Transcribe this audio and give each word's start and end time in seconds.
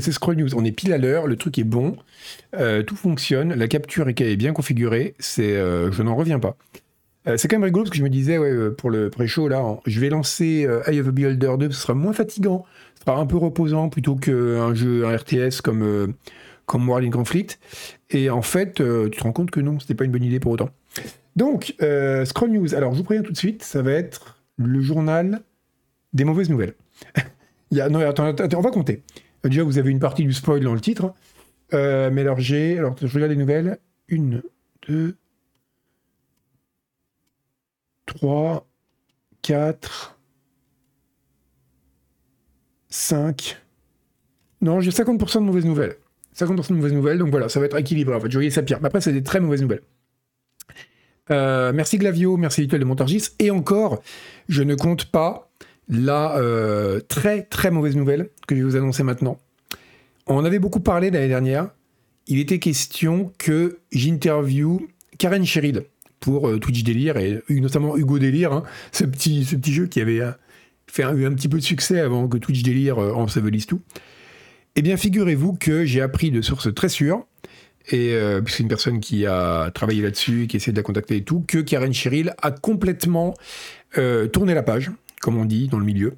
c'est 0.00 0.12
Scroll 0.12 0.36
News. 0.36 0.54
On 0.54 0.64
est 0.64 0.72
pile 0.72 0.92
à 0.92 0.98
l'heure, 0.98 1.26
le 1.26 1.36
truc 1.36 1.58
est 1.58 1.64
bon, 1.64 1.96
euh, 2.54 2.82
tout 2.82 2.96
fonctionne, 2.96 3.54
la 3.54 3.68
capture 3.68 4.08
est 4.08 4.36
bien 4.36 4.52
configurée, 4.52 5.14
c'est, 5.18 5.56
euh, 5.56 5.90
je 5.92 6.02
n'en 6.02 6.14
reviens 6.14 6.38
pas. 6.38 6.56
Euh, 7.26 7.36
c'est 7.36 7.48
quand 7.48 7.56
même 7.56 7.64
rigolo 7.64 7.84
parce 7.84 7.90
que 7.90 7.98
je 7.98 8.04
me 8.04 8.08
disais, 8.08 8.38
ouais, 8.38 8.70
pour 8.70 8.90
le 8.90 9.10
pré-show, 9.10 9.48
là, 9.48 9.62
je 9.86 10.00
vais 10.00 10.08
lancer 10.08 10.68
Eye 10.86 11.00
of 11.00 11.08
a 11.08 11.10
Beholder 11.10 11.54
2, 11.58 11.70
ce 11.70 11.80
sera 11.80 11.94
moins 11.94 12.12
fatigant, 12.12 12.64
ce 12.94 13.04
sera 13.04 13.18
un 13.18 13.26
peu 13.26 13.36
reposant 13.36 13.88
plutôt 13.88 14.14
qu'un 14.14 14.74
jeu, 14.74 15.06
un 15.06 15.16
RTS 15.16 15.60
comme, 15.62 16.14
comme 16.66 16.88
World 16.88 17.06
in 17.06 17.10
Conflict. 17.10 17.58
Et 18.10 18.30
en 18.30 18.42
fait, 18.42 18.74
tu 18.74 19.10
te 19.10 19.22
rends 19.22 19.32
compte 19.32 19.50
que 19.50 19.60
non, 19.60 19.80
c'était 19.80 19.94
pas 19.94 20.04
une 20.04 20.12
bonne 20.12 20.24
idée 20.24 20.38
pour 20.38 20.52
autant. 20.52 20.70
Donc, 21.34 21.74
Scroll 22.24 22.50
News, 22.50 22.74
alors 22.74 22.92
je 22.92 22.98
vous 22.98 23.04
préviens 23.04 23.24
tout 23.24 23.32
de 23.32 23.36
suite, 23.36 23.64
ça 23.64 23.82
va 23.82 23.92
être 23.92 24.38
le 24.56 24.80
journal 24.80 25.40
des 26.12 26.24
mauvaises 26.24 26.48
nouvelles. 26.48 26.74
Il 27.72 27.78
y 27.78 27.80
a, 27.80 27.88
non, 27.88 27.98
attends, 28.00 28.26
attends, 28.26 28.58
on 28.58 28.62
va 28.62 28.70
compter. 28.70 29.02
Déjà, 29.48 29.62
vous 29.62 29.78
avez 29.78 29.90
une 29.90 30.00
partie 30.00 30.24
du 30.24 30.32
spoil 30.32 30.60
dans 30.60 30.74
le 30.74 30.80
titre. 30.80 31.12
Euh, 31.74 32.10
mais 32.12 32.22
alors, 32.22 32.38
j'ai. 32.38 32.78
Alors, 32.78 32.94
je 33.00 33.06
regarde 33.12 33.30
les 33.30 33.36
nouvelles. 33.36 33.78
Une, 34.08 34.42
deux, 34.88 35.16
trois, 38.06 38.66
quatre, 39.42 40.18
cinq. 42.88 43.60
Non, 44.60 44.80
j'ai 44.80 44.90
50% 44.90 45.34
de 45.34 45.40
mauvaises 45.40 45.64
nouvelles. 45.66 45.96
50% 46.36 46.68
de 46.68 46.74
mauvaises 46.74 46.92
nouvelles, 46.92 47.18
donc 47.18 47.30
voilà, 47.30 47.48
ça 47.48 47.60
va 47.60 47.66
être 47.66 47.76
équilibré. 47.76 48.14
En 48.14 48.20
fait, 48.20 48.30
je 48.30 48.36
voyais 48.36 48.50
ça 48.50 48.62
pire. 48.62 48.78
Mais 48.80 48.86
après, 48.86 49.00
c'est 49.00 49.12
des 49.12 49.22
très 49.22 49.40
mauvaises 49.40 49.62
nouvelles. 49.62 49.82
Euh, 51.30 51.72
merci 51.72 51.98
Glavio, 51.98 52.36
merci 52.36 52.62
Little 52.62 52.78
de 52.78 52.84
Montargis. 52.84 53.30
Et 53.38 53.50
encore, 53.50 54.02
je 54.48 54.62
ne 54.62 54.74
compte 54.74 55.06
pas 55.06 55.45
la 55.88 56.36
euh, 56.36 57.00
très 57.08 57.42
très 57.42 57.70
mauvaise 57.70 57.96
nouvelle 57.96 58.30
que 58.46 58.54
je 58.54 58.60
vais 58.60 58.66
vous 58.66 58.76
annoncer 58.76 59.02
maintenant. 59.02 59.38
On 60.26 60.44
avait 60.44 60.58
beaucoup 60.58 60.80
parlé 60.80 61.10
l'année 61.10 61.28
dernière. 61.28 61.68
Il 62.26 62.40
était 62.40 62.58
question 62.58 63.32
que 63.38 63.78
j'interview 63.92 64.88
Karen 65.18 65.44
Cheryl 65.46 65.84
pour 66.18 66.48
euh, 66.48 66.58
Twitch 66.58 66.82
Délire 66.82 67.16
et 67.16 67.42
notamment 67.50 67.96
Hugo 67.96 68.18
Délire, 68.18 68.52
hein, 68.52 68.64
ce, 68.90 69.04
petit, 69.04 69.44
ce 69.44 69.54
petit 69.54 69.72
jeu 69.72 69.86
qui 69.86 70.00
avait 70.00 70.20
euh, 70.20 70.32
fait 70.88 71.04
un, 71.04 71.14
eu 71.14 71.26
un 71.26 71.34
petit 71.34 71.48
peu 71.48 71.58
de 71.58 71.62
succès 71.62 72.00
avant 72.00 72.26
que 72.26 72.38
Twitch 72.38 72.62
Délire 72.62 72.98
en 72.98 73.28
s'avelisse 73.28 73.66
tout. 73.66 73.80
Eh 74.74 74.82
bien, 74.82 74.96
figurez-vous 74.96 75.54
que 75.54 75.84
j'ai 75.84 76.00
appris 76.00 76.30
de 76.30 76.42
sources 76.42 76.74
très 76.74 76.90
sûres, 76.90 77.24
et 77.90 78.14
c'est 78.46 78.62
une 78.62 78.68
personne 78.68 79.00
qui 79.00 79.24
a 79.24 79.70
travaillé 79.70 80.02
là-dessus, 80.02 80.46
qui 80.48 80.58
essaie 80.58 80.70
de 80.70 80.76
la 80.76 80.82
contacter 80.82 81.16
et 81.16 81.24
tout, 81.24 81.44
que 81.48 81.58
Karen 81.58 81.94
Cheryl 81.94 82.34
a 82.42 82.50
complètement 82.50 83.32
tourné 84.32 84.52
la 84.52 84.62
page 84.62 84.90
comme 85.20 85.36
on 85.36 85.44
dit 85.44 85.68
dans 85.68 85.78
le 85.78 85.84
milieu. 85.84 86.14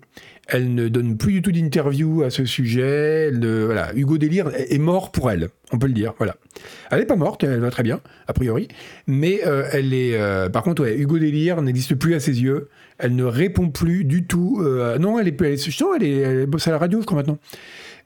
Elle 0.50 0.74
ne 0.74 0.88
donne 0.88 1.18
plus 1.18 1.32
du 1.34 1.42
tout 1.42 1.52
d'interview 1.52 2.22
à 2.22 2.30
ce 2.30 2.46
sujet. 2.46 3.30
voilà, 3.30 3.92
Hugo 3.94 4.16
Délire 4.16 4.50
est 4.54 4.78
mort 4.78 5.12
pour 5.12 5.30
elle, 5.30 5.48
on 5.72 5.78
peut 5.78 5.86
le 5.86 5.92
dire. 5.92 6.14
Voilà. 6.16 6.36
Elle 6.90 7.00
n'est 7.00 7.06
pas 7.06 7.16
morte, 7.16 7.44
elle 7.44 7.60
va 7.60 7.70
très 7.70 7.82
bien, 7.82 8.00
a 8.26 8.32
priori. 8.32 8.68
Mais 9.06 9.40
euh, 9.46 9.68
elle 9.72 9.92
est. 9.92 10.16
Euh, 10.16 10.48
par 10.48 10.62
contre, 10.62 10.88
Hugo 10.88 11.18
Délire 11.18 11.60
n'existe 11.60 11.94
plus 11.96 12.14
à 12.14 12.20
ses 12.20 12.42
yeux. 12.42 12.68
Elle 12.98 13.14
ne 13.14 13.24
répond 13.24 13.68
plus 13.68 14.04
du 14.04 14.26
tout. 14.26 14.60
Euh, 14.62 14.98
non, 14.98 15.18
elle 15.18 15.28
est, 15.28 15.40
elle 15.40 15.52
est, 15.52 15.68
elle, 15.96 16.02
est, 16.02 16.16
elle 16.16 16.46
bosse 16.46 16.66
à 16.66 16.70
la 16.70 16.78
radio, 16.78 17.00
je 17.00 17.06
crois, 17.06 17.18
maintenant. 17.18 17.38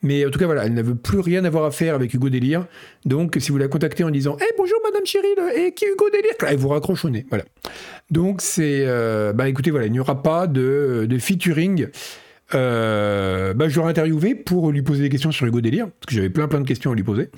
Mais 0.03 0.27
en 0.27 0.31
tout 0.31 0.39
cas, 0.39 0.47
voilà, 0.47 0.67
elle 0.67 0.75
ne 0.75 0.83
plus 0.83 1.21
rien 1.21 1.45
avoir 1.45 1.65
à 1.65 1.71
faire 1.71 1.95
avec 1.95 2.13
Hugo 2.13 2.29
Délire. 2.29 2.67
Donc, 3.05 3.37
si 3.39 3.53
vous 3.53 3.59
la 3.59 3.69
contactez 3.69 4.05
en 4.05 4.11
disant 4.11 4.37
Eh 4.41 4.55
bonjour 4.59 4.79
Madame 4.85 5.07
Cheryl, 5.07 5.39
et 5.57 5.73
qui 5.73 5.85
Hugo 5.85 6.11
Délire? 6.11 6.35
Elle 6.47 6.57
vous 6.57 6.69
raccroche 6.69 7.05
au 7.05 7.11
nez. 7.11 7.25
Voilà. 7.31 7.45
Donc, 8.11 8.43
c'est. 8.43 8.85
Euh, 8.87 9.33
bah 9.33 9.49
écoutez, 9.49 9.71
voilà, 9.71 9.87
il 9.87 9.93
n'y 9.93 10.01
aura 10.01 10.23
pas 10.23 10.47
de, 10.47 11.07
de 11.09 11.19
featuring. 11.19 11.89
Euh, 12.55 13.55
bah, 13.55 13.69
je 13.69 13.77
l'aurais 13.77 13.91
interviewé 13.91 14.35
pour 14.35 14.73
lui 14.73 14.83
poser 14.83 15.03
des 15.03 15.09
questions 15.09 15.31
sur 15.33 15.47
Hugo 15.47 15.61
Délire, 15.61 15.87
parce 15.87 16.07
que 16.07 16.15
j'avais 16.15 16.31
plein 16.31 16.49
plein 16.49 16.61
de 16.61 16.67
questions 16.67 16.93
à 16.93 16.95
lui 16.95 17.05
poser. 17.05 17.31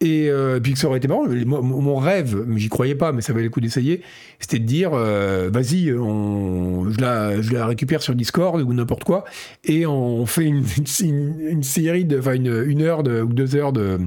Et 0.00 0.28
euh, 0.30 0.60
puis 0.60 0.74
que 0.74 0.78
ça 0.78 0.86
aurait 0.86 0.98
été 0.98 1.08
marrant. 1.08 1.24
Mon, 1.26 1.96
rêve, 1.96 2.44
mais 2.46 2.60
j'y 2.60 2.68
croyais 2.68 2.94
pas, 2.94 3.10
mais 3.10 3.20
ça 3.20 3.32
valait 3.32 3.46
le 3.46 3.50
coup 3.50 3.60
d'essayer, 3.60 4.02
c'était 4.38 4.60
de 4.60 4.64
dire 4.64 4.92
euh, 4.94 5.50
vas-y, 5.52 5.86
je, 5.86 7.52
la, 7.52 7.66
récupère 7.66 8.00
sur 8.00 8.14
Discord 8.14 8.60
ou 8.60 8.72
n'importe 8.72 9.02
quoi, 9.02 9.24
et 9.64 9.86
on 9.86 10.24
fait 10.24 10.44
une, 10.44 10.64
série, 11.62 12.06
enfin 12.16 12.34
une, 12.34 12.64
une, 12.68 12.82
heure 12.82 13.02
de, 13.02 13.22
ou 13.22 13.32
deux 13.32 13.56
heures 13.56 13.72
de, 13.72 13.98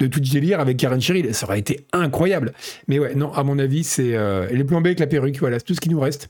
de 0.00 0.06
Twitch 0.08 0.30
délire 0.30 0.58
avec 0.58 0.78
Karen 0.78 1.00
Cheryl. 1.00 1.32
Ça 1.32 1.46
aurait 1.46 1.60
été 1.60 1.86
incroyable. 1.92 2.52
Mais 2.88 2.98
ouais, 2.98 3.14
non, 3.14 3.32
à 3.32 3.44
mon 3.44 3.60
avis, 3.60 3.84
c'est 3.84 4.16
euh, 4.16 4.48
les 4.50 4.64
plans 4.64 4.78
avec 4.78 4.98
la 4.98 5.06
perruque, 5.06 5.38
voilà, 5.38 5.60
c'est 5.60 5.64
tout 5.64 5.74
ce 5.74 5.80
qui 5.80 5.90
nous 5.90 6.00
reste. 6.00 6.28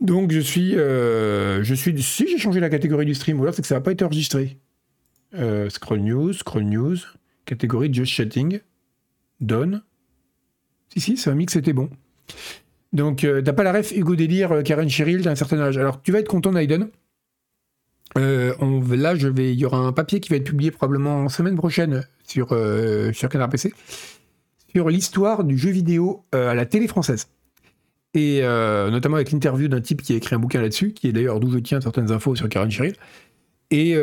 Donc 0.00 0.32
je 0.32 0.40
suis, 0.40 0.76
euh, 0.76 1.62
je 1.62 1.74
suis, 1.74 2.02
si 2.02 2.26
j'ai 2.26 2.38
changé 2.38 2.58
la 2.58 2.70
catégorie 2.70 3.04
du 3.04 3.14
stream, 3.14 3.38
ou 3.38 3.42
alors 3.42 3.54
c'est 3.54 3.62
que 3.62 3.68
ça 3.68 3.74
n'a 3.74 3.82
pas 3.82 3.92
été 3.92 4.02
enregistré. 4.02 4.56
scroll 5.68 6.00
news, 6.00 6.32
scroll 6.32 6.64
news 6.64 6.96
catégorie 7.44 7.92
Just 7.92 8.12
Chatting, 8.12 8.60
Donne. 9.40 9.82
Si, 10.92 11.00
si, 11.00 11.16
c'est 11.16 11.30
un 11.30 11.34
mix, 11.34 11.52
c'était 11.54 11.72
bon. 11.72 11.90
Donc, 12.92 13.24
euh, 13.24 13.40
t'as 13.40 13.52
pas 13.52 13.62
la 13.62 13.72
ref 13.72 13.92
Hugo 13.92 14.16
Délire, 14.16 14.52
euh, 14.52 14.62
Karen 14.62 14.88
Cheryl 14.88 15.22
d'un 15.22 15.34
certain 15.34 15.58
âge. 15.60 15.78
Alors, 15.78 16.02
tu 16.02 16.12
vas 16.12 16.18
être 16.18 16.28
content, 16.28 16.52
Naiden. 16.52 16.88
Euh, 18.18 18.54
là, 18.94 19.14
je 19.14 19.28
vais, 19.28 19.54
il 19.54 19.58
y 19.58 19.64
aura 19.64 19.78
un 19.78 19.92
papier 19.92 20.20
qui 20.20 20.28
va 20.28 20.36
être 20.36 20.44
publié 20.44 20.70
probablement 20.70 21.28
semaine 21.30 21.56
prochaine 21.56 22.06
sur, 22.24 22.48
sur 23.14 23.28
Canard 23.28 23.48
PC 23.48 23.72
sur 24.74 24.88
l'histoire 24.88 25.44
du 25.44 25.58
jeu 25.58 25.70
vidéo 25.70 26.24
à 26.32 26.54
la 26.54 26.66
télé 26.66 26.88
française. 26.88 27.28
Et 28.14 28.42
notamment 28.42 29.16
avec 29.16 29.30
l'interview 29.32 29.68
d'un 29.68 29.80
type 29.80 30.02
qui 30.02 30.12
a 30.12 30.16
écrit 30.16 30.34
un 30.34 30.38
bouquin 30.38 30.60
là-dessus, 30.60 30.92
qui 30.92 31.08
est 31.08 31.12
d'ailleurs 31.12 31.40
d'où 31.40 31.50
je 31.50 31.58
tiens 31.58 31.80
certaines 31.80 32.10
infos 32.10 32.36
sur 32.36 32.48
Karen 32.48 32.70
Cheryl. 32.70 32.96
Et 33.70 33.94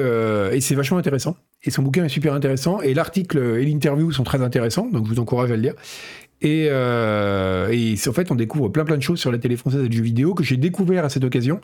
c'est 0.59 0.75
vachement 0.75 0.97
intéressant. 0.97 1.37
Et 1.63 1.71
son 1.71 1.83
bouquin 1.83 2.05
est 2.05 2.09
super 2.09 2.33
intéressant. 2.33 2.81
Et 2.81 2.93
l'article 2.93 3.37
et 3.59 3.65
l'interview 3.65 4.11
sont 4.11 4.23
très 4.23 4.41
intéressants, 4.41 4.89
donc 4.89 5.05
je 5.05 5.13
vous 5.13 5.19
encourage 5.19 5.51
à 5.51 5.55
le 5.55 5.61
lire. 5.61 5.73
Et, 6.41 6.67
euh, 6.69 7.67
en 8.07 8.13
fait, 8.13 8.31
on 8.31 8.35
découvre 8.35 8.69
plein 8.69 8.85
plein 8.85 8.95
de 8.95 9.01
choses 9.01 9.19
sur 9.19 9.31
la 9.31 9.37
télé 9.37 9.57
française 9.57 9.83
et 9.83 9.89
le 9.89 9.91
jeu 9.91 10.03
vidéo 10.03 10.33
que 10.33 10.43
j'ai 10.43 10.55
découvert 10.55 11.03
à 11.03 11.09
cette 11.09 11.25
occasion, 11.25 11.59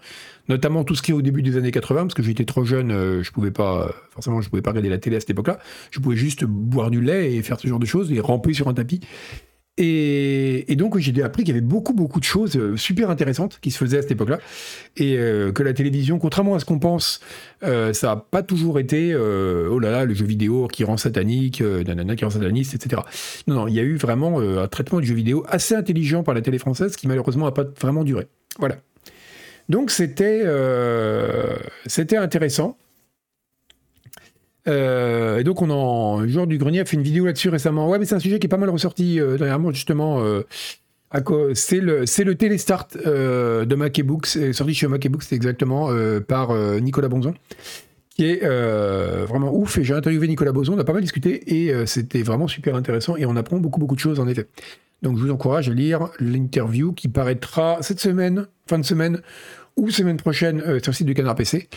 notamment 0.50 0.84
tout 0.84 0.95
ce 0.95 1.01
qui 1.01 1.11
est 1.11 1.13
au 1.13 1.22
début 1.22 1.41
des 1.41 1.55
années 1.55 1.72
80, 1.72 2.01
parce 2.01 2.13
que 2.13 2.23
j'étais 2.23 2.44
trop 2.44 2.66
jeune, 2.66 2.91
euh, 2.91 3.23
je 3.23 3.31
pouvais 3.31 3.51
pas, 3.51 3.89
forcément, 4.11 4.41
je 4.41 4.50
pouvais 4.50 4.61
pas 4.61 4.72
regarder 4.72 4.89
la 4.89 4.97
télé 4.97 5.16
à 5.16 5.19
cette 5.22 5.29
époque-là. 5.29 5.59
Je 5.91 6.00
pouvais 6.00 6.17
juste 6.17 6.44
boire 6.44 6.91
du 6.91 7.00
lait 7.00 7.34
et 7.34 7.41
faire 7.41 7.59
ce 7.59 7.67
genre 7.67 7.79
de 7.79 7.85
choses 7.85 8.11
et 8.11 8.19
ramper 8.19 8.53
sur 8.53 8.67
un 8.67 8.73
tapis. 8.73 9.00
Et, 9.78 10.75
donc 10.78 10.97
j'ai 10.97 11.22
appris 11.22 11.44
qu'il 11.44 11.53
y 11.53 11.58
avait 11.58 11.66
beaucoup 11.66 11.94
beaucoup 11.94 12.19
de 12.19 12.25
choses 12.25 12.56
euh, 12.56 12.78
super 12.78 13.09
intéressantes 13.09 13.59
qui 13.62 13.72
se 13.72 13.78
faisaient 13.78 13.97
à 13.97 14.02
cette 14.02 14.12
époque-là, 14.12 14.40
et 14.96 15.18
euh, 15.18 15.52
que 15.52 15.63
la 15.63 15.74
télévision, 15.74 16.18
contrairement 16.18 16.56
à 16.56 16.59
ce 16.59 16.66
qu'on 16.66 16.80
pense, 16.80 17.19
euh, 17.63 17.91
ça 17.91 18.08
n'a 18.08 18.16
pas 18.16 18.41
toujours 18.41 18.80
été 18.80 19.14
oh 19.16 19.80
là 19.80 19.91
là 19.91 20.06
le 20.06 20.14
jeu 20.14 20.25
vidéo 20.25 20.68
qui 20.68 20.85
rend 20.85 20.96
satanique, 20.96 21.62
nanana 21.62 22.16
qui 22.16 22.24
rend 22.24 22.31
sataniste, 22.31 22.74
etc. 22.74 23.02
Non 23.47 23.56
non, 23.56 23.68
il 23.68 23.74
y 23.74 23.80
a 23.80 23.84
eu 23.84 23.97
vraiment 23.97 24.40
un 24.40 24.68
traitement 24.68 25.02
du 25.02 25.08
jeu 25.08 25.16
vidéo 25.16 25.46
assez 25.50 25.75
intelligent 25.75 26.24
par 26.24 26.35
la 26.35 26.41
télé 26.41 26.58
française 26.58 26.96
qui 26.96 27.08
malheureusement 27.08 27.46
n'a 27.46 27.52
pas 27.52 27.66
vraiment 27.81 28.03
duré. 28.06 28.28
Voilà. 28.59 28.78
Donc 29.68 29.91
c'était 29.91 30.44
c'était 31.85 32.18
intéressant. 32.18 32.78
Euh, 34.68 35.40
et 35.40 35.44
donc, 35.44 35.62
on 35.62 35.70
en, 35.70 36.28
Joueur 36.28 36.48
du 36.48 36.58
Grenier 36.58 36.80
a 36.81 36.86
fait 36.86 36.98
une 36.98 37.03
vidéo 37.03 37.26
là-dessus 37.26 37.50
récemment. 37.50 37.90
Ouais, 37.90 38.00
mais 38.00 38.06
c'est 38.06 38.16
un 38.16 38.20
sujet 38.20 38.40
qui 38.40 38.48
est 38.48 38.50
pas 38.50 38.58
mal 38.58 38.70
ressorti 38.70 39.20
euh, 39.20 39.38
dernièrement, 39.38 39.72
justement. 39.72 40.20
Euh, 40.24 40.44
c'est 41.53 41.80
le, 41.80 42.06
c'est 42.06 42.24
le 42.24 42.36
Télestart 42.36 42.88
euh, 43.06 43.64
de 43.66 43.76
Mac 43.76 44.02
Books, 44.02 44.38
sorti 44.52 44.74
chez 44.74 44.88
Mac 44.88 45.08
Books, 45.08 45.24
c'est 45.24 45.36
exactement, 45.36 45.90
par 46.28 46.53
Nicolas 46.81 47.08
Bonzon, 47.08 47.34
qui 48.09 48.26
est 48.26 48.46
vraiment 49.26 49.56
ouf. 49.56 49.78
Et 49.78 49.86
j'ai 49.86 49.94
interviewé 49.94 50.28
Nicolas 50.28 50.52
Bonzon, 50.52 50.74
on 50.74 50.80
a 50.80 50.84
pas 50.84 50.92
mal 50.92 51.02
discuté, 51.02 51.66
et 51.66 51.86
c'était 51.86 52.22
vraiment 52.22 52.50
super 52.50 52.76
intéressant, 52.76 53.16
et 53.16 53.26
on 53.26 53.38
apprend 53.38 53.59
beaucoup, 53.59 53.80
beaucoup 53.80 53.96
de 53.96 54.00
choses, 54.02 54.20
en 54.20 54.28
effet. 54.28 54.47
Donc, 55.03 55.18
je 55.18 55.24
vous 55.24 55.32
encourage 55.32 55.70
à 55.70 55.74
lire 55.74 56.09
l'interview 56.20 56.92
qui 56.92 57.08
paraîtra 57.08 57.78
cette 57.80 58.02
semaine, 58.02 58.47
fin 58.68 58.80
de 58.80 58.86
semaine, 58.86 59.22
ou 59.78 59.92
semaine 59.92 60.18
prochaine 60.18 60.59
sur 60.82 60.92
le 60.92 60.96
site 60.96 61.08
du 61.08 61.14
Canard 61.14 61.36
PC 61.36 61.70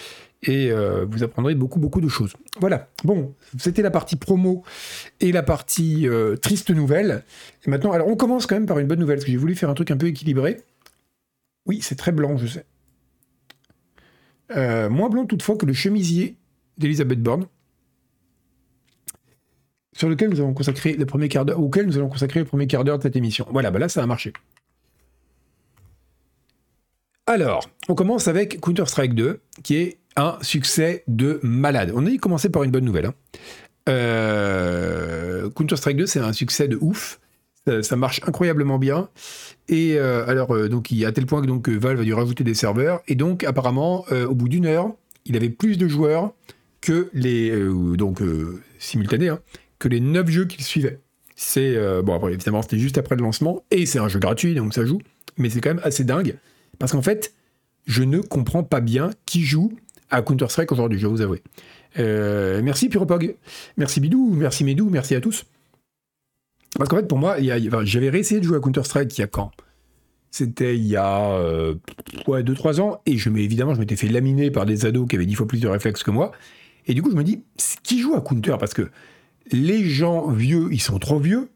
et 0.42 0.70
euh, 0.70 1.04
vous 1.08 1.22
apprendrez 1.22 1.54
beaucoup, 1.54 1.80
beaucoup 1.80 2.00
de 2.00 2.08
choses. 2.08 2.34
Voilà. 2.60 2.88
Bon, 3.04 3.34
c'était 3.58 3.82
la 3.82 3.90
partie 3.90 4.16
promo 4.16 4.62
et 5.20 5.32
la 5.32 5.42
partie 5.42 6.08
euh, 6.08 6.36
triste 6.36 6.70
nouvelle. 6.70 7.24
Maintenant, 7.66 7.92
alors 7.92 8.08
on 8.08 8.16
commence 8.16 8.46
quand 8.46 8.54
même 8.54 8.66
par 8.66 8.78
une 8.78 8.86
bonne 8.86 9.00
nouvelle, 9.00 9.16
parce 9.16 9.26
que 9.26 9.32
j'ai 9.32 9.38
voulu 9.38 9.56
faire 9.56 9.70
un 9.70 9.74
truc 9.74 9.90
un 9.90 9.96
peu 9.96 10.06
équilibré. 10.06 10.62
Oui, 11.66 11.80
c'est 11.82 11.96
très 11.96 12.12
blanc, 12.12 12.36
je 12.36 12.46
sais. 12.46 12.64
Euh, 14.56 14.88
moins 14.88 15.10
blanc 15.10 15.26
toutefois 15.26 15.56
que 15.56 15.66
le 15.66 15.74
chemisier 15.74 16.36
d'Elisabeth 16.78 17.22
Borne, 17.22 17.46
sur 19.92 20.08
lequel 20.08 20.30
nous 20.30 20.40
avons 20.40 20.54
consacré 20.54 20.94
le 20.94 21.04
premier 21.04 21.28
quart 21.28 21.44
d'heure, 21.44 21.60
auquel 21.60 21.86
nous 21.86 21.98
allons 21.98 22.08
consacrer 22.08 22.40
le 22.40 22.46
premier 22.46 22.66
quart 22.66 22.84
d'heure 22.84 22.98
de 22.98 23.02
cette 23.02 23.16
émission. 23.16 23.46
Voilà, 23.50 23.70
bah 23.70 23.80
là 23.80 23.88
ça 23.88 24.02
a 24.02 24.06
marché. 24.06 24.32
Alors, 27.26 27.68
on 27.90 27.94
commence 27.94 28.26
avec 28.26 28.58
Counter-Strike 28.60 29.14
2, 29.14 29.40
qui 29.62 29.76
est 29.76 29.97
un 30.18 30.36
succès 30.42 31.04
de 31.06 31.40
malade. 31.42 31.92
On 31.94 32.04
a 32.04 32.16
commencé 32.18 32.50
par 32.50 32.64
une 32.64 32.70
bonne 32.70 32.84
nouvelle. 32.84 33.06
Hein. 33.06 33.14
Euh, 33.88 35.48
Counter-Strike 35.50 35.96
2, 35.96 36.06
c'est 36.06 36.20
un 36.20 36.32
succès 36.32 36.68
de 36.68 36.76
ouf. 36.80 37.20
Ça, 37.82 37.96
marche 37.96 38.22
incroyablement 38.26 38.78
bien. 38.78 39.10
Et 39.68 39.98
euh, 39.98 40.26
alors, 40.26 40.54
euh, 40.54 40.70
donc, 40.70 40.90
il, 40.90 41.04
à 41.04 41.12
tel 41.12 41.26
point 41.26 41.42
que 41.42 41.46
donc, 41.46 41.68
Valve 41.68 42.00
a 42.00 42.04
dû 42.04 42.14
rajouter 42.14 42.42
des 42.42 42.54
serveurs. 42.54 43.00
Et 43.08 43.14
donc, 43.14 43.44
apparemment, 43.44 44.06
au 44.10 44.34
bout 44.34 44.48
d'une 44.48 44.66
heure, 44.66 44.90
il 45.26 45.36
avait 45.36 45.50
plus 45.50 45.76
de 45.76 45.86
joueurs 45.86 46.32
que 46.80 47.10
les 47.12 47.52
donc 47.96 48.22
simultanés, 48.78 49.28
hein, 49.28 49.40
que 49.78 49.88
les 49.88 50.00
neuf 50.00 50.28
jeux 50.30 50.46
qu'il 50.46 50.64
suivait. 50.64 51.00
C'est 51.36 51.76
bon 52.02 52.14
après 52.14 52.32
évidemment 52.32 52.62
c'était 52.62 52.78
juste 52.78 52.98
après 52.98 53.14
le 53.14 53.22
lancement 53.22 53.62
et 53.70 53.84
c'est 53.84 53.98
un 53.98 54.08
jeu 54.08 54.18
gratuit 54.18 54.54
donc 54.54 54.74
ça 54.74 54.84
joue, 54.84 55.00
mais 55.36 55.50
c'est 55.50 55.60
quand 55.60 55.70
même 55.70 55.82
assez 55.84 56.04
dingue 56.04 56.36
parce 56.78 56.92
qu'en 56.92 57.02
fait 57.02 57.34
je 57.86 58.02
ne 58.02 58.20
comprends 58.20 58.62
pas 58.62 58.80
bien 58.80 59.10
qui 59.26 59.42
joue 59.42 59.72
à 60.10 60.22
Counter 60.22 60.46
Strike 60.48 60.72
aujourd'hui, 60.72 60.98
je 60.98 61.06
vous 61.06 61.20
avouer. 61.20 61.42
merci 61.96 62.88
Pyropog, 62.88 63.36
merci 63.76 64.00
Bidou, 64.00 64.34
merci 64.34 64.64
Médou, 64.64 64.88
merci 64.90 65.14
à 65.14 65.20
tous. 65.20 65.44
Parce 66.76 66.88
qu'en 66.90 66.96
fait, 66.96 67.08
pour 67.08 67.18
moi, 67.18 67.36
j'avais 67.82 68.10
réessayé 68.10 68.40
de 68.40 68.44
jouer 68.44 68.58
à 68.58 68.60
Counter-Strike 68.60 69.16
il 69.16 69.20
y 69.20 69.24
a 69.24 69.26
quand? 69.26 69.50
C'était 70.30 70.76
il 70.76 70.86
y 70.86 70.96
a 70.96 71.30
euh, 71.32 71.74
2-3 72.26 72.80
ans, 72.80 73.00
et 73.06 73.16
je 73.16 73.30
évidemment, 73.30 73.74
je 73.74 73.80
m'étais 73.80 73.96
fait 73.96 74.08
laminer 74.08 74.50
par 74.50 74.66
des 74.66 74.84
ados 74.84 75.08
qui 75.08 75.16
avaient 75.16 75.26
10 75.26 75.34
fois 75.34 75.46
plus 75.46 75.60
de 75.60 75.68
réflexes 75.68 76.02
que 76.02 76.10
moi. 76.10 76.32
Et 76.86 76.94
du 76.94 77.02
coup, 77.02 77.10
je 77.10 77.16
me 77.16 77.24
dis, 77.24 77.42
qui 77.82 78.00
joue 78.00 78.14
à 78.14 78.20
Counter 78.20 78.56
Parce 78.60 78.74
que 78.74 78.90
les 79.50 79.84
gens 79.84 80.30
vieux, 80.30 80.68
ils 80.70 80.80
sont 80.80 80.98
trop 80.98 81.18
vieux, 81.18 81.48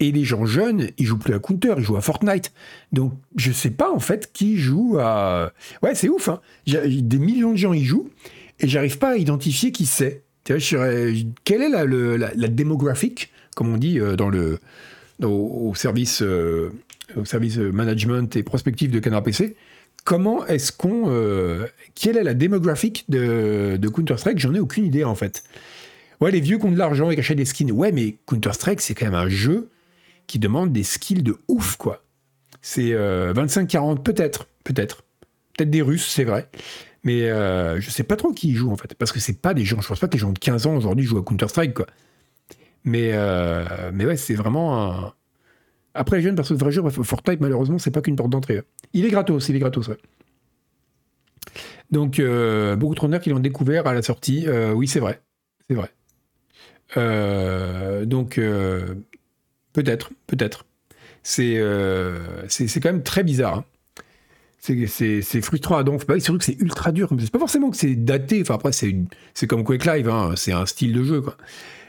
et 0.00 0.12
les 0.12 0.24
gens 0.24 0.46
jeunes, 0.46 0.90
ils 0.98 1.06
jouent 1.06 1.18
plus 1.18 1.34
à 1.34 1.38
Counter, 1.38 1.74
ils 1.78 1.84
jouent 1.84 1.96
à 1.96 2.00
Fortnite. 2.00 2.52
Donc, 2.92 3.12
je 3.36 3.52
sais 3.52 3.70
pas 3.70 3.90
en 3.90 3.98
fait 3.98 4.30
qui 4.32 4.56
joue 4.56 4.98
à. 5.00 5.52
Ouais, 5.82 5.94
c'est 5.94 6.08
ouf, 6.08 6.28
hein. 6.28 6.40
Des 6.66 7.18
millions 7.18 7.52
de 7.52 7.56
gens 7.56 7.72
y 7.72 7.84
jouent, 7.84 8.10
et 8.60 8.68
j'arrive 8.68 8.98
pas 8.98 9.12
à 9.12 9.16
identifier 9.16 9.72
qui 9.72 9.86
c'est. 9.86 10.22
Quelle 10.44 11.62
est 11.62 11.68
la, 11.68 11.84
la 11.86 12.48
démographique 12.48 13.32
comme 13.56 13.72
on 13.72 13.78
dit 13.78 13.98
euh, 13.98 14.14
dans 14.14 14.28
le, 14.28 14.60
au, 15.24 15.74
service, 15.74 16.22
euh, 16.22 16.70
au 17.16 17.24
service 17.24 17.56
management 17.56 18.36
et 18.36 18.44
prospectif 18.44 18.92
de 18.92 19.00
Canard 19.00 19.24
PC, 19.24 19.56
comment 20.04 20.46
est-ce 20.46 20.70
qu'on. 20.70 21.04
Euh, 21.08 21.66
quelle 21.96 22.16
est 22.16 22.22
la 22.22 22.34
démographique 22.34 23.06
de, 23.08 23.78
Counter-Strike? 23.92 24.38
J'en 24.38 24.54
ai 24.54 24.60
aucune 24.60 24.84
idée 24.84 25.02
en 25.02 25.16
fait. 25.16 25.42
Ouais, 26.20 26.30
les 26.30 26.40
vieux 26.40 26.58
qui 26.58 26.64
ont 26.64 26.72
de 26.72 26.78
l'argent 26.78 27.10
et 27.10 27.14
qui 27.14 27.20
achètent 27.20 27.36
des 27.36 27.44
skins. 27.44 27.70
Ouais, 27.72 27.92
mais 27.92 28.16
Counter-Strike, 28.26 28.80
c'est 28.80 28.94
quand 28.94 29.06
même 29.06 29.14
un 29.14 29.28
jeu 29.28 29.70
qui 30.26 30.38
demande 30.38 30.72
des 30.72 30.82
skills 30.82 31.22
de 31.22 31.36
ouf, 31.48 31.76
quoi. 31.76 32.02
C'est 32.62 32.92
25-40, 32.92 34.02
peut-être, 34.02 34.48
peut-être. 34.64 35.04
Peut-être 35.56 35.70
des 35.70 35.82
Russes, 35.82 36.06
c'est 36.06 36.24
vrai. 36.24 36.48
Mais 37.04 37.28
je 37.28 37.90
sais 37.90 38.02
pas 38.02 38.16
trop 38.16 38.32
qui 38.32 38.48
y 38.48 38.54
joue, 38.54 38.70
en 38.72 38.76
fait. 38.76 38.94
Parce 38.94 39.12
que 39.12 39.20
c'est 39.20 39.40
pas 39.40 39.54
des 39.54 39.64
gens, 39.64 39.80
je 39.80 39.88
pense 39.88 40.00
pas 40.00 40.08
que 40.08 40.14
les 40.14 40.18
gens 40.18 40.32
de 40.32 40.38
15 40.38 40.66
ans 40.66 40.74
aujourd'hui 40.74 41.04
jouent 41.04 41.18
à 41.18 41.22
Counter-Strike, 41.22 41.74
quoi. 41.74 41.86
Mais, 42.86 43.10
euh, 43.12 43.90
mais 43.92 44.06
ouais, 44.06 44.16
c'est 44.16 44.34
vraiment 44.34 44.90
un. 44.90 45.12
Après, 45.92 46.18
les 46.18 46.22
jeunes, 46.22 46.36
parce 46.36 46.48
que 46.50 46.54
vrai 46.54 46.70
jeu, 46.70 46.88
Fortnite, 46.88 47.40
malheureusement, 47.40 47.78
c'est 47.78 47.90
pas 47.90 48.00
qu'une 48.00 48.16
porte 48.16 48.30
d'entrée. 48.30 48.62
Il 48.92 49.04
est 49.04 49.10
gratos, 49.10 49.48
il 49.48 49.56
est 49.56 49.58
gratos, 49.58 49.88
ouais. 49.88 49.98
Donc, 51.90 52.18
euh, 52.20 52.76
beaucoup 52.76 52.94
de 52.94 53.18
qui 53.18 53.30
l'ont 53.30 53.40
découvert 53.40 53.86
à 53.86 53.94
la 53.94 54.02
sortie. 54.02 54.46
Euh, 54.46 54.72
oui, 54.72 54.86
c'est 54.86 55.00
vrai. 55.00 55.20
C'est 55.68 55.74
vrai. 55.74 55.90
Donc, 56.94 58.40
peut-être, 59.72 60.10
peut-être. 60.26 60.66
C'est 61.22 61.60
c'est 62.48 62.80
quand 62.80 62.92
même 62.92 63.02
très 63.02 63.24
bizarre. 63.24 63.58
Hein. 63.58 63.64
C'est 64.58 65.40
frustrant 65.42 65.76
à 65.76 65.84
donc. 65.84 66.06
Bah, 66.06 66.14
c'est 66.18 66.36
que 66.36 66.44
c'est 66.44 66.60
ultra 66.60 66.92
dur. 66.92 67.08
C'est 67.18 67.30
pas 67.30 67.38
forcément 67.38 67.70
que 67.70 67.76
c'est 67.76 67.94
daté. 67.94 68.40
Enfin, 68.42 68.54
après, 68.54 68.72
c'est 68.72 69.46
comme 69.46 69.64
Quake 69.64 69.84
Live. 69.84 70.08
Hein. 70.08 70.32
C'est 70.36 70.52
un 70.52 70.66
style 70.66 70.92
de 70.92 71.02
jeu, 71.02 71.20
quoi 71.20 71.36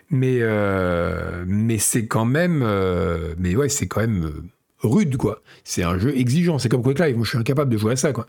mais 0.10 0.40
euh, 0.42 1.44
mais 1.48 1.78
c'est 1.78 2.08
quand 2.08 2.26
même 2.26 2.62
euh, 2.64 3.34
mais 3.38 3.56
ouais 3.56 3.70
c'est 3.70 3.88
quand 3.88 4.02
même 4.02 4.26
euh, 4.26 4.44
rude 4.80 5.18
quoi 5.18 5.42
c'est 5.64 5.84
un 5.84 5.98
jeu 5.98 6.18
exigeant 6.18 6.60
c'est 6.60 6.70
comme 6.70 6.82
Quick 6.82 7.00
Live 7.00 7.16
moi 7.16 7.26
je 7.26 7.30
suis 7.30 7.38
incapable 7.38 7.72
de 7.72 7.78
jouer 7.78 7.94
à 7.94 7.96
ça 7.98 8.14
quoi 8.14 8.28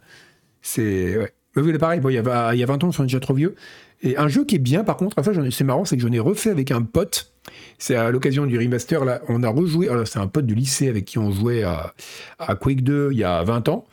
c'est 0.61 1.17
ouais 1.17 1.32
mais 1.55 1.62
vous 1.62 1.79
pareil 1.79 2.00
il 2.05 2.12
y 2.12 2.19
a 2.19 2.55
y 2.55 2.62
a 2.62 2.67
20 2.67 2.85
ans 2.85 2.91
je 2.91 2.97
suis 2.97 3.03
déjà 3.05 3.21
trop 3.21 3.35
vieux 3.35 3.55
et 4.03 4.17
un 4.17 4.29
jeu 4.29 4.45
qui 4.45 4.56
est 4.56 4.61
bien 4.61 4.85
par 4.85 4.97
contre 4.97 5.23
ça 5.23 5.33
c'est 5.50 5.65
marrant 5.65 5.85
c'est 5.85 5.97
que 5.97 6.03
j'en 6.03 6.12
ai 6.12 6.21
refait 6.21 6.50
avec 6.50 6.71
un 6.71 6.83
pote 6.83 7.33
c'est 7.79 7.97
à 7.97 8.11
l'occasion 8.11 8.47
du 8.47 8.59
remaster 8.59 9.05
là 9.05 9.21
on 9.29 9.43
a 9.43 9.49
rejoué 9.49 9.89
c'est 10.05 10.19
un 10.19 10.29
pote 10.29 10.47
du 10.47 10.55
lycée 10.55 10.89
avec 10.89 11.05
qui 11.05 11.19
on 11.19 11.31
jouait 11.31 11.62
à, 11.62 11.95
à 12.39 12.55
Quake 12.55 12.83
2 12.83 13.11
il 13.12 13.19
y 13.19 13.25
a 13.25 13.43
20 13.43 13.69
ans 13.69 13.87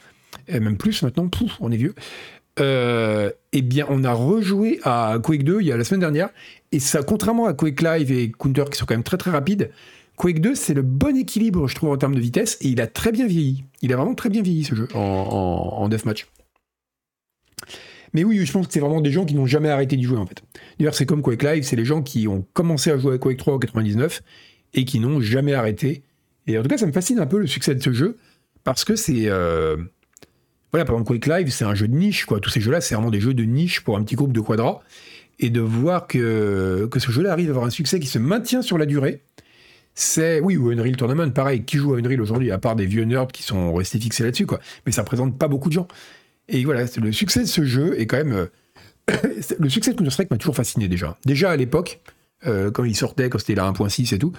et 0.47 0.59
même 0.59 0.77
plus 0.77 1.01
maintenant 1.01 1.27
pouf, 1.27 1.57
on 1.59 1.71
est 1.71 1.77
vieux 1.77 1.95
euh, 2.59 3.31
eh 3.51 3.61
bien, 3.61 3.85
on 3.89 4.03
a 4.03 4.13
rejoué 4.13 4.79
à 4.83 5.17
Quake 5.21 5.43
2 5.43 5.59
il 5.61 5.67
y 5.67 5.71
a 5.71 5.77
la 5.77 5.83
semaine 5.83 5.99
dernière, 5.99 6.29
et 6.71 6.79
ça, 6.79 7.03
contrairement 7.03 7.47
à 7.47 7.53
Quake 7.53 7.81
Live 7.81 8.11
et 8.11 8.31
Counter 8.31 8.65
qui 8.71 8.77
sont 8.77 8.85
quand 8.85 8.93
même 8.93 9.03
très 9.03 9.17
très 9.17 9.31
rapides, 9.31 9.71
Quake 10.15 10.39
2 10.39 10.55
c'est 10.55 10.73
le 10.73 10.81
bon 10.81 11.17
équilibre, 11.17 11.67
je 11.67 11.75
trouve, 11.75 11.89
en 11.89 11.97
termes 11.97 12.15
de 12.15 12.19
vitesse, 12.19 12.57
et 12.61 12.69
il 12.69 12.79
a 12.79 12.87
très 12.87 13.11
bien 13.11 13.27
vieilli. 13.27 13.65
Il 13.81 13.91
a 13.91 13.97
vraiment 13.97 14.15
très 14.15 14.29
bien 14.29 14.41
vieilli 14.41 14.63
ce 14.63 14.75
jeu 14.75 14.87
en, 14.93 14.99
en, 14.99 15.89
deathmatch. 15.89 16.27
Mais 18.15 18.23
oui, 18.23 18.43
je 18.45 18.51
pense 18.51 18.65
que 18.67 18.73
c'est 18.73 18.79
vraiment 18.79 19.01
des 19.01 19.11
gens 19.11 19.25
qui 19.25 19.35
n'ont 19.35 19.45
jamais 19.45 19.69
arrêté 19.69 19.97
d'y 19.97 20.03
jouer 20.03 20.17
en 20.17 20.25
fait. 20.25 20.41
D'ailleurs, 20.79 20.95
c'est 20.95 21.05
comme 21.05 21.21
Quake 21.21 21.43
Live, 21.43 21.63
c'est 21.63 21.75
les 21.75 21.85
gens 21.85 22.01
qui 22.01 22.27
ont 22.27 22.45
commencé 22.53 22.89
à 22.89 22.97
jouer 22.97 23.15
à 23.15 23.17
Quake 23.17 23.37
3 23.37 23.55
en 23.55 23.59
99 23.59 24.23
et 24.73 24.85
qui 24.85 24.99
n'ont 24.99 25.19
jamais 25.19 25.53
arrêté. 25.53 26.01
Et 26.47 26.57
en 26.57 26.63
tout 26.63 26.69
cas, 26.69 26.77
ça 26.77 26.87
me 26.87 26.93
fascine 26.93 27.19
un 27.19 27.25
peu 27.25 27.37
le 27.37 27.45
succès 27.45 27.75
de 27.75 27.83
ce 27.83 27.91
jeu 27.91 28.17
parce 28.63 28.85
que 28.85 28.95
c'est 28.95 29.27
euh, 29.27 29.75
voilà, 30.75 30.83
par 30.83 30.95
exemple, 30.95 31.17
Quake 31.17 31.27
Live, 31.27 31.51
c'est 31.51 31.63
un 31.63 31.73
jeu 31.73 31.87
de 31.87 31.95
niche, 31.95 32.25
quoi. 32.25 32.41
Tous 32.41 32.49
ces 32.49 32.59
jeux-là, 32.59 32.81
c'est 32.81 32.95
vraiment 32.95 33.09
des 33.09 33.21
jeux 33.21 33.33
de 33.33 33.43
niche 33.43 33.79
pour 33.79 33.95
un 33.97 34.03
petit 34.03 34.15
groupe 34.15 34.33
de 34.33 34.41
quadras. 34.41 34.81
Et 35.39 35.49
de 35.49 35.61
voir 35.61 36.05
que, 36.05 36.89
ce 36.97 37.11
jeu-là 37.11 37.31
arrive 37.31 37.47
à 37.47 37.51
avoir 37.51 37.65
un 37.65 37.69
succès 37.69 37.97
qui 37.97 38.07
se 38.07 38.19
maintient 38.19 38.61
sur 38.61 38.77
la 38.77 38.85
durée, 38.85 39.21
c'est. 39.93 40.41
Oui, 40.41 40.57
ou 40.57 40.71
Unreal 40.71 40.97
Tournament, 40.97 41.29
pareil. 41.31 41.63
Qui 41.63 41.77
joue 41.77 41.93
à 41.93 41.99
Unreal 41.99 42.21
aujourd'hui, 42.21 42.51
à 42.51 42.57
part 42.57 42.75
des 42.75 42.85
vieux 42.85 43.05
nerds 43.05 43.27
qui 43.27 43.41
sont 43.41 43.73
restés 43.73 44.01
fixés 44.01 44.25
là-dessus, 44.25 44.45
quoi. 44.45 44.59
Mais 44.85 44.91
ça 44.91 45.03
représente 45.03 45.37
pas 45.37 45.47
beaucoup 45.47 45.69
de 45.69 45.73
gens. 45.75 45.87
Et 46.47 46.63
voilà, 46.63 46.85
le 46.97 47.11
succès 47.11 47.41
de 47.41 47.45
ce 47.45 47.63
jeu 47.65 47.99
est 47.99 48.05
quand 48.05 48.17
même. 48.17 48.33
Euh, 48.33 48.47
le 49.59 49.69
succès 49.69 49.91
de 49.91 49.97
Counter-Strike 49.97 50.31
m'a 50.31 50.37
toujours 50.37 50.55
fasciné 50.55 50.87
déjà. 50.87 51.17
Déjà 51.25 51.51
à 51.51 51.55
l'époque, 51.55 51.99
euh, 52.45 52.71
quand 52.71 52.83
il 52.83 52.95
sortait, 52.95 53.29
quand 53.29 53.39
c'était 53.39 53.55
là 53.55 53.71
1.6 53.71 54.13
et 54.13 54.19
tout, 54.19 54.33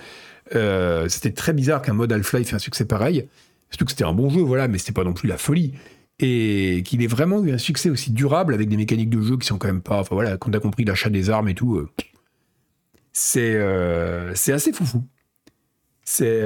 euh, 0.55 1.09
c'était 1.09 1.33
très 1.33 1.53
bizarre 1.53 1.83
qu'un 1.83 1.95
mode 1.95 2.13
Half-Life 2.13 2.53
ait 2.53 2.57
un 2.57 2.61
succès 2.61 2.85
pareil. 2.85 3.29
Surtout 3.71 3.87
que 3.87 3.91
c'était 3.91 4.05
un 4.05 4.13
bon 4.13 4.31
jeu, 4.31 4.41
voilà, 4.41 4.69
mais 4.69 4.79
c'était 4.79 4.93
pas 4.93 5.05
non 5.05 5.13
plus 5.13 5.29
la 5.29 5.39
folie 5.39 5.73
et 6.19 6.83
qu'il 6.87 7.03
ait 7.03 7.09
vraiment 7.09 7.45
eu 7.45 7.53
un 7.53 7.59
succès 7.59 7.91
aussi 7.91 8.11
durable 8.11 8.55
avec 8.55 8.71
des 8.71 8.79
mécaniques 8.79 9.11
de 9.11 9.21
jeu 9.21 9.37
qui 9.37 9.47
sont 9.47 9.59
quand 9.59 9.67
même 9.67 9.83
pas. 9.83 10.01
Enfin 10.01 10.15
voilà, 10.15 10.39
quand 10.39 10.51
t'as 10.51 10.61
compris 10.61 10.85
l'achat 10.85 11.11
des 11.11 11.29
armes 11.29 11.49
et 11.49 11.55
tout, 11.55 11.87
c'est 13.13 13.61
c'est 14.35 14.53
assez 14.53 14.73
foufou. 14.73 15.05
C'est 16.05 16.41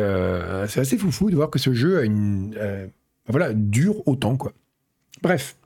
c'est 0.66 0.80
assez 0.80 0.98
foufou 0.98 1.30
de 1.30 1.36
voir 1.36 1.50
que 1.50 1.60
ce 1.60 1.72
jeu 1.72 1.98
a 2.00 2.02
une 2.02 2.90
voilà 3.28 3.52
dure 3.52 4.02
autant 4.08 4.36
quoi. 4.36 4.52
Bref. 5.22 5.56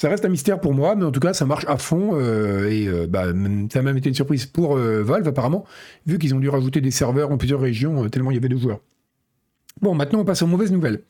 Ça 0.00 0.08
reste 0.08 0.24
un 0.24 0.28
mystère 0.28 0.60
pour 0.60 0.74
moi, 0.74 0.94
mais 0.94 1.04
en 1.04 1.10
tout 1.10 1.18
cas, 1.18 1.32
ça 1.32 1.44
marche 1.44 1.64
à 1.66 1.76
fond. 1.76 2.20
et 2.68 2.88
bah, 3.08 3.24
ça 3.72 3.80
a 3.80 3.82
même 3.82 3.96
été 3.96 4.08
une 4.08 4.14
surprise 4.14 4.46
pour 4.46 4.76
Valve, 4.76 5.26
apparemment, 5.26 5.64
vu 6.06 6.18
qu'ils 6.18 6.36
ont 6.36 6.38
dû 6.38 6.48
rajouter 6.48 6.80
des 6.80 6.92
serveurs 6.92 7.32
en 7.32 7.36
plusieurs 7.36 7.60
régions, 7.60 8.08
tellement 8.08 8.30
il 8.30 8.34
y 8.34 8.38
avait 8.38 8.48
de 8.48 8.56
joueurs. 8.56 8.78
Bon, 9.80 9.94
maintenant, 9.94 10.20
on 10.20 10.24
passe 10.24 10.42
aux 10.42 10.46
mauvaises 10.46 10.72
nouvelles. 10.72 11.02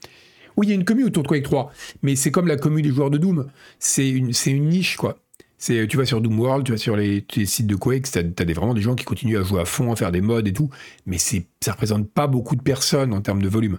Oui, 0.57 0.67
il 0.67 0.71
y 0.71 0.73
a 0.73 0.75
une 0.75 0.85
commune 0.85 1.07
autour 1.07 1.23
de 1.23 1.29
Quake 1.29 1.45
3, 1.45 1.73
mais 2.03 2.17
c'est 2.17 2.33
comme 2.33 2.49
la 2.49 2.57
commune 2.57 2.83
des 2.83 2.91
joueurs 2.91 3.11
de 3.11 3.19
Doom. 3.19 3.47
C'est 3.79 4.09
une, 4.11 4.33
niche, 4.69 4.97
quoi. 4.97 5.19
Tu 5.59 5.97
vas 5.97 6.05
sur 6.05 6.21
Doom 6.21 6.39
World, 6.39 6.67
tu 6.67 6.73
vas 6.73 6.79
sur 6.79 6.97
les, 6.97 7.25
sites 7.45 7.69
de 7.69 7.77
Quake, 7.77 8.11
tu 8.11 8.19
as, 8.19 8.45
vraiment 8.55 8.75
des 8.75 8.81
gens 8.81 8.97
qui 8.97 9.05
continuent 9.05 9.39
à 9.39 9.45
jouer 9.45 9.61
à 9.61 9.65
fond, 9.65 9.93
à 9.93 9.97
faire 9.97 10.11
des 10.11 10.21
mods 10.21 10.45
et 10.45 10.53
tout, 10.53 10.69
mais 11.07 11.19
ça 11.19 11.73
représente 11.73 12.11
pas 12.11 12.27
beaucoup 12.27 12.57
de 12.57 12.63
personnes 12.63 13.13
en 13.13 13.21
termes 13.21 13.41
de 13.41 13.49
volume. 13.49 13.79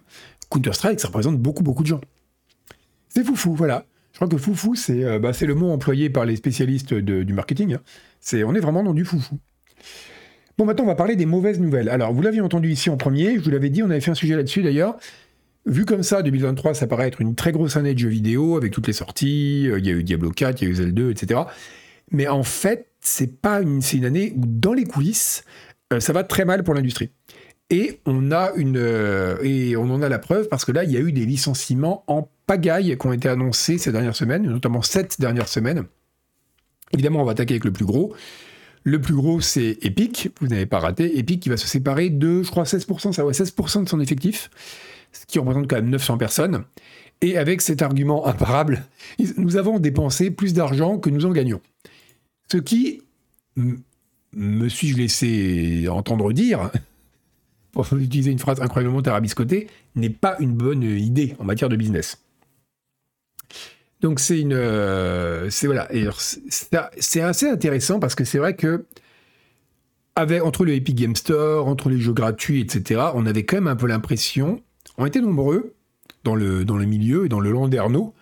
Counter-Strike, 0.50 1.02
ça 1.02 1.08
représente 1.08 1.38
beaucoup, 1.38 1.64
beaucoup 1.64 1.84
de 1.84 1.88
gens. 1.88 2.02
C'est 3.10 3.24
foufou, 3.24 3.54
voilà. 3.54 3.86
Je 4.14 4.18
crois 4.18 4.28
que 4.28 4.38
foufou, 4.38 4.76
c'est, 4.76 5.04
euh, 5.04 5.20
bah, 5.20 5.32
le 5.40 5.56
mot 5.56 5.72
employé 5.72 6.10
par 6.10 6.26
les 6.26 6.36
spécialistes 6.36 6.94
du 6.94 7.34
marketing. 7.34 7.76
Hein. 7.76 7.82
C'est, 8.20 8.44
on 8.44 8.54
est 8.54 8.60
vraiment 8.60 8.84
dans 8.84 8.94
du 8.94 9.06
foufou. 9.06 9.40
Bon, 10.58 10.66
maintenant, 10.66 10.84
on 10.84 10.88
va 10.88 10.96
parler 10.96 11.16
des 11.16 11.26
mauvaises 11.26 11.60
nouvelles. 11.60 11.90
Alors, 11.90 12.14
vous 12.14 12.22
l'aviez 12.22 12.42
entendu 12.42 12.70
ici 12.70 12.90
en 12.90 12.98
premier, 12.98 13.36
je 13.36 13.40
vous 13.40 13.50
l'avais 13.50 13.70
dit, 13.70 13.82
on 13.82 13.90
avait 13.90 14.02
fait 14.02 14.12
un 14.12 14.16
sujet 14.16 14.36
là-dessus 14.36 14.62
d'ailleurs. 14.62 14.98
Vu 15.66 15.86
comme 15.86 16.04
ça, 16.04 16.22
2023, 16.22 16.74
ça 16.74 16.88
paraît 16.88 17.08
être 17.08 17.22
une 17.22 17.36
très 17.36 17.52
grosse 17.52 17.78
année 17.78 17.94
de 17.94 18.00
jeux 18.00 18.10
vidéo 18.10 18.58
avec 18.58 18.72
toutes 18.72 18.88
les 18.88 18.94
sorties. 18.94 19.70
Euh, 19.70 19.80
il 19.80 19.86
y 19.86 19.90
a 19.90 19.94
eu 19.94 20.04
Diablo 20.04 20.32
4, 20.32 20.62
il 20.62 20.66
y 20.66 20.68
a 20.68 20.72
eu 20.72 20.76
Zelda 20.76 20.92
2, 20.92 21.12
etc. 21.12 21.42
Mais 22.12 22.28
en 22.28 22.44
fait, 22.44 22.88
c'est 23.00 23.40
pas 23.40 23.62
une, 23.62 23.82
une 23.94 24.06
année 24.06 24.34
où 24.36 24.42
dans 24.46 24.74
les 24.74 24.84
coulisses, 24.84 25.44
euh, 25.94 26.00
ça 26.00 26.12
va 26.12 26.24
très 26.24 26.44
mal 26.44 26.64
pour 26.64 26.74
l'industrie. 26.74 27.10
Et 27.70 28.00
on 28.06 28.32
euh, 28.32 29.38
et 29.44 29.78
on 29.78 29.90
en 29.92 30.02
a 30.02 30.10
la 30.10 30.20
preuve 30.20 30.48
parce 30.50 30.66
que 30.66 30.72
là, 30.72 30.84
il 30.84 30.92
y 30.92 30.98
a 30.98 31.00
eu 31.00 31.12
des 31.12 31.26
licenciements 31.26 32.04
en 32.08 32.28
pagaille 32.50 32.98
qui 32.98 33.08
ont 33.08 33.14
été 33.14 33.30
annoncés 33.30 33.78
ces 33.78 33.92
dernières 33.92 34.16
semaines, 34.16 34.44
notamment 34.44 34.82
cette 34.82 35.22
dernière 35.22 35.48
semaine. 35.48 35.84
Évidemment, 36.92 37.22
on 37.22 37.26
va 37.26 37.34
attaquer 37.34 37.54
avec 37.54 37.66
le 37.66 37.72
plus 37.72 37.86
gros. 37.86 38.16
Le 38.84 39.00
plus 39.00 39.14
gros, 39.14 39.40
c'est 39.40 39.78
Epic. 39.84 40.30
Vous 40.42 40.48
n'avez 40.48 40.66
pas 40.66 40.80
raté. 40.80 41.20
Epic 41.20 41.42
qui 41.44 41.50
va 41.50 41.58
se 41.58 41.68
séparer 41.68 42.10
de, 42.10 42.42
je 42.42 42.50
crois, 42.50 42.64
16%, 42.64 43.14
ça 43.14 43.24
ouais, 43.24 43.34
16% 43.34 43.84
de 43.84 43.90
son 43.90 44.00
effectif 44.00 44.50
ce 45.12 45.26
qui 45.26 45.40
représente 45.40 45.68
quand 45.68 45.78
même 45.78 45.90
900 45.90 46.18
personnes. 46.18 46.64
Et 47.22 47.38
avec 47.38 47.62
cet 47.62 47.82
argument 47.82 48.26
imparable, 48.26 48.86
nous 49.38 49.58
avons 49.58 49.80
dépensé 49.80 50.32
plus 50.32 50.54
d'argent 50.54 50.98
que 50.98 51.10
nous 51.10 51.26
en 51.26 51.32
gagnons. 51.32 51.62
Ce 52.52 52.58
qui, 52.58 53.02
me 54.34 54.70
suis-je 54.70 54.98
laissé 54.98 55.88
entendre 55.90 56.32
dire, 56.34 56.72
pour 57.72 57.86
utiliser 57.94 58.32
une 58.32 58.40
phrase 58.40 58.62
incroyablement 58.62 59.02
tarabiscotée, 59.02 59.68
n'est 59.96 60.10
pas 60.10 60.38
une 60.40 60.54
bonne 60.54 60.84
idée 60.84 61.36
en 61.40 61.44
matière 61.44 61.70
de 61.70 61.76
business. 61.76 62.18
Donc 64.02 64.20
c'est 64.20 64.40
une, 64.40 64.58
c'est 65.50 65.68
voilà, 65.68 65.90
c'est 66.98 67.22
assez 67.22 67.50
intéressant 67.50 68.00
parce 68.00 68.16
que 68.16 68.24
c'est 68.24 68.38
vrai 68.38 68.56
que 68.56 68.86
entre 70.42 70.66
le 70.66 70.74
Epic 70.74 70.96
Game 70.96 71.16
Store, 71.16 71.68
entre 71.68 71.90
les 71.90 72.00
jeux 72.00 72.14
gratuits, 72.14 72.62
etc., 72.62 73.02
on 73.14 73.26
avait 73.26 73.44
quand 73.44 73.58
même 73.58 73.68
un 73.68 73.76
peu 73.76 73.88
l'impression, 73.88 74.62
on 74.98 75.06
était 75.06 75.22
nombreux 75.22 75.74
dans 76.24 76.36
le, 76.36 76.66
dans 76.66 76.78
le 76.78 76.86
milieu 76.86 77.26
et 77.26 77.30
dans 77.30 77.40
le 77.40 77.52
Landerneau, 77.52 78.14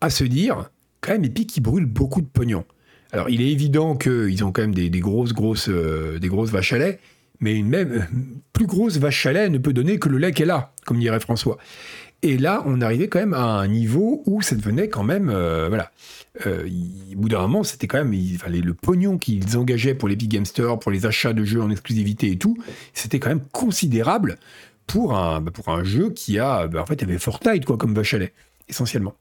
à 0.00 0.10
se 0.10 0.24
dire, 0.24 0.70
quand 1.00 1.12
même, 1.12 1.24
Epic, 1.24 1.48
qui 1.48 1.60
brûle 1.60 1.86
beaucoup 1.86 2.20
de 2.20 2.26
pognon. 2.26 2.64
Alors, 3.12 3.30
il 3.30 3.40
est 3.40 3.50
évident 3.50 3.96
qu'ils 3.96 4.44
ont 4.44 4.52
quand 4.52 4.62
même 4.62 4.74
des, 4.74 4.90
grosses, 5.00 5.32
grosses, 5.32 5.68
euh, 5.68 6.18
des 6.18 6.28
grosses 6.28 6.50
vaches 6.50 6.72
à 6.72 6.78
lait, 6.78 6.98
mais 7.40 7.54
une 7.54 7.68
même 7.68 7.92
euh, 7.92 8.00
plus 8.52 8.66
grosse 8.66 8.98
vache 8.98 9.26
à 9.26 9.32
lait 9.32 9.48
ne 9.48 9.58
peut 9.58 9.72
donner 9.72 9.98
que 9.98 10.08
le 10.08 10.18
lait 10.18 10.32
qu'elle 10.32 10.50
a, 10.50 10.72
comme 10.84 10.98
dirait 10.98 11.20
François. 11.20 11.58
Et 12.22 12.38
là, 12.38 12.62
on 12.66 12.80
arrivait 12.80 13.08
quand 13.08 13.18
même 13.18 13.34
à 13.34 13.44
un 13.44 13.68
niveau 13.68 14.22
où 14.26 14.42
ça 14.42 14.56
devenait 14.56 14.88
quand 14.88 15.04
même, 15.04 15.28
euh, 15.28 15.68
voilà. 15.68 15.90
au 16.46 17.16
bout 17.16 17.28
d'un 17.28 17.40
moment, 17.42 17.62
c'était 17.62 17.86
quand 17.86 17.98
même, 17.98 18.14
il 18.14 18.38
fallait 18.38 18.60
le 18.60 18.74
pognon 18.74 19.18
qu'ils 19.18 19.56
engageaient 19.56 19.94
pour 19.94 20.08
les 20.08 20.16
Big 20.16 20.30
Game 20.30 20.44
pour 20.80 20.90
les 20.90 21.06
achats 21.06 21.32
de 21.32 21.44
jeux 21.44 21.60
en 21.62 21.70
exclusivité 21.70 22.30
et 22.30 22.38
tout, 22.38 22.56
c'était 22.94 23.20
quand 23.20 23.28
même 23.28 23.44
considérable 23.52 24.38
pour 24.86 25.16
un, 25.16 25.40
bah, 25.40 25.50
pour 25.52 25.68
un 25.68 25.84
jeu 25.84 26.10
qui 26.10 26.38
a, 26.38 26.66
bah, 26.66 26.82
en 26.82 26.86
fait, 26.86 27.02
avait 27.02 27.18
Fortnite 27.18 27.64
quoi, 27.64 27.76
comme 27.76 27.94
lait, 27.94 28.32
essentiellement. 28.68 29.14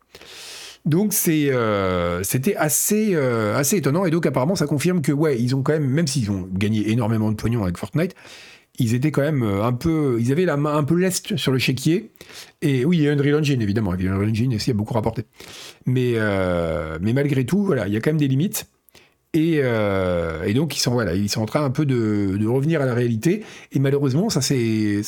Donc 0.85 1.13
c'est, 1.13 1.51
euh, 1.51 2.21
c'était 2.21 2.55
assez, 2.55 3.15
euh, 3.15 3.57
assez 3.57 3.77
étonnant 3.77 4.05
et 4.05 4.11
donc 4.11 4.27
apparemment 4.27 4.55
ça 4.55 4.67
confirme 4.67 5.01
que 5.01 5.11
ouais 5.11 5.41
ils 5.41 5.55
ont 5.55 5.63
quand 5.63 5.73
même 5.73 5.87
même 5.87 6.05
s'ils 6.05 6.29
ont 6.29 6.47
gagné 6.53 6.91
énormément 6.91 7.31
de 7.31 7.35
pognon 7.35 7.63
avec 7.63 7.77
Fortnite, 7.77 8.15
ils 8.79 8.93
étaient 8.93 9.11
quand 9.11 9.21
même 9.21 9.43
euh, 9.43 9.63
un 9.63 9.73
peu, 9.73 10.17
ils 10.19 10.31
avaient 10.31 10.45
la 10.45 10.57
main 10.57 10.75
un 10.75 10.83
peu 10.83 10.95
leste 10.95 11.37
sur 11.37 11.51
le 11.51 11.59
chéquier 11.59 12.11
et 12.61 12.85
oui 12.85 12.97
il 12.97 13.03
y 13.03 13.09
a 13.09 13.11
Unreal 13.11 13.35
Engine 13.35 13.61
évidemment, 13.61 13.91
Unreal 13.91 14.29
Engine 14.29 14.55
aussi 14.55 14.71
a 14.71 14.73
beaucoup 14.73 14.93
rapporté, 14.93 15.23
mais 15.85 16.15
mais 17.01 17.13
malgré 17.13 17.45
tout 17.45 17.63
voilà 17.63 17.87
il 17.87 17.93
y 17.93 17.97
a 17.97 17.99
quand 18.01 18.11
même 18.11 18.19
des 18.19 18.27
limites. 18.27 18.67
Et, 19.33 19.55
et, 19.57 20.53
donc 20.53 20.77
ils 20.77 20.79
sont 20.79 20.93
voilà, 20.93 21.13
ils 21.13 21.27
sont 21.27 21.41
en 21.41 21.45
train 21.45 21.65
un 21.65 21.69
peu 21.69 21.85
de, 21.85 22.37
de 22.39 22.47
revenir 22.47 22.81
à 22.81 22.85
la 22.85 22.93
réalité. 22.93 23.43
Et 23.73 23.79
malheureusement, 23.79 24.29
ça 24.29 24.39
s'est 24.39 25.01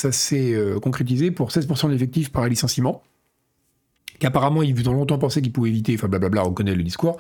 concrétisé 0.82 1.32
pour 1.32 1.50
16% 1.50 1.88
de 1.88 1.94
l'effectif 1.94 2.30
par 2.34 2.46
licenciement 2.50 3.04
qu'apparemment 4.20 4.64
ils 4.64 4.90
ont 4.90 4.94
longtemps 4.94 5.18
pensé 5.18 5.42
qu'ils 5.42 5.52
pouvaient 5.52 5.70
éviter, 5.70 5.96
enfin 5.96 6.08
blablabla, 6.08 6.46
on 6.46 6.54
connaît 6.54 6.76
le 6.76 6.84
discours. 6.84 7.18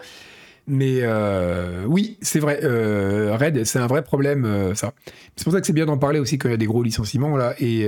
Mais 0.68 1.00
euh, 1.02 1.86
oui, 1.88 2.18
c'est 2.22 2.40
vrai, 2.40 2.60
euh, 2.64 3.38
Red, 3.38 3.64
c'est 3.64 3.80
un 3.80 3.88
vrai 3.88 4.04
problème, 4.04 4.44
euh, 4.44 4.76
ça. 4.76 4.94
C'est 5.38 5.46
pour 5.46 5.54
ça 5.54 5.62
que 5.62 5.66
c'est 5.66 5.74
bien 5.74 5.86
d'en 5.86 5.98
parler 5.98 6.20
aussi 6.20 6.38
quand 6.38 6.50
il 6.50 6.52
y 6.52 6.56
a 6.56 6.58
des 6.58 6.66
gros 6.66 6.84
licenciements, 6.84 7.38
là. 7.38 7.56
Et, 7.60 7.88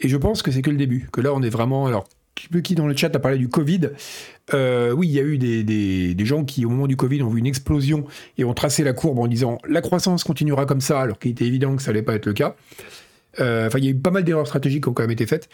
et 0.00 0.08
je 0.08 0.16
pense 0.16 0.42
que 0.42 0.52
c'est 0.52 0.62
que 0.62 0.70
le 0.70 0.76
début, 0.76 1.08
que 1.12 1.20
là 1.20 1.34
on 1.34 1.42
est 1.42 1.50
vraiment. 1.50 1.86
Alors, 1.86 2.08
qui 2.62 2.76
dans 2.76 2.86
le 2.86 2.96
chat 2.96 3.14
a 3.16 3.18
parlé 3.18 3.36
du 3.36 3.48
Covid. 3.48 3.90
oui, 4.52 5.08
il 5.08 5.10
y 5.10 5.18
a 5.18 5.24
eu 5.24 5.38
des, 5.38 5.64
des, 6.14 6.24
gens 6.24 6.44
qui, 6.44 6.64
au 6.64 6.68
moment 6.68 6.86
du 6.86 6.96
Covid, 6.96 7.20
ont 7.22 7.30
vu 7.30 7.40
une 7.40 7.46
explosion 7.46 8.04
et 8.36 8.44
ont 8.44 8.54
tracé 8.54 8.84
la 8.84 8.92
courbe 8.92 9.18
en 9.18 9.26
disant 9.26 9.58
la 9.68 9.80
croissance 9.80 10.22
continuera 10.22 10.66
comme 10.66 10.80
ça, 10.80 11.00
alors 11.00 11.18
qu'il 11.18 11.32
était 11.32 11.46
évident 11.46 11.74
que 11.74 11.82
ça 11.82 11.90
allait 11.90 12.02
pas 12.02 12.14
être 12.14 12.26
le 12.26 12.32
cas. 12.32 12.54
Enfin, 13.40 13.78
il 13.78 13.84
y 13.84 13.88
a 13.88 13.90
eu 13.90 13.96
pas 13.96 14.12
mal 14.12 14.22
d'erreurs 14.22 14.46
stratégiques 14.46 14.84
qui 14.84 14.88
ont 14.88 14.92
quand 14.92 15.02
même 15.02 15.10
été 15.10 15.26
faites. 15.26 15.48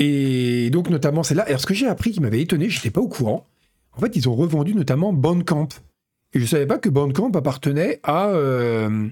Et 0.00 0.70
donc, 0.70 0.90
notamment, 0.90 1.22
c'est 1.22 1.34
là. 1.34 1.44
Alors, 1.46 1.60
ce 1.60 1.66
que 1.66 1.74
j'ai 1.74 1.86
appris 1.86 2.10
qui 2.10 2.20
m'avait 2.20 2.40
étonné, 2.40 2.68
je 2.68 2.78
n'étais 2.78 2.90
pas 2.90 3.00
au 3.00 3.08
courant. 3.08 3.46
En 3.96 4.00
fait, 4.00 4.14
ils 4.14 4.28
ont 4.28 4.34
revendu 4.34 4.74
notamment 4.74 5.12
Bandcamp. 5.12 5.68
Et 6.32 6.38
je 6.38 6.44
ne 6.44 6.48
savais 6.48 6.66
pas 6.66 6.78
que 6.78 6.88
Bandcamp 6.88 7.30
appartenait 7.34 8.00
à, 8.02 8.28
euh, 8.28 9.08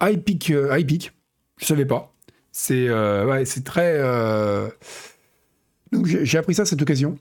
Epic, 0.00 0.50
euh. 0.50 0.78
Je 0.78 1.64
ne 1.64 1.66
savais 1.66 1.86
pas. 1.86 2.14
C'est 2.52 2.88
euh, 2.88 3.44
très. 3.64 3.94
Euh, 3.98 4.68
donc, 5.92 6.06
j'ai 6.06 6.38
appris 6.38 6.54
ça 6.54 6.62
à 6.62 6.64
cette 6.66 6.80
occasion. 6.80 7.18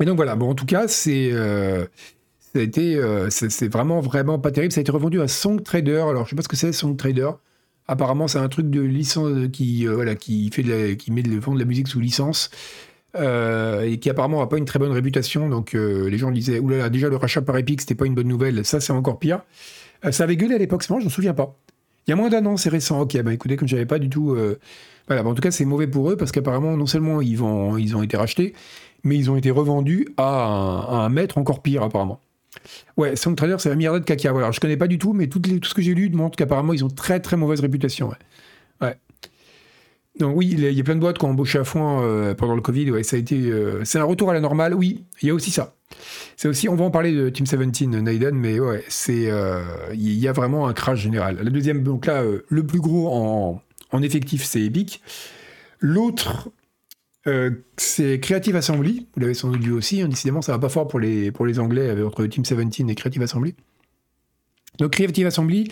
Et 0.00 0.06
donc, 0.06 0.16
voilà. 0.16 0.34
Bon, 0.34 0.50
en 0.50 0.54
tout 0.54 0.66
cas, 0.66 0.88
c'est. 0.88 1.30
c'est 2.54 3.68
vraiment, 3.68 4.00
vraiment 4.00 4.38
pas 4.38 4.50
terrible. 4.50 4.72
Ça 4.72 4.80
a 4.80 4.82
été 4.82 4.92
revendu 4.92 5.20
à 5.20 5.28
Song 5.28 5.62
Trader. 5.62 6.04
Alors, 6.08 6.24
je 6.24 6.30
sais 6.30 6.36
pas 6.36 6.42
ce 6.42 6.48
que 6.48 6.56
c'est, 6.56 6.72
Song 6.72 6.96
Trader. 6.96 7.30
Apparemment, 7.86 8.28
c'est 8.28 8.38
un 8.38 8.48
truc 8.48 8.70
de 8.70 8.80
licence 8.80 9.48
qui, 9.52 9.84
voilà, 9.84 10.14
qui, 10.14 10.50
fait 10.50 10.62
de 10.62 10.94
qui 10.94 11.12
met 11.12 11.22
fond 11.42 11.52
de 11.52 11.58
la 11.58 11.66
musique 11.66 11.88
sous 11.88 12.00
licence. 12.00 12.50
Euh, 13.16 13.82
et 13.82 13.98
qui 13.98 14.10
apparemment 14.10 14.40
n'a 14.40 14.46
pas 14.48 14.58
une 14.58 14.64
très 14.64 14.78
bonne 14.78 14.92
réputation. 14.92 15.48
Donc 15.48 15.74
euh, 15.74 16.08
les 16.08 16.18
gens 16.18 16.30
disaient, 16.30 16.58
oulala, 16.58 16.88
déjà 16.88 17.08
le 17.08 17.16
rachat 17.16 17.42
par 17.42 17.56
Epic, 17.56 17.80
c'était 17.80 17.94
pas 17.94 18.06
une 18.06 18.14
bonne 18.14 18.28
nouvelle. 18.28 18.64
Ça, 18.64 18.80
c'est 18.80 18.92
encore 18.92 19.18
pire. 19.18 19.42
ça 20.10 20.24
avait 20.24 20.36
gueulé 20.36 20.54
à 20.54 20.58
l'époque, 20.58 20.84
je 20.86 20.92
ne 20.92 21.04
me 21.04 21.08
souviens 21.08 21.34
pas. 21.34 21.56
Il 22.06 22.10
y 22.10 22.12
a 22.12 22.16
moins 22.16 22.28
d'un 22.28 22.44
an, 22.46 22.56
c'est 22.56 22.70
récent. 22.70 23.00
Ok, 23.00 23.20
bah 23.22 23.32
écoutez, 23.32 23.56
comme 23.56 23.68
j'avais 23.68 23.86
pas 23.86 23.98
du 23.98 24.10
tout. 24.10 24.36
Voilà, 25.06 25.24
en 25.24 25.34
tout 25.34 25.42
cas, 25.42 25.50
c'est 25.50 25.64
mauvais 25.64 25.86
pour 25.86 26.10
eux 26.10 26.16
parce 26.16 26.32
qu'apparemment, 26.32 26.76
non 26.76 26.86
seulement 26.86 27.20
ils, 27.20 27.36
vont, 27.36 27.76
ils 27.76 27.96
ont 27.96 28.02
été 28.02 28.16
rachetés, 28.16 28.54
mais 29.04 29.16
ils 29.16 29.30
ont 29.30 29.36
été 29.36 29.50
revendus 29.50 30.08
à 30.16 30.24
un, 30.24 31.08
maître 31.08 31.38
encore 31.38 31.62
pire, 31.62 31.82
apparemment. 31.82 32.20
Ouais, 32.96 33.14
Trader, 33.14 33.56
c'est 33.58 33.70
un 33.70 33.74
milliard 33.74 33.94
de 33.94 33.98
caca. 34.00 34.32
Voilà. 34.32 34.50
je 34.50 34.60
connais 34.60 34.76
pas 34.76 34.86
du 34.86 34.98
tout, 34.98 35.12
mais 35.12 35.26
tout, 35.26 35.40
tout 35.40 35.68
ce 35.68 35.74
que 35.74 35.82
j'ai 35.82 35.94
lu 35.94 36.08
montre 36.10 36.36
qu'apparemment, 36.36 36.72
ils 36.72 36.84
ont 36.84 36.88
très 36.88 37.20
très 37.20 37.36
mauvaise 37.36 37.60
réputation. 37.60 38.10
Donc 40.18 40.36
oui, 40.36 40.48
il 40.52 40.60
y 40.60 40.80
a 40.80 40.84
plein 40.84 40.94
de 40.94 41.00
boîtes 41.00 41.18
qui 41.18 41.24
ont 41.24 41.30
embauché 41.30 41.58
à 41.58 41.64
fond 41.64 42.00
euh, 42.02 42.34
pendant 42.34 42.54
le 42.54 42.60
Covid. 42.60 42.90
Ouais, 42.92 43.02
ça 43.02 43.16
a 43.16 43.18
été, 43.18 43.36
euh, 43.36 43.84
c'est 43.84 43.98
un 43.98 44.04
retour 44.04 44.30
à 44.30 44.34
la 44.34 44.40
normale. 44.40 44.72
Oui, 44.74 45.04
il 45.22 45.28
y 45.28 45.30
a 45.30 45.34
aussi 45.34 45.50
ça. 45.50 45.74
C'est 46.36 46.46
aussi, 46.46 46.68
on 46.68 46.76
va 46.76 46.84
en 46.84 46.90
parler 46.90 47.12
de 47.12 47.28
Team 47.30 47.46
17, 47.46 47.88
Naiden, 47.88 48.34
mais 48.36 48.60
ouais, 48.60 48.84
c'est, 48.88 49.30
euh, 49.30 49.62
il 49.92 50.14
y 50.14 50.28
a 50.28 50.32
vraiment 50.32 50.68
un 50.68 50.72
crash 50.72 51.00
général. 51.00 51.38
La 51.42 51.50
deuxième, 51.50 51.82
donc 51.82 52.06
là, 52.06 52.22
le 52.48 52.66
plus 52.66 52.80
gros 52.80 53.12
en, 53.12 54.02
effectif, 54.02 54.44
c'est 54.44 54.60
Epic. 54.62 55.02
L'autre, 55.80 56.50
euh, 57.26 57.50
c'est 57.76 58.20
Creative 58.20 58.54
Assembly, 58.56 59.08
vous 59.14 59.20
l'avez 59.20 59.34
sans 59.34 59.50
doute 59.50 59.62
vu 59.62 59.72
aussi, 59.72 60.00
hein, 60.00 60.08
décidément 60.08 60.42
ça 60.42 60.52
va 60.52 60.58
pas 60.58 60.68
fort 60.68 60.88
pour 60.88 61.00
les, 61.00 61.30
pour 61.30 61.46
les 61.46 61.58
Anglais 61.58 62.02
entre 62.02 62.26
Team 62.26 62.42
17 62.42 62.88
et 62.88 62.94
Creative 62.94 63.22
Assembly. 63.22 63.54
Donc 64.78 64.92
Creative 64.92 65.26
Assembly, 65.26 65.70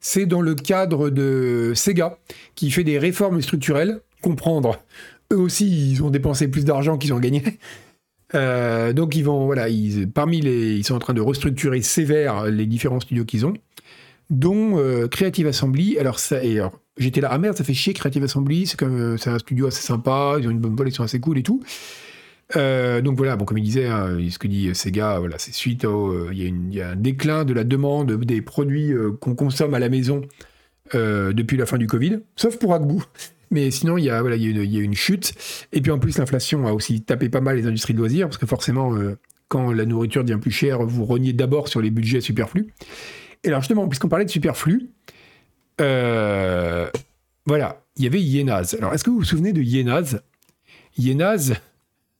c'est 0.00 0.26
dans 0.26 0.40
le 0.40 0.54
cadre 0.54 1.10
de 1.10 1.72
Sega, 1.74 2.18
qui 2.54 2.70
fait 2.70 2.84
des 2.84 2.98
réformes 2.98 3.40
structurelles, 3.42 4.00
comprendre, 4.22 4.76
eux 5.32 5.38
aussi 5.38 5.92
ils 5.92 6.02
ont 6.02 6.10
dépensé 6.10 6.48
plus 6.48 6.64
d'argent 6.64 6.98
qu'ils 6.98 7.12
ont 7.12 7.20
gagné. 7.20 7.42
Euh, 8.36 8.92
donc 8.92 9.16
ils 9.16 9.24
vont, 9.24 9.46
voilà, 9.46 9.68
ils, 9.68 10.08
parmi 10.08 10.40
les, 10.40 10.76
ils 10.76 10.84
sont 10.84 10.94
en 10.94 11.00
train 11.00 11.14
de 11.14 11.20
restructurer 11.20 11.82
sévère 11.82 12.44
les 12.44 12.64
différents 12.64 13.00
studios 13.00 13.24
qu'ils 13.24 13.44
ont, 13.44 13.54
dont 14.30 14.78
euh, 14.78 15.08
Creative 15.08 15.48
Assembly. 15.48 15.98
Alors 15.98 16.20
ça, 16.20 16.36
j'étais 16.96 17.20
là, 17.20 17.30
ah 17.32 17.38
merde, 17.38 17.56
ça 17.56 17.64
fait 17.64 17.74
chier 17.74 17.92
Creative 17.92 18.22
Assembly, 18.22 18.68
c'est 18.68 18.78
comme 18.78 19.18
c'est 19.18 19.30
un 19.30 19.38
studio 19.40 19.66
assez 19.66 19.82
sympa, 19.82 20.36
ils 20.38 20.46
ont 20.46 20.52
une 20.52 20.60
bonne 20.60 20.90
sont 20.92 21.02
assez 21.02 21.18
cool 21.18 21.38
et 21.38 21.42
tout. 21.42 21.60
Euh, 22.56 23.00
donc 23.00 23.16
voilà, 23.16 23.36
bon, 23.36 23.44
comme 23.44 23.58
il 23.58 23.64
disait, 23.64 23.86
hein, 23.86 24.18
ce 24.30 24.38
que 24.38 24.48
dit 24.48 24.74
Sega, 24.74 25.18
voilà, 25.18 25.38
c'est 25.38 25.54
suite 25.54 25.84
au. 25.84 26.08
Euh, 26.08 26.30
il 26.32 26.74
y, 26.74 26.80
a 26.80 26.90
un 26.90 26.96
déclin 26.96 27.44
de 27.44 27.52
la 27.52 27.64
demande 27.64 28.12
des 28.24 28.42
produits 28.42 28.92
qu'on 29.20 29.34
consomme 29.34 29.74
à 29.74 29.78
la 29.78 29.88
maison 29.88 30.22
depuis 30.92 31.56
la 31.56 31.66
fin 31.66 31.78
du 31.78 31.86
Covid, 31.86 32.20
sauf 32.36 32.58
pour 32.58 32.74
Agbu. 32.74 33.02
Mais 33.52 33.72
sinon, 33.72 33.98
il 33.98 34.04
y, 34.04 34.10
a, 34.10 34.20
voilà, 34.20 34.36
il, 34.36 34.42
y 34.42 34.78
une, 34.78 34.94
chute. 34.94 35.32
Et 35.72 35.80
puis 35.80 35.90
en 35.90 35.98
plus, 35.98 36.18
l'inflation 36.18 36.68
a 36.68 36.72
aussi 36.72 37.02
tapé 37.02 37.28
pas 37.28 37.40
mal 37.40 37.56
les 37.56 37.66
industries 37.66 37.94
de 37.94 37.98
loisirs, 37.98 38.28
parce 38.28 38.38
que 38.38 38.46
forcément, 38.46 38.94
quand 39.48 39.72
la 39.72 39.84
nourriture 39.86 40.22
devient 40.22 40.38
plus 40.40 40.52
chère, 40.52 40.84
vous 40.84 41.04
reniez 41.04 41.32
d'abord 41.32 41.66
sur 41.66 41.80
les 41.80 41.90
budgets 41.90 42.20
superflus. 42.20 42.72
Et 43.42 43.48
alors 43.48 43.60
justement, 43.60 43.88
puisqu'on 43.88 44.08
parlait 44.08 44.24
de 44.24 44.30
superflu, 44.30 44.90
euh, 45.80 46.88
voilà, 47.46 47.82
il 47.96 48.04
y 48.04 48.06
avait 48.06 48.20
Yenaz. 48.20 48.76
Alors, 48.78 48.92
est-ce 48.94 49.04
que 49.04 49.10
vous 49.10 49.18
vous 49.18 49.24
souvenez 49.24 49.52
de 49.52 49.62
Yenaz? 49.62 50.20
Yenaz, 50.98 51.54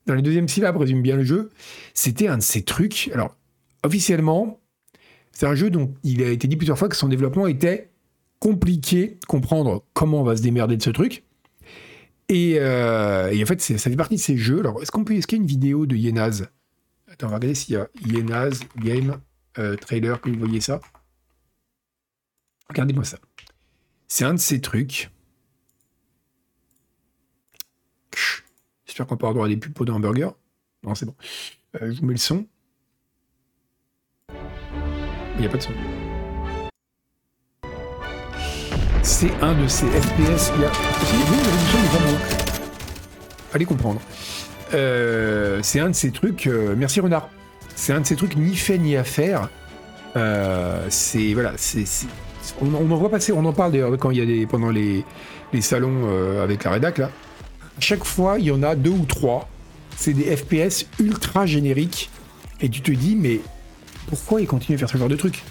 dans 0.05 0.15
les 0.15 0.21
deuxième 0.21 0.47
syllabe, 0.47 0.77
résume 0.77 1.01
bien 1.01 1.15
le 1.15 1.23
jeu. 1.23 1.49
C'était 1.93 2.27
un 2.27 2.37
de 2.37 2.43
ces 2.43 2.63
trucs. 2.63 3.09
Alors, 3.13 3.35
officiellement, 3.83 4.59
c'est 5.31 5.45
un 5.45 5.55
jeu 5.55 5.69
dont 5.69 5.93
il 6.03 6.23
a 6.23 6.29
été 6.29 6.47
dit 6.47 6.55
plusieurs 6.55 6.77
fois 6.77 6.89
que 6.89 6.95
son 6.95 7.07
développement 7.07 7.47
était 7.47 7.91
compliqué, 8.39 9.19
comprendre 9.27 9.85
comment 9.93 10.21
on 10.21 10.23
va 10.23 10.35
se 10.35 10.41
démerder 10.41 10.75
de 10.77 10.83
ce 10.83 10.89
truc. 10.89 11.23
Et, 12.29 12.57
euh, 12.59 13.31
en 13.41 13.45
fait, 13.45 13.61
ça 13.61 13.77
fait 13.77 13.95
partie 13.95 14.15
de 14.15 14.21
ces 14.21 14.37
jeux. 14.37 14.59
Alors, 14.59 14.81
est-ce 14.81 14.91
qu'on 14.91 15.03
peut, 15.03 15.13
est-ce 15.13 15.27
qu'il 15.27 15.37
y 15.37 15.41
a 15.41 15.43
une 15.43 15.47
vidéo 15.47 15.85
de 15.85 15.95
Yenaz? 15.95 16.47
Attends, 17.09 17.27
on 17.27 17.29
va 17.29 17.35
regarder 17.35 17.55
s'il 17.55 17.75
y 17.75 17.77
a 17.77 17.87
Yenaz 18.05 18.61
Game 18.77 19.19
euh, 19.59 19.75
Trailer, 19.75 20.19
que 20.21 20.29
vous 20.29 20.39
voyez 20.39 20.61
ça. 20.61 20.79
Regardez-moi 22.69 23.03
ça. 23.03 23.19
C'est 24.07 24.23
un 24.23 24.33
de 24.33 24.39
ces 24.39 24.61
trucs. 24.61 25.11
J'espère 28.91 29.07
qu'on 29.07 29.15
peut 29.15 29.31
droit 29.31 29.45
à 29.45 29.47
des 29.47 29.55
pubs 29.55 29.71
pour 29.71 29.85
des. 29.85 29.93
Non, 29.93 30.35
c'est 30.95 31.05
bon. 31.05 31.15
Euh, 31.81 31.93
je 31.93 32.01
vous 32.01 32.07
mets 32.07 32.11
le 32.11 32.19
son. 32.19 32.45
Il 34.29 35.39
n'y 35.39 35.45
a 35.45 35.49
pas 35.49 35.55
de 35.55 35.63
son. 35.63 35.71
C'est 39.01 39.31
un 39.41 39.53
de 39.53 39.65
ces 39.69 39.85
FPS. 39.85 40.51
Il 40.57 40.65
a. 40.65 40.71
Allez 43.53 43.63
comprendre. 43.63 44.01
Euh, 44.73 45.61
c'est 45.63 45.79
un 45.79 45.91
de 45.91 45.95
ces 45.95 46.11
trucs. 46.11 46.47
Euh, 46.47 46.75
merci 46.77 46.99
Renard. 46.99 47.29
C'est 47.77 47.93
un 47.93 48.01
de 48.01 48.05
ces 48.05 48.17
trucs 48.17 48.35
ni 48.35 48.57
fait 48.57 48.77
ni 48.77 48.97
à 48.97 49.05
faire. 49.05 49.47
c'est 50.89 51.33
voilà, 51.33 51.53
c'est 51.55 51.85
on, 52.61 52.73
en 52.91 52.95
voit 52.95 53.09
passer, 53.09 53.31
on 53.31 53.45
en 53.45 53.53
parle 53.53 53.71
d'ailleurs 53.71 53.97
quand 53.97 54.11
il 54.11 54.17
y 54.17 54.21
a 54.21 54.25
des, 54.25 54.45
pendant 54.45 54.69
les, 54.69 55.05
salons 55.59 56.03
euh, 56.05 56.43
avec 56.43 56.63
la 56.63 56.71
rédac 56.71 56.97
là. 56.97 57.09
Chaque 57.79 58.03
fois, 58.03 58.37
il 58.39 58.45
y 58.45 58.51
en 58.51 58.63
a 58.63 58.75
deux 58.75 58.91
ou 58.91 59.05
trois. 59.05 59.49
c'est 59.97 60.13
des 60.13 60.35
FPS 60.35 60.85
ultra 60.99 61.45
génériques. 61.45 62.09
Et 62.61 62.69
tu 62.69 62.81
te 62.81 62.91
dis, 62.91 63.15
mais 63.15 63.39
pourquoi 64.07 64.41
ils 64.41 64.47
continuent 64.47 64.75
à 64.75 64.79
faire 64.79 64.89
ce 64.89 64.97
genre 64.97 65.09
de 65.09 65.15
truc? 65.15 65.43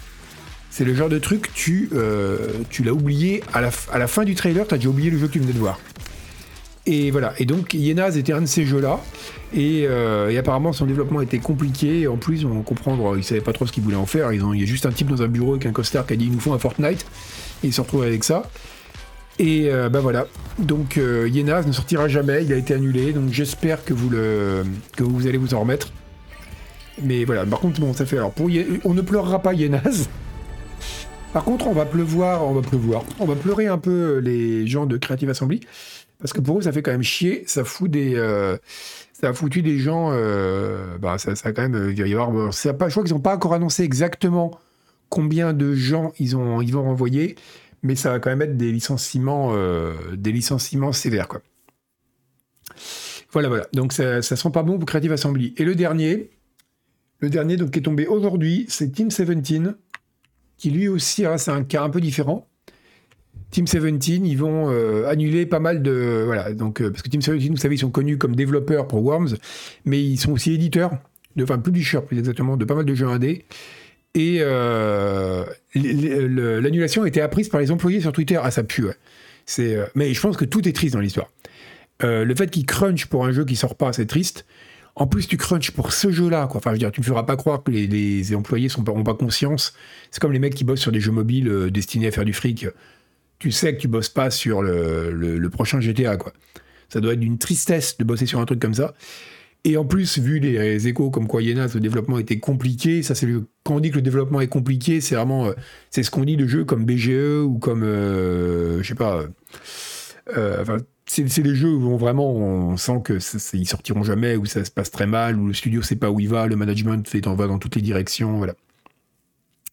C'est 0.69 0.85
le 0.85 0.95
genre 0.95 1.09
de 1.09 1.19
truc, 1.19 1.53
tu, 1.53 1.89
euh, 1.93 2.53
tu 2.69 2.83
l'as 2.83 2.93
oublié 2.93 3.43
à 3.53 3.59
la, 3.59 3.71
à 3.91 3.97
la 3.97 4.07
fin 4.07 4.23
du 4.23 4.35
trailer, 4.35 4.65
tu 4.65 4.73
as 4.73 4.77
déjà 4.77 4.89
oublié 4.89 5.09
le 5.09 5.17
jeu 5.17 5.27
que 5.27 5.33
tu 5.33 5.39
venais 5.39 5.51
de 5.51 5.59
voir. 5.59 5.79
Et 6.85 7.11
voilà, 7.11 7.33
et 7.37 7.45
donc 7.45 7.73
Yenaz 7.73 8.17
était 8.17 8.33
un 8.33 8.41
de 8.41 8.45
ces 8.47 8.65
jeux-là, 8.65 8.99
et, 9.53 9.85
euh, 9.85 10.35
apparemment 10.39 10.73
son 10.73 10.85
développement 10.85 11.21
était 11.21 11.37
compliqué, 11.37 12.07
en 12.07 12.17
plus 12.17 12.43
on 12.45 12.63
comprend, 12.63 13.15
ils 13.15 13.23
savaient 13.23 13.41
pas 13.41 13.53
trop 13.53 13.67
ce 13.67 13.71
qu'ils 13.71 13.83
voulaient 13.83 13.97
en 13.97 14.07
faire, 14.07 14.31
ils 14.33 14.43
ont, 14.43 14.53
il 14.53 14.61
y 14.61 14.63
a 14.63 14.65
juste 14.65 14.87
un 14.87 14.91
type 14.91 15.07
dans 15.07 15.21
un 15.21 15.27
bureau 15.27 15.51
avec 15.51 15.67
un 15.67 15.73
coaster 15.73 16.01
qui 16.07 16.13
a 16.13 16.15
dit 16.15 16.25
il 16.25 16.31
nous 16.31 16.39
faut 16.39 16.53
un 16.53 16.59
Fortnite, 16.59 17.05
et 17.63 17.67
ils 17.67 17.73
se 17.73 17.81
retrouvent 17.81 18.03
avec 18.03 18.23
ça. 18.23 18.49
Et 19.39 19.69
ben 19.69 19.89
bah 19.89 19.99
voilà, 20.01 20.27
donc 20.59 20.97
euh, 20.97 21.27
Yenaz 21.27 21.65
ne 21.65 21.71
sortira 21.71 22.07
jamais, 22.07 22.43
il 22.43 22.53
a 22.53 22.57
été 22.57 22.73
annulé, 22.73 23.13
donc 23.13 23.31
j'espère 23.31 23.83
que 23.83 23.93
vous 23.93 24.09
le 24.09 24.63
que 24.95 25.03
vous 25.03 25.25
allez 25.25 25.37
vous 25.37 25.53
en 25.53 25.61
remettre. 25.61 25.91
Mais 27.01 27.25
voilà, 27.25 27.45
par 27.45 27.59
contre 27.59 27.79
bon 27.81 27.93
ça 27.93 28.05
fait 28.05 28.17
alors 28.17 28.31
pour 28.31 28.49
on 28.83 28.93
ne 28.93 29.01
pleurera 29.01 29.41
pas 29.41 29.53
Yenaz. 29.53 30.09
Par 31.33 31.43
contre 31.43 31.67
on 31.67 31.73
va 31.73 31.85
pleuvoir, 31.85 32.45
on 32.45 32.53
va 32.53 32.61
pleuvoir, 32.61 33.03
on 33.19 33.25
va 33.25 33.35
pleurer 33.35 33.67
un 33.67 33.77
peu 33.77 34.17
les 34.17 34.67
gens 34.67 34.85
de 34.85 34.97
Creative 34.97 35.29
Assembly. 35.29 35.61
Parce 36.21 36.33
que 36.33 36.39
pour 36.39 36.59
eux, 36.59 36.61
ça 36.61 36.71
fait 36.71 36.83
quand 36.83 36.91
même 36.91 37.03
chier, 37.03 37.43
ça 37.47 37.63
fout 37.63 37.89
des. 37.89 38.13
Euh, 38.15 38.57
ça 39.13 39.31
des 39.31 39.79
gens. 39.79 40.09
Euh, 40.11 40.97
bah, 40.99 41.17
ça, 41.17 41.35
ça, 41.35 41.49
a 41.49 41.51
quand 41.51 41.63
même. 41.63 41.75
Euh, 41.75 41.93
il 41.93 42.73
pas, 42.77 42.89
je 42.89 42.93
crois 42.93 43.03
qu'ils 43.03 43.13
n'ont 43.13 43.19
pas 43.19 43.35
encore 43.35 43.53
annoncé 43.53 43.83
exactement 43.83 44.59
combien 45.09 45.53
de 45.53 45.73
gens 45.73 46.13
ils, 46.19 46.37
ont, 46.37 46.61
ils 46.61 46.71
vont 46.71 46.83
renvoyer, 46.83 47.35
mais 47.83 47.95
ça 47.95 48.11
va 48.11 48.19
quand 48.19 48.29
même 48.29 48.41
être 48.41 48.57
des 48.57 48.71
licenciements, 48.71 49.55
des 50.13 50.31
licenciements 50.31 50.91
sévères, 50.91 51.27
quoi. 51.27 51.41
Voilà, 53.31 53.47
voilà. 53.47 53.67
Donc 53.73 53.93
ça, 53.93 54.17
ne 54.17 54.21
sent 54.21 54.49
pas 54.51 54.63
bon 54.63 54.77
pour 54.77 54.85
Creative 54.85 55.13
Assembly. 55.13 55.53
Et 55.57 55.63
le 55.63 55.75
dernier, 55.75 56.31
le 57.19 57.29
dernier 57.29 57.55
donc 57.55 57.71
qui 57.71 57.79
est 57.79 57.83
tombé 57.83 58.07
aujourd'hui, 58.07 58.65
c'est 58.67 58.91
Team 58.91 59.07
17, 59.07 59.75
qui 60.57 60.69
lui 60.69 60.87
aussi, 60.87 61.25
hein, 61.25 61.37
c'est 61.37 61.51
un 61.51 61.63
cas 61.63 61.83
un 61.83 61.89
peu 61.89 62.01
différent. 62.01 62.47
Team 63.51 63.65
17, 63.65 64.07
ils 64.07 64.35
vont 64.35 64.69
euh, 64.69 65.07
annuler 65.07 65.45
pas 65.45 65.59
mal 65.59 65.81
de. 65.81 66.23
Voilà, 66.25 66.53
donc, 66.53 66.81
euh, 66.81 66.89
parce 66.89 67.01
que 67.01 67.09
Team 67.09 67.21
17, 67.21 67.51
vous 67.51 67.57
savez, 67.57 67.75
ils 67.75 67.79
sont 67.79 67.89
connus 67.89 68.17
comme 68.17 68.35
développeurs 68.35 68.87
pour 68.87 69.03
Worms, 69.03 69.37
mais 69.85 70.01
ils 70.01 70.17
sont 70.17 70.31
aussi 70.31 70.53
éditeurs, 70.53 70.91
de, 71.35 71.43
enfin, 71.43 71.57
publishers 71.57 72.01
plus 72.01 72.19
exactement, 72.19 72.57
de 72.57 72.65
pas 72.65 72.75
mal 72.75 72.85
de 72.85 72.93
jeux 72.93 73.07
indés. 73.07 73.45
Et 74.13 74.37
euh, 74.41 75.45
l'annulation 75.73 77.03
a 77.03 77.07
été 77.07 77.21
apprise 77.21 77.49
par 77.49 77.61
les 77.61 77.71
employés 77.71 78.01
sur 78.01 78.11
Twitter. 78.11 78.39
Ah, 78.41 78.51
ça 78.51 78.63
pue. 78.63 78.87
C'est, 79.45 79.77
mais 79.95 80.13
je 80.13 80.21
pense 80.21 80.37
que 80.37 80.45
tout 80.45 80.67
est 80.67 80.73
triste 80.73 80.93
dans 80.93 80.99
l'histoire. 80.99 81.31
le 82.01 82.33
fait 82.35 82.49
qu'ils 82.49 82.65
crunch 82.65 83.05
pour 83.05 83.25
un 83.25 83.31
jeu 83.31 83.45
qui 83.45 83.55
sort 83.55 83.75
pas, 83.75 83.93
c'est 83.93 84.05
triste. 84.05 84.45
En 84.95 85.07
plus, 85.07 85.27
tu 85.27 85.37
crunch 85.37 85.71
pour 85.71 85.93
ce 85.93 86.11
jeu-là, 86.11 86.47
quoi. 86.47 86.57
Enfin, 86.57 86.71
je 86.71 86.73
veux 86.73 86.79
dire, 86.79 86.91
tu 86.91 86.99
me 86.99 87.05
feras 87.05 87.23
pas 87.23 87.37
croire 87.37 87.63
que 87.63 87.71
les, 87.71 88.35
employés 88.35 88.67
sont 88.67 88.83
pas, 88.83 89.13
conscience. 89.13 89.73
C'est 90.11 90.19
comme 90.19 90.33
les 90.33 90.39
mecs 90.39 90.53
qui 90.53 90.65
bossent 90.65 90.81
sur 90.81 90.91
des 90.91 90.99
jeux 90.99 91.13
mobiles 91.13 91.69
destinés 91.71 92.07
à 92.07 92.11
faire 92.11 92.25
du 92.25 92.33
fric 92.33 92.67
tu 93.41 93.51
sais 93.51 93.75
que 93.75 93.81
tu 93.81 93.87
bosses 93.87 94.09
pas 94.09 94.29
sur 94.29 94.61
le, 94.61 95.49
prochain 95.49 95.81
GTA, 95.81 96.15
quoi. 96.15 96.31
Ça 96.89 97.01
doit 97.01 97.13
être 97.13 97.19
d'une 97.19 97.39
tristesse 97.39 97.97
de 97.97 98.03
bosser 98.03 98.27
sur 98.27 98.39
un 98.39 98.45
truc 98.45 98.59
comme 98.59 98.75
ça. 98.75 98.93
Et 99.63 99.77
en 99.77 99.85
plus, 99.85 100.19
vu 100.19 100.39
les 100.39 100.87
échos 100.87 101.09
comme 101.09 101.27
quoi 101.27 101.41
Yenas, 101.41 101.71
le 101.73 101.79
développement 101.79 102.19
était 102.19 102.37
compliqué, 102.39 103.01
ça 103.01 103.15
c'est 103.15 103.25
le, 103.25 103.47
quand 103.63 103.75
on 103.75 103.79
dit 103.79 103.91
que 103.91 103.95
le 103.95 104.01
développement 104.01 104.41
est 104.41 104.47
compliqué, 104.47 105.01
c'est 105.01 105.15
vraiment, 105.15 105.47
euh, 105.47 105.53
c'est 105.89 106.03
ce 106.03 106.11
qu'on 106.11 106.23
dit 106.23 106.37
de 106.37 106.47
jeux 106.47 106.65
comme 106.65 106.85
BGE 106.85 107.43
ou 107.43 107.59
comme, 107.59 107.83
euh, 107.83 108.81
je 108.81 108.87
sais 108.87 108.95
pas, 108.95 109.23
euh, 110.35 110.61
enfin, 110.61 110.77
c'est, 111.05 111.25
les 111.43 111.55
jeux 111.55 111.69
où 111.69 111.97
vraiment 111.97 112.31
on 112.31 112.77
sent 112.77 113.01
que 113.03 113.19
ils 113.55 113.67
sortiront 113.67 114.03
jamais, 114.03 114.35
où 114.35 114.45
ça 114.45 114.63
se 114.65 114.71
passe 114.71 114.91
très 114.91 115.07
mal, 115.07 115.37
où 115.37 115.47
le 115.47 115.53
studio 115.53 115.81
sait 115.81 115.95
pas 115.95 116.09
où 116.09 116.19
il 116.19 116.29
va, 116.29 116.47
le 116.47 116.55
management 116.55 117.07
fait 117.07 117.27
en 117.27 117.35
va 117.35 117.47
dans 117.47 117.59
toutes 117.59 117.75
les 117.75 117.81
directions, 117.81 118.37
voilà. 118.37 118.55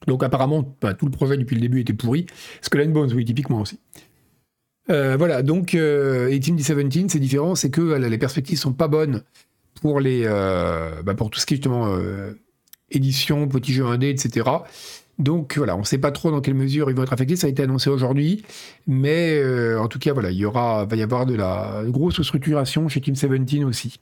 Donc 0.06 0.22
apparemment, 0.22 0.76
bah, 0.80 0.94
tout 0.94 1.06
le 1.06 1.10
projet 1.10 1.36
depuis 1.36 1.54
le 1.54 1.60
début 1.60 1.80
était 1.80 1.92
pourri. 1.92 2.26
Skull 2.60 2.92
Bones, 2.92 3.12
oui, 3.12 3.24
typiquement 3.24 3.60
aussi. 3.60 3.78
Voilà, 4.88 5.42
donc, 5.42 5.74
et 5.74 6.40
Team 6.40 6.56
D17, 6.56 7.08
c'est 7.08 7.18
différent, 7.18 7.54
c'est 7.54 7.70
que 7.70 7.82
les 7.82 8.18
perspectives 8.18 8.58
sont 8.58 8.72
pas 8.72 8.88
bonnes 8.88 9.22
pour, 9.82 10.00
les, 10.00 10.24
bah, 10.24 11.14
pour 11.14 11.30
tout 11.30 11.38
ce 11.38 11.46
qui 11.46 11.54
est 11.54 11.56
justement 11.58 11.94
édition, 12.90 13.48
petits 13.48 13.72
jeux 13.72 13.86
indés, 13.86 14.10
etc. 14.10 14.48
Donc 15.18 15.56
voilà, 15.58 15.74
on 15.76 15.80
ne 15.80 15.84
sait 15.84 15.98
pas 15.98 16.12
trop 16.12 16.30
dans 16.30 16.40
quelle 16.40 16.54
mesure 16.54 16.90
ils 16.90 16.96
vont 16.96 17.02
être 17.02 17.12
affectés, 17.12 17.36
ça 17.36 17.48
a 17.48 17.50
été 17.50 17.62
annoncé 17.64 17.90
aujourd'hui, 17.90 18.44
mais 18.86 19.42
en 19.76 19.88
tout 19.88 19.98
cas, 19.98 20.12
voilà, 20.12 20.30
il 20.30 20.38
y 20.38 20.44
aura, 20.44 20.84
va 20.84 20.94
y 20.94 21.02
avoir 21.02 21.26
de 21.26 21.34
la 21.34 21.82
grosse 21.86 22.22
structuration 22.22 22.88
chez 22.88 23.00
Team 23.00 23.14
17 23.14 23.64
aussi. 23.64 23.98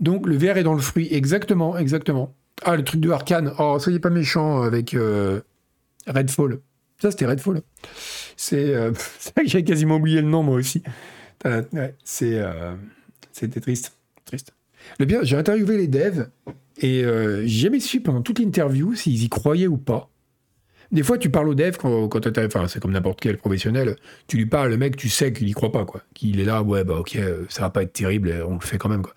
Donc 0.00 0.26
le 0.26 0.36
verre 0.36 0.56
est 0.56 0.62
dans 0.62 0.74
le 0.74 0.80
fruit, 0.80 1.08
exactement, 1.10 1.76
exactement. 1.76 2.32
Ah, 2.62 2.76
le 2.76 2.84
truc 2.84 3.00
de 3.00 3.10
Arkane. 3.10 3.52
Oh, 3.58 3.78
soyez 3.78 3.98
pas 3.98 4.10
méchant 4.10 4.62
avec 4.62 4.94
euh, 4.94 5.40
Redfall. 6.06 6.60
Ça, 7.00 7.10
c'était 7.10 7.26
Redfall. 7.26 7.62
C'est 8.36 8.74
euh, 8.74 8.92
vrai 9.34 9.44
que 9.44 9.50
j'ai 9.50 9.64
quasiment 9.64 9.96
oublié 9.96 10.20
le 10.20 10.28
nom, 10.28 10.42
moi 10.42 10.56
aussi. 10.56 10.82
c'est, 12.04 12.38
euh, 12.38 12.74
c'était 13.32 13.60
triste. 13.60 13.96
triste. 14.24 14.54
Le 14.98 15.06
bien, 15.06 15.22
j'ai 15.22 15.36
interviewé 15.36 15.76
les 15.76 15.88
devs 15.88 16.28
et 16.80 17.04
j'ai 17.04 17.48
jamais 17.48 17.80
su 17.80 18.00
pendant 18.00 18.22
toute 18.22 18.38
l'interview 18.38 18.94
s'ils 18.94 19.22
y 19.22 19.28
croyaient 19.28 19.66
ou 19.66 19.76
pas. 19.76 20.10
Des 20.92 21.02
fois, 21.02 21.18
tu 21.18 21.30
parles 21.30 21.48
aux 21.48 21.54
devs 21.54 21.76
quand, 21.76 22.08
quand 22.08 22.38
enfin, 22.38 22.68
c'est 22.68 22.80
comme 22.80 22.92
n'importe 22.92 23.20
quel 23.20 23.36
professionnel. 23.38 23.96
Tu 24.28 24.36
lui 24.36 24.46
parles, 24.46 24.70
le 24.70 24.76
mec, 24.76 24.96
tu 24.96 25.08
sais 25.08 25.32
qu'il 25.32 25.48
y 25.48 25.52
croit 25.52 25.72
pas, 25.72 25.84
quoi. 25.84 26.02
Qu'il 26.14 26.38
est 26.40 26.44
là, 26.44 26.62
ouais, 26.62 26.84
bah 26.84 26.96
ok, 26.98 27.18
ça 27.48 27.62
va 27.62 27.70
pas 27.70 27.82
être 27.82 27.92
terrible, 27.92 28.34
on 28.46 28.54
le 28.54 28.60
fait 28.60 28.78
quand 28.78 28.88
même, 28.88 29.02
quoi. 29.02 29.14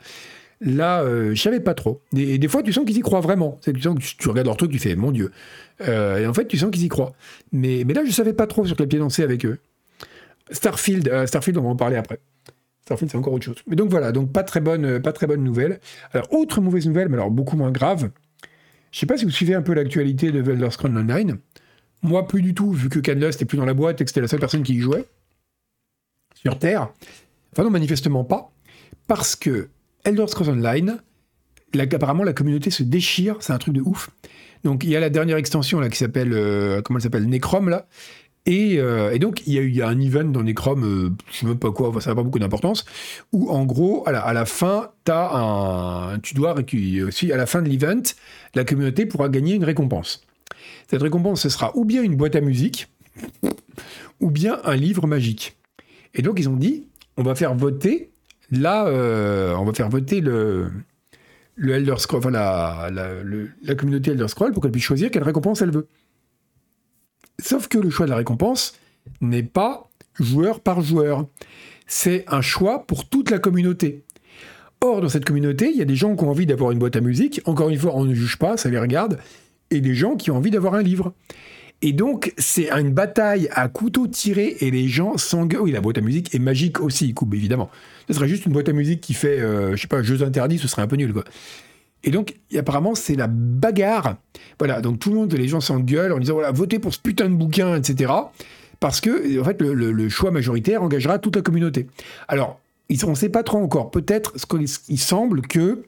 Là, 0.59 1.01
euh, 1.01 1.35
je 1.35 1.41
savais 1.41 1.59
pas 1.59 1.75
trop. 1.75 2.01
Et, 2.15 2.37
des 2.37 2.47
fois, 2.47 2.63
tu 2.63 2.73
sens 2.73 2.85
qu'ils 2.85 2.97
y 2.97 3.01
croient 3.01 3.21
vraiment. 3.21 3.59
Tu 3.63 3.79
sens 3.81 3.95
que 3.95 4.01
tu, 4.01 4.29
regardes 4.29 4.47
leur 4.47 4.57
truc, 4.57 4.71
tu 4.71 4.79
fais, 4.79 4.95
mon 4.95 5.11
Dieu. 5.11 5.31
Euh, 5.81 6.17
et 6.17 6.25
en 6.25 6.33
fait, 6.33 6.47
tu 6.47 6.57
sens 6.57 6.71
qu'ils 6.71 6.83
y 6.83 6.87
croient. 6.87 7.13
Mais, 7.51 7.83
mais 7.85 7.93
là, 7.93 8.03
je 8.05 8.11
savais 8.11 8.33
pas 8.33 8.47
trop 8.47 8.65
sur 8.65 8.75
quel 8.75 8.87
pied 8.87 8.99
danser 8.99 9.23
avec 9.23 9.45
eux. 9.45 9.59
Starfield, 10.49 11.07
euh, 11.09 11.27
Starfield, 11.27 11.57
on 11.59 11.63
va 11.63 11.69
en 11.69 11.75
parler 11.75 11.97
après. 11.97 12.19
Starfield, 12.87 13.11
c'est 13.11 13.17
encore 13.17 13.33
autre 13.33 13.43
chose. 13.43 13.57
Mais 13.67 13.75
donc 13.75 13.89
voilà, 13.89 14.13
donc 14.13 14.31
pas 14.31 14.43
très 14.43 14.61
bonne, 14.61 15.01
pas 15.01 15.11
très 15.11 15.27
bonne 15.27 15.43
nouvelle. 15.43 15.79
Alors, 16.13 16.31
autre 16.33 16.61
mauvaise 16.61 16.87
nouvelle, 16.87 17.09
mais 17.09 17.15
alors 17.15 17.29
beaucoup 17.29 17.57
moins 17.57 17.71
grave. 17.71 18.11
Je 18.91 18.99
sais 18.99 19.05
pas 19.05 19.17
si 19.17 19.25
vous 19.25 19.31
suivez 19.31 19.53
un 19.53 19.61
peu 19.61 19.73
l'actualité 19.73 20.31
de 20.31 20.39
Elder 20.39 20.71
Scrolls 20.71 20.97
Online. 20.97 21.37
Moi, 22.01 22.25
plus 22.27 22.41
du 22.41 22.53
tout, 22.53 22.71
vu 22.71 22.87
que 22.87 22.99
Canlos 22.99 23.27
n'était 23.27 23.45
plus 23.45 23.57
dans 23.57 23.65
la 23.65 23.73
boîte 23.73 23.99
et 23.99 24.05
que 24.05 24.09
c'était 24.09 24.21
la 24.21 24.29
seule 24.29 24.39
personne 24.39 24.63
qui 24.63 24.75
y 24.75 24.79
jouait. 24.79 25.05
Sur 26.33 26.57
Terre. 26.57 26.89
Enfin, 27.51 27.63
non, 27.63 27.69
manifestement 27.69 28.23
pas. 28.23 28.51
Parce 29.07 29.35
que 29.35 29.67
Elder 30.05 30.27
Scrolls 30.27 30.49
Online, 30.49 31.01
apparemment 31.91 32.23
la 32.23 32.33
communauté 32.33 32.69
se 32.69 32.83
déchire, 32.83 33.35
c'est 33.41 33.53
un 33.53 33.57
truc 33.57 33.73
de 33.73 33.81
ouf. 33.81 34.09
Donc 34.63 34.83
il 34.83 34.89
y 34.89 34.95
a 34.95 34.99
la 34.99 35.09
dernière 35.09 35.37
extension 35.37 35.87
qui 35.89 35.97
s'appelle 35.97 36.33
euh, 36.33 36.81
elle 36.89 37.01
s'appelle? 37.01 37.27
Necrom 37.27 37.69
là. 37.69 37.87
Et, 38.47 38.79
euh, 38.79 39.15
donc, 39.19 39.45
il 39.45 39.75
y, 39.75 39.81
a 39.81 39.87
un 39.87 39.99
event 39.99 40.23
dans 40.23 40.41
Necrom, 40.41 40.83
euh, 40.83 40.87
je 41.27 41.31
ne 41.31 41.33
sais 41.33 41.45
même 41.45 41.59
pas 41.59 41.71
quoi, 41.71 41.93
ça 42.01 42.09
n'a 42.09 42.15
pas 42.15 42.23
beaucoup 42.23 42.39
d'importance, 42.39 42.85
où 43.31 43.49
en 43.51 43.65
gros, 43.65 44.03
à 44.07 44.11
la, 44.11 44.45
fin, 44.45 44.89
tu 46.23 46.33
dois 46.33 46.55
aussi 47.05 47.31
à 47.31 47.37
la 47.37 47.45
fin 47.45 47.61
de 47.61 47.69
l'event, 47.69 48.01
la 48.55 48.63
communauté 48.63 49.05
pourra 49.05 49.29
gagner 49.29 49.55
une 49.55 49.65
récompense. 49.65 50.25
Cette 50.89 51.01
récompense, 51.01 51.41
ce 51.41 51.49
sera 51.49 51.75
ou 51.77 51.85
bien 51.85 52.01
une 52.01 52.15
boîte 52.15 52.35
à 52.35 52.41
musique, 52.41 52.87
ou 54.21 54.31
bien 54.31 54.59
un 54.63 54.75
livre 54.75 55.05
magique. 55.05 55.57
Et 56.15 56.21
donc, 56.21 56.39
ils 56.39 56.49
ont 56.49 56.55
dit, 56.55 56.87
on 57.17 57.23
va 57.23 57.35
faire 57.35 57.53
voter 57.53 58.11
Là, 58.51 58.87
euh, 58.87 59.55
on 59.55 59.65
va 59.65 59.73
faire 59.73 59.89
voter 59.89 60.21
le 60.21 60.71
Elder 61.61 61.95
Scroll, 61.97 62.19
enfin 62.19 62.31
la, 62.31 62.89
la, 62.91 63.75
communauté 63.75 64.11
Elder 64.11 64.27
Scroll 64.27 64.53
pour 64.53 64.61
qu'elle 64.61 64.71
puisse 64.71 64.83
choisir 64.83 65.11
quelle 65.11 65.23
récompense 65.23 65.61
elle 65.61 65.71
veut. 65.71 65.87
Sauf 67.41 67.67
que 67.67 67.77
le 67.77 67.89
choix 67.89 68.05
de 68.05 68.11
la 68.11 68.17
récompense 68.17 68.73
n'est 69.21 69.43
pas 69.43 69.89
joueur 70.19 70.59
par 70.59 70.81
joueur. 70.81 71.25
C'est 71.85 72.25
un 72.27 72.41
choix 72.41 72.85
pour 72.85 73.07
toute 73.07 73.29
la 73.29 73.39
communauté. 73.39 74.03
Or, 74.81 75.01
dans 75.01 75.09
cette 75.09 75.25
communauté, 75.25 75.69
il 75.71 75.77
y 75.77 75.81
a 75.81 75.85
des 75.85 75.95
gens 75.95 76.15
qui 76.15 76.23
ont 76.23 76.29
envie 76.29 76.45
d'avoir 76.45 76.71
une 76.71 76.79
boîte 76.79 76.95
à 76.95 77.01
musique. 77.01 77.41
Encore 77.45 77.69
une 77.69 77.79
fois, 77.79 77.95
on 77.95 78.05
ne 78.05 78.13
juge 78.13 78.37
pas, 78.37 78.57
ça 78.57 78.69
les 78.69 78.79
regarde. 78.79 79.19
Et 79.71 79.81
des 79.81 79.95
gens 79.95 80.15
qui 80.15 80.31
ont 80.31 80.37
envie 80.37 80.51
d'avoir 80.51 80.75
un 80.75 80.81
livre. 80.81 81.13
Et 81.81 81.93
donc, 81.93 82.33
c'est 82.37 82.71
une 82.71 82.91
bataille 82.91 83.49
à 83.51 83.67
couteau 83.67 84.07
tiré 84.07 84.57
et 84.61 84.71
les 84.71 84.87
gens 84.87 85.17
s'engueulent. 85.17 85.61
Oui, 85.61 85.71
la 85.71 85.81
boîte 85.81 85.99
à 85.99 86.01
musique 86.01 86.33
est 86.33 86.39
magique 86.39 86.79
aussi, 86.81 87.13
coupe, 87.13 87.35
évidemment. 87.35 87.69
Ce 88.07 88.13
serait 88.13 88.27
juste 88.27 88.45
une 88.45 88.53
boîte 88.53 88.69
à 88.69 88.73
musique 88.73 89.01
qui 89.01 89.13
fait, 89.13 89.39
euh, 89.39 89.75
je 89.75 89.81
sais 89.81 89.87
pas, 89.87 90.01
jeux 90.01 90.23
interdits, 90.23 90.57
ce 90.57 90.67
serait 90.67 90.81
un 90.81 90.87
peu 90.87 90.95
nul, 90.95 91.13
quoi. 91.13 91.23
Et 92.03 92.11
donc, 92.11 92.35
apparemment, 92.55 92.95
c'est 92.95 93.15
la 93.15 93.27
bagarre. 93.27 94.17
Voilà, 94.59 94.81
donc 94.81 94.99
tout 94.99 95.09
le 95.09 95.15
monde, 95.15 95.33
les 95.33 95.47
gens 95.47 95.59
s'engueulent 95.59 96.13
en 96.13 96.19
disant, 96.19 96.33
voilà, 96.35 96.51
votez 96.51 96.79
pour 96.79 96.93
ce 96.93 96.99
putain 96.99 97.29
de 97.29 97.35
bouquin, 97.35 97.75
etc. 97.75 98.13
Parce 98.79 99.01
que, 99.01 99.39
en 99.39 99.43
fait, 99.43 99.61
le, 99.61 100.09
choix 100.09 100.31
majoritaire 100.31 100.83
engagera 100.83 101.19
toute 101.19 101.35
la 101.35 101.41
communauté. 101.41 101.87
Alors, 102.27 102.59
on 103.03 103.09
ne 103.09 103.15
sait 103.15 103.29
pas 103.29 103.43
trop 103.43 103.57
encore. 103.57 103.91
Peut-être, 103.91 104.33
il 104.89 104.99
semble 104.99 105.41
que 105.41 105.83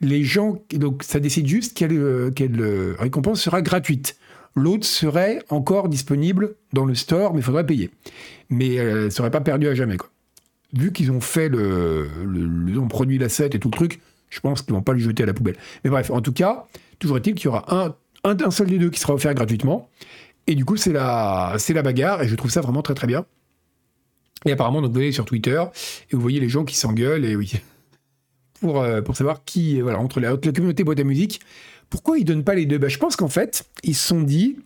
les 0.00 0.24
gens, 0.24 0.58
donc 0.72 1.02
ça 1.02 1.20
décide 1.20 1.46
juste 1.46 1.76
quelle, 1.76 1.92
euh, 1.92 2.30
euh, 2.40 2.94
récompense 2.98 3.40
sera 3.40 3.62
gratuite. 3.62 4.16
L'autre 4.56 4.86
serait 4.86 5.40
encore 5.48 5.88
disponible 5.88 6.54
dans 6.72 6.84
le 6.84 6.94
store, 6.94 7.34
mais 7.34 7.40
il 7.40 7.42
faudrait 7.42 7.66
payer. 7.66 7.90
Mais 8.50 8.74
elle 8.74 9.04
ne 9.04 9.10
serait 9.10 9.30
pas 9.30 9.40
perdue 9.40 9.68
à 9.68 9.74
jamais. 9.74 9.96
Quoi. 9.96 10.10
vu 10.72 10.92
qu'ils 10.92 11.10
ont 11.10 11.20
fait 11.20 11.48
le, 11.48 12.08
le, 12.24 12.70
ils 12.70 12.78
ont 12.78 12.88
produit 12.88 13.18
l'asset 13.18 13.50
et 13.52 13.58
tout 13.58 13.68
le 13.68 13.76
truc, 13.76 14.00
je 14.34 14.40
pense 14.40 14.62
qu'ils 14.62 14.74
vont 14.74 14.82
pas 14.82 14.92
le 14.92 14.98
jeter 14.98 15.22
à 15.22 15.26
la 15.26 15.34
poubelle. 15.34 15.56
Mais 15.84 15.90
bref, 15.90 16.10
en 16.10 16.20
tout 16.20 16.32
cas, 16.32 16.66
toujours 16.98 17.18
est-il 17.18 17.34
qu'il 17.34 17.44
y 17.44 17.48
aura 17.48 17.64
un, 17.72 17.94
un, 18.24 18.50
seul 18.50 18.68
des 18.68 18.78
deux 18.78 18.90
qui 18.90 18.98
sera 18.98 19.14
offert 19.14 19.32
gratuitement. 19.32 19.88
Et 20.46 20.54
du 20.54 20.64
coup, 20.64 20.76
c'est 20.76 20.92
la, 20.92 21.54
c'est 21.58 21.72
la 21.72 21.82
bagarre, 21.82 22.22
et 22.22 22.28
je 22.28 22.34
trouve 22.34 22.50
ça 22.50 22.60
vraiment 22.60 22.82
très 22.82 22.94
très 22.94 23.06
bien. 23.06 23.24
Et 24.44 24.52
apparemment, 24.52 24.82
donc, 24.82 24.92
vous 24.92 24.98
allez 24.98 25.12
sur 25.12 25.24
Twitter, 25.24 25.62
et 26.10 26.16
vous 26.16 26.20
voyez 26.20 26.40
les 26.40 26.48
gens 26.48 26.64
qui 26.64 26.76
s'engueulent, 26.76 27.24
et 27.24 27.36
oui, 27.36 27.52
pour, 28.60 28.82
euh, 28.82 29.00
pour 29.02 29.16
savoir 29.16 29.44
qui, 29.44 29.80
voilà, 29.80 30.00
entre 30.00 30.20
la, 30.20 30.30
la 30.30 30.52
communauté 30.52 30.82
boîte 30.82 30.98
à 30.98 31.04
musique, 31.04 31.40
pourquoi 31.88 32.18
ils 32.18 32.24
donnent 32.24 32.44
pas 32.44 32.54
les 32.54 32.66
deux? 32.66 32.78
Bah, 32.78 32.88
Je 32.88 32.98
pense 32.98 33.14
qu'en 33.14 33.28
fait, 33.28 33.64
ils 33.84 33.94
se 33.94 34.08
sont 34.08 34.20
dit, 34.20 34.56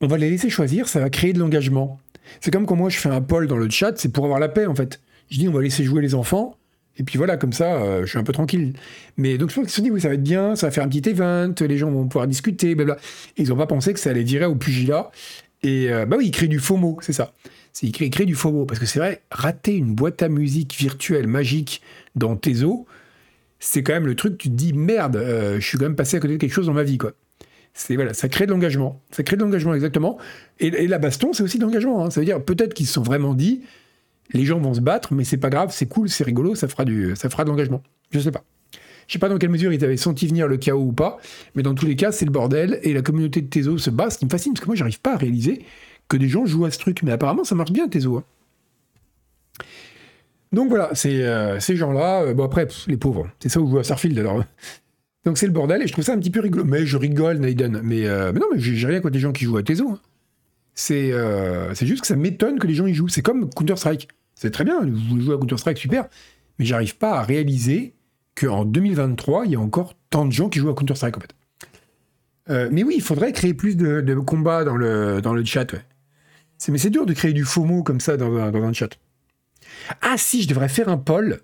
on 0.00 0.06
va 0.06 0.16
les 0.16 0.30
laisser 0.30 0.48
choisir, 0.48 0.88
ça 0.88 0.98
va 0.98 1.10
créer 1.10 1.34
de 1.34 1.38
l'engagement. 1.38 2.00
C'est 2.40 2.50
comme 2.50 2.66
quand 2.66 2.76
moi 2.76 2.88
je 2.88 2.98
fais 2.98 3.10
un 3.10 3.20
poll 3.20 3.46
dans 3.46 3.56
le 3.56 3.68
chat, 3.68 3.98
c'est 3.98 4.08
pour 4.08 4.24
avoir 4.24 4.40
la 4.40 4.48
paix 4.48 4.66
en 4.66 4.74
fait. 4.74 5.00
Je 5.30 5.38
dis 5.38 5.48
on 5.48 5.52
va 5.52 5.60
laisser 5.60 5.84
jouer 5.84 6.02
les 6.02 6.14
enfants, 6.14 6.56
et 6.98 7.04
puis 7.04 7.16
voilà, 7.16 7.36
comme 7.36 7.52
ça, 7.52 7.74
euh, 7.76 8.02
je 8.02 8.06
suis 8.06 8.18
un 8.18 8.24
peu 8.24 8.32
tranquille. 8.32 8.74
Mais 9.16 9.38
donc 9.38 9.50
je 9.50 9.54
pense 9.54 9.64
qu'ils 9.64 9.70
se 9.70 9.76
sont 9.76 9.82
dit 9.82 9.90
oui, 9.90 10.00
ça 10.00 10.08
va 10.08 10.14
être 10.14 10.22
bien, 10.22 10.56
ça 10.56 10.66
va 10.66 10.70
faire 10.70 10.84
un 10.84 10.88
petit 10.88 11.08
event, 11.08 11.54
les 11.60 11.78
gens 11.78 11.90
vont 11.90 12.06
pouvoir 12.06 12.26
discuter, 12.26 12.74
blabla. 12.74 12.98
ils 13.36 13.48
n'ont 13.48 13.56
pas 13.56 13.66
pensé 13.66 13.94
que 13.94 14.00
ça 14.00 14.10
allait 14.10 14.22
virer 14.22 14.44
au 14.44 14.54
pugilat. 14.54 15.10
Et 15.62 15.90
euh, 15.90 16.06
bah 16.06 16.16
oui, 16.18 16.26
ils 16.26 16.30
créent 16.32 16.48
du 16.48 16.58
FOMO, 16.58 16.98
c'est 17.00 17.12
ça. 17.12 17.32
C'est 17.72 17.86
ils 17.86 18.10
créent, 18.10 18.26
du 18.26 18.34
FOMO, 18.34 18.66
parce 18.66 18.78
que 18.78 18.86
c'est 18.86 18.98
vrai, 18.98 19.22
rater 19.30 19.76
une 19.76 19.94
boîte 19.94 20.22
à 20.22 20.28
musique 20.28 20.74
virtuelle 20.74 21.26
magique 21.26 21.80
dans 22.14 22.36
tes 22.36 22.62
eaux, 22.64 22.86
c'est 23.58 23.82
quand 23.82 23.94
même 23.94 24.06
le 24.06 24.16
truc, 24.16 24.36
tu 24.36 24.50
te 24.50 24.54
dis 24.54 24.72
merde, 24.72 25.16
euh, 25.16 25.58
je 25.60 25.66
suis 25.66 25.78
quand 25.78 25.84
même 25.84 25.96
passé 25.96 26.16
à 26.16 26.20
côté 26.20 26.34
de 26.34 26.38
quelque 26.38 26.52
chose 26.52 26.66
dans 26.66 26.74
ma 26.74 26.82
vie, 26.82 26.98
quoi. 26.98 27.12
C'est 27.74 27.94
voilà, 27.94 28.12
ça 28.12 28.28
crée 28.28 28.44
de 28.44 28.50
l'engagement, 28.50 29.00
ça 29.10 29.22
crée 29.22 29.36
de 29.36 29.42
l'engagement 29.42 29.72
exactement. 29.72 30.18
Et, 30.60 30.86
la 30.86 30.98
baston, 30.98 31.32
c'est 31.32 31.42
aussi 31.42 31.58
de 31.58 31.64
l'engagement. 31.64 32.04
Hein. 32.04 32.10
Ça 32.10 32.20
veut 32.20 32.26
dire 32.26 32.44
peut-être 32.44 32.74
qu'ils 32.74 32.86
se 32.86 32.92
sont 32.92 33.02
vraiment 33.02 33.32
dit, 33.32 33.62
les 34.32 34.44
gens 34.44 34.58
vont 34.58 34.74
se 34.74 34.80
battre, 34.80 35.14
mais 35.14 35.24
c'est 35.24 35.36
pas 35.36 35.50
grave, 35.50 35.70
c'est 35.72 35.86
cool, 35.86 36.08
c'est 36.08 36.24
rigolo, 36.24 36.54
ça 36.54 36.68
fera 36.68 36.84
du, 36.84 37.14
ça 37.16 37.28
fera 37.30 37.44
de 37.44 37.50
l'engagement. 37.50 37.82
Je 38.10 38.18
sais 38.18 38.30
pas. 38.30 38.44
Je 39.06 39.14
sais 39.14 39.18
pas 39.18 39.28
dans 39.28 39.38
quelle 39.38 39.50
mesure 39.50 39.72
ils 39.72 39.84
avaient 39.84 39.96
senti 39.96 40.26
venir 40.26 40.48
le 40.48 40.56
chaos 40.56 40.84
ou 40.84 40.92
pas, 40.92 41.18
mais 41.54 41.62
dans 41.62 41.74
tous 41.74 41.86
les 41.86 41.96
cas, 41.96 42.12
c'est 42.12 42.24
le 42.24 42.30
bordel 42.30 42.78
et 42.82 42.92
la 42.94 43.02
communauté 43.02 43.42
de 43.42 43.48
Tezo 43.48 43.78
se 43.78 43.90
bat. 43.90 44.10
Ce 44.10 44.18
qui 44.18 44.24
me 44.24 44.30
fascine, 44.30 44.52
parce 44.54 44.62
que 44.62 44.66
moi, 44.66 44.76
j'arrive 44.76 45.00
pas 45.00 45.14
à 45.14 45.16
réaliser 45.16 45.64
que 46.08 46.16
des 46.16 46.28
gens 46.28 46.46
jouent 46.46 46.64
à 46.64 46.70
ce 46.70 46.78
truc, 46.78 47.02
mais 47.02 47.12
apparemment, 47.12 47.44
ça 47.44 47.54
marche 47.54 47.72
bien, 47.72 47.88
Tezo. 47.88 48.16
Hein. 48.16 48.24
Donc 50.52 50.68
voilà, 50.68 50.90
euh, 51.06 51.60
ces 51.60 51.76
gens-là, 51.76 52.22
euh, 52.22 52.34
bon 52.34 52.44
après, 52.44 52.68
les 52.86 52.98
pauvres, 52.98 53.28
c'est 53.40 53.48
ça 53.48 53.60
où 53.60 53.70
joue 53.70 53.78
à 53.78 53.84
Starfield 53.84 54.18
alors. 54.18 54.44
Donc 55.24 55.38
c'est 55.38 55.46
le 55.46 55.52
bordel 55.52 55.82
et 55.82 55.86
je 55.86 55.92
trouve 55.92 56.04
ça 56.04 56.12
un 56.14 56.18
petit 56.18 56.30
peu 56.30 56.40
rigolo. 56.40 56.64
Mais 56.64 56.84
je 56.84 56.96
rigole, 56.96 57.38
Naiden. 57.38 57.80
Mais, 57.82 58.06
euh, 58.06 58.32
mais 58.34 58.40
non, 58.40 58.46
mais 58.52 58.58
j'ai 58.58 58.86
rien 58.86 59.00
contre 59.00 59.14
les 59.14 59.20
gens 59.20 59.32
qui 59.32 59.44
jouent 59.44 59.56
à 59.56 59.62
Tezo. 59.62 59.88
Hein. 59.88 60.00
C'est 60.74 61.86
juste 61.86 62.00
que 62.00 62.06
ça 62.06 62.16
m'étonne 62.16 62.58
que 62.58 62.66
les 62.66 62.74
gens 62.74 62.86
y 62.86 62.94
jouent. 62.94 63.08
C'est 63.08 63.22
comme 63.22 63.48
Counter-Strike. 63.48 64.08
C'est 64.34 64.50
très 64.50 64.64
bien, 64.64 64.80
vous 64.80 65.20
jouez 65.20 65.34
à 65.34 65.38
Counter-Strike, 65.38 65.78
super. 65.78 66.08
Mais 66.58 66.64
j'arrive 66.64 66.96
pas 66.96 67.18
à 67.18 67.22
réaliser 67.22 67.94
qu'en 68.34 68.64
2023, 68.64 69.46
il 69.46 69.52
y 69.52 69.56
a 69.56 69.60
encore 69.60 69.94
tant 70.10 70.26
de 70.26 70.32
gens 70.32 70.48
qui 70.48 70.58
jouent 70.58 70.70
à 70.70 70.74
Counter-Strike 70.74 71.16
en 71.16 71.20
fait. 71.20 72.70
mais 72.70 72.82
oui, 72.82 72.94
il 72.96 73.02
faudrait 73.02 73.32
créer 73.32 73.54
plus 73.54 73.76
de, 73.76 74.14
combats 74.14 74.64
dans 74.64 74.76
le, 74.76 75.44
chat. 75.44 75.72
Ouais. 75.72 75.82
Mais 76.68 76.78
c'est 76.78 76.90
dur 76.90 77.06
de 77.06 77.12
créer 77.12 77.32
du 77.32 77.44
FOMO 77.44 77.82
comme 77.82 78.00
ça 78.00 78.16
dans, 78.16 78.36
un 78.36 78.72
chat. 78.72 78.98
Ah 80.00 80.16
si, 80.16 80.42
je 80.42 80.48
devrais 80.48 80.68
faire 80.68 80.88
un 80.88 80.98
poll, 80.98 81.40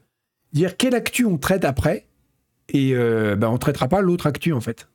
dire 0.53 0.77
quelle 0.77 0.95
actu 0.95 1.25
on 1.25 1.39
traite 1.39 1.65
après, 1.65 2.07
et 2.69 2.95
euh, 2.95 3.37
ben, 3.37 3.49
on 3.49 3.59
traitera 3.59 3.89
pas 3.89 4.01
l'autre 4.01 4.27
actu 4.27 4.53
en 4.53 4.61
fait. 4.61 4.89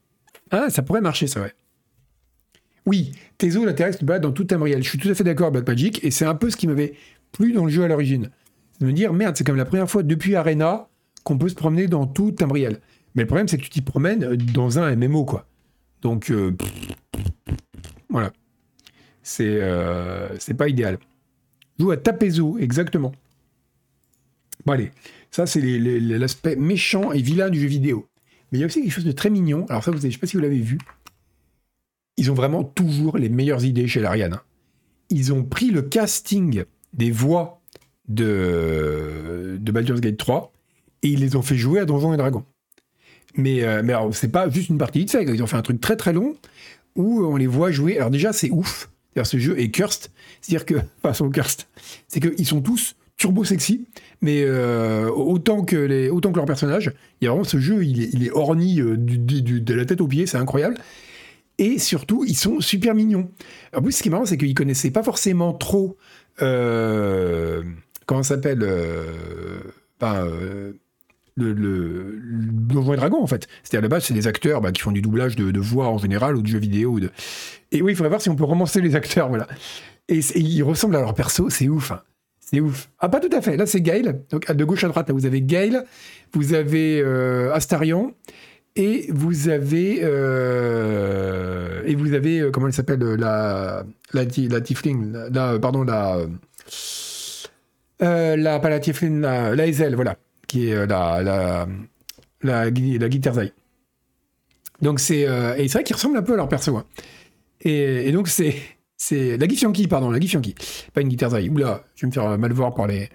Ah, 0.51 0.69
ça 0.69 0.82
pourrait 0.84 1.01
marcher 1.01 1.27
ça, 1.27 1.41
ouais. 1.41 1.53
Oui, 2.86 3.13
Tezo, 3.38 3.65
l'intérêt, 3.65 3.93
se 3.93 4.03
dans 4.03 4.32
tout 4.32 4.43
Tamriel. 4.43 4.84
Je 4.84 4.89
suis 4.89 4.97
tout 4.97 5.10
à 5.10 5.15
fait 5.15 5.23
d'accord 5.23 5.47
avec 5.47 5.65
Magic, 5.65 6.03
et 6.03 6.12
c'est 6.12 6.25
un 6.25 6.36
peu 6.36 6.49
ce 6.49 6.58
qui 6.58 6.67
m'avait 6.67 6.93
plu 7.34 7.52
dans 7.52 7.65
le 7.65 7.72
jeu 7.72 7.84
à 7.84 7.88
l'origine. 7.89 8.30
De 8.80 8.86
me 8.86 8.93
dire, 8.93 9.12
merde, 9.12 9.36
c'est 9.36 9.43
comme 9.43 9.58
la 9.58 9.65
première 9.65 9.89
fois 9.89 10.04
depuis 10.04 10.36
Arena 10.36 10.88
qu'on 11.24 11.38
peut 11.38 11.50
se 11.50 11.56
promener 11.56 11.88
dans 11.88 12.08
tout 12.08 12.32
Tamriel. 12.32 12.80
Mais 13.15 13.24
le 13.24 13.28
problème, 13.28 13.48
c'est 13.48 13.58
que 13.58 13.63
tu 13.63 13.69
t'y 13.69 13.82
promènes 13.82 14.36
dans 14.36 14.80
un 14.80 14.96
MMO, 14.96 15.26
quoi. 15.26 15.46
Donc, 16.02 16.32
euh, 16.32 16.56
voilà. 18.10 18.32
C'est 19.22 19.62
euh, 19.62 20.38
c'est 20.38 20.54
pas 20.54 20.67
idéal. 20.67 20.98
Joue 21.80 21.91
à 21.91 21.98
Tapezo, 21.98 22.58
exactement. 22.58 23.13
Bon 24.65 24.74
allez, 24.74 24.91
ça 25.32 25.46
c'est 25.46 25.62
l'aspect 25.62 26.56
méchant 26.56 27.12
et 27.12 27.22
vilain 27.22 27.50
du 27.50 27.60
jeu 27.60 27.67
vidéo. 27.67 28.08
Mais 28.52 28.58
il 28.58 28.62
y 28.62 28.63
a 28.63 28.67
aussi 28.67 28.82
quelque 28.82 28.91
chose 28.91 29.06
de 29.06 29.12
très 29.12 29.30
mignon. 29.30 29.65
Alors 29.69 29.84
ça, 29.84 29.91
je 29.91 30.06
ne 30.06 30.12
sais 30.12 30.17
pas 30.17 30.28
si 30.28 30.36
vous 30.36 30.43
l'avez 30.43 30.60
vu. 30.60 30.78
Ils 32.17 32.32
ont 32.32 32.36
vraiment 32.36 32.63
toujours 32.63 33.17
les 33.17 33.30
meilleures 33.30 33.65
idées 33.65 33.88
chez 33.88 34.00
l'Ariane. 34.00 34.34
Hein. 34.34 34.41
Ils 35.10 35.34
ont 35.34 35.43
pris 35.43 35.72
le 35.72 35.82
casting 35.82 36.63
des 36.93 37.12
voix 37.12 37.62
de, 38.08 39.58
de 39.60 39.71
Baldur's 39.71 40.01
Gate 40.01 40.17
3 40.17 40.51
et 41.03 41.10
ils 41.10 41.19
les 41.19 41.36
ont 41.36 41.41
fait 41.41 41.56
jouer 41.56 41.79
à 41.79 41.86
Donjons 41.86 42.13
et 42.13 42.17
Dragons. 42.17 42.45
Mais, 43.36 43.63
euh, 43.63 43.82
mais 43.84 43.93
c'est 44.12 44.32
pas 44.32 44.49
juste 44.49 44.69
une 44.69 44.77
partie 44.77 45.06
de 45.06 45.10
ça. 45.10 45.21
Ils 45.21 45.41
ont 45.41 45.47
fait 45.47 45.58
un 45.58 45.62
truc 45.62 45.82
très 45.82 45.95
très 45.95 46.13
long 46.13 46.36
où 46.95 47.25
on 47.25 47.36
les 47.36 47.47
voit 47.47 47.71
jouer. 47.71 47.97
Alors 47.97 48.12
déjà, 48.12 48.34
c'est 48.34 48.51
ouf. 48.51 48.89
ce 49.21 49.38
jeu 49.38 49.60
est 49.60 49.71
cursed. 49.71 50.12
C'est-à-dire 50.41 50.65
que, 50.65 50.75
enfin, 51.03 51.13
son 51.13 51.29
cursed. 51.29 51.63
C'est 52.08 52.19
qu'ils 52.19 52.47
sont 52.47 52.62
tous 52.62 52.95
turbo 53.17 53.43
sexy, 53.43 53.86
mais 54.21 54.43
euh, 54.43 55.10
autant, 55.10 55.63
que 55.63 55.75
les, 55.75 56.10
autant 56.10 56.32
que 56.32 56.38
leur 56.38 56.45
personnage. 56.45 56.91
Il 57.21 57.25
y 57.25 57.27
a 57.27 57.32
vraiment 57.32 57.43
ce 57.43 57.60
jeu, 57.60 57.86
il 57.86 58.01
est, 58.01 58.10
il 58.13 58.25
est 58.25 58.32
orni 58.32 58.82
euh, 58.82 58.97
de 58.97 59.73
la 59.73 59.86
tête 59.86 60.01
aux 60.01 60.08
pieds, 60.08 60.25
c'est 60.25 60.38
incroyable. 60.38 60.77
Et 61.60 61.77
surtout, 61.77 62.25
ils 62.27 62.36
sont 62.36 62.60
super 62.60 62.95
mignons. 62.95 63.29
En 63.75 63.82
plus, 63.82 63.91
ce 63.91 64.01
qui 64.01 64.10
est 64.10 64.12
marrant, 64.12 64.25
c'est 64.25 64.38
qu'ils 64.38 64.56
connaissaient 64.56 64.91
pas 64.91 65.03
forcément 65.03 65.53
trop. 65.53 65.97
Euh, 66.41 67.63
comment 68.06 68.24
s'appelle 68.24 68.60
ben, 70.00 70.28
le, 71.36 71.54
le, 71.54 72.19
le 72.19 72.96
Dragon, 72.96 73.22
en 73.22 73.28
fait. 73.28 73.48
C'est-à-dire, 73.63 73.80
à 73.80 73.82
la 73.82 73.88
base, 73.88 74.06
c'est 74.06 74.13
des 74.13 74.28
acteurs 74.28 74.62
bah, 74.62 74.72
qui 74.72 74.82
font 74.82 74.91
du 74.91 75.02
doublage 75.02 75.36
de, 75.36 75.60
voix 75.60 75.88
en 75.88 75.98
général 75.98 76.36
ou 76.36 76.41
de 76.41 76.48
jeux 76.48 76.60
vidéo. 76.60 77.00
De... 77.00 77.10
Et 77.72 77.82
oui, 77.82 77.93
il 77.93 77.96
faudrait 77.96 78.10
voir 78.10 78.22
si 78.22 78.30
on 78.30 78.36
peut 78.36 78.43
romancer 78.43 78.82
les 78.82 78.96
acteurs, 78.96 79.30
voilà. 79.30 79.48
Et, 80.10 80.19
ils 80.36 80.63
ressemblent 80.63 80.96
à 80.96 81.02
leur 81.02 81.13
perso, 81.13 81.50
c'est 81.50 81.69
ouf. 81.69 81.91
Hein. 81.91 82.02
C'est 82.39 82.60
ouf. 82.60 82.89
Ah, 83.00 83.10
pas 83.10 83.19
tout 83.19 83.36
à 83.36 83.41
fait. 83.41 83.58
Là, 83.58 83.65
c'est 83.65 83.82
Gail. 83.82 84.19
Donc, 84.30 84.52
de 84.52 84.65
gauche 84.65 84.84
à 84.84 84.88
droite, 84.88 85.10
vous 85.12 85.26
avez 85.26 85.41
Gail, 85.41 85.82
vous 86.34 86.54
avez 86.54 87.02
euh, 87.02 87.54
Astarion, 87.54 88.13
et 88.76 89.08
vous 89.12 89.50
avez. 89.50 90.00
Euh, 90.02 91.84
et 91.86 91.96
vous 91.96 92.14
avez. 92.14 92.40
Euh, 92.40 92.52
comment 92.52 92.68
elle 92.68 92.74
s'appelle 92.74 93.00
la, 93.00 93.84
la, 94.14 94.24
la 94.24 94.62
Tifling. 94.62 95.14
La, 95.32 95.60
pardon, 95.60 95.84
la. 95.84 96.18
la, 98.00 98.60
pas 98.60 98.70
la 98.70 98.80
Tifling, 98.80 99.22
la, 99.22 99.56
la 99.56 99.96
voilà. 99.96 100.18
Qui 100.48 100.70
est 100.70 100.88
la. 100.88 101.22
La, 101.22 101.68
la, 102.42 102.70
la. 102.70 103.46
Donc, 104.82 105.00
c'est. 105.00 105.22
et 105.22 105.68
c'est 105.68 105.74
vrai 105.74 105.84
qu'ils 105.84 105.96
ressemblent 105.96 106.18
un 106.18 106.24
peu 106.24 106.34
à 106.34 106.38
leur 106.38 106.50
perso. 106.50 106.76
Hein. 106.78 106.86
Et, 107.62 108.12
donc, 108.12 108.28
c'est. 108.28 108.56
C'est 108.96 109.38
la 109.38 109.48
Yankee, 109.48 109.88
pardon, 109.88 110.12
la 110.12 110.18
Yankee. 110.18 110.56
Pas 110.94 111.02
une 111.02 111.10
guitare 111.10 111.34
Oula, 111.34 111.84
je 111.94 112.06
vais 112.06 112.08
me 112.08 112.14
faire 112.14 112.38
mal 112.38 112.54
voir 112.54 112.74
par 112.74 112.88
les. 112.88 113.10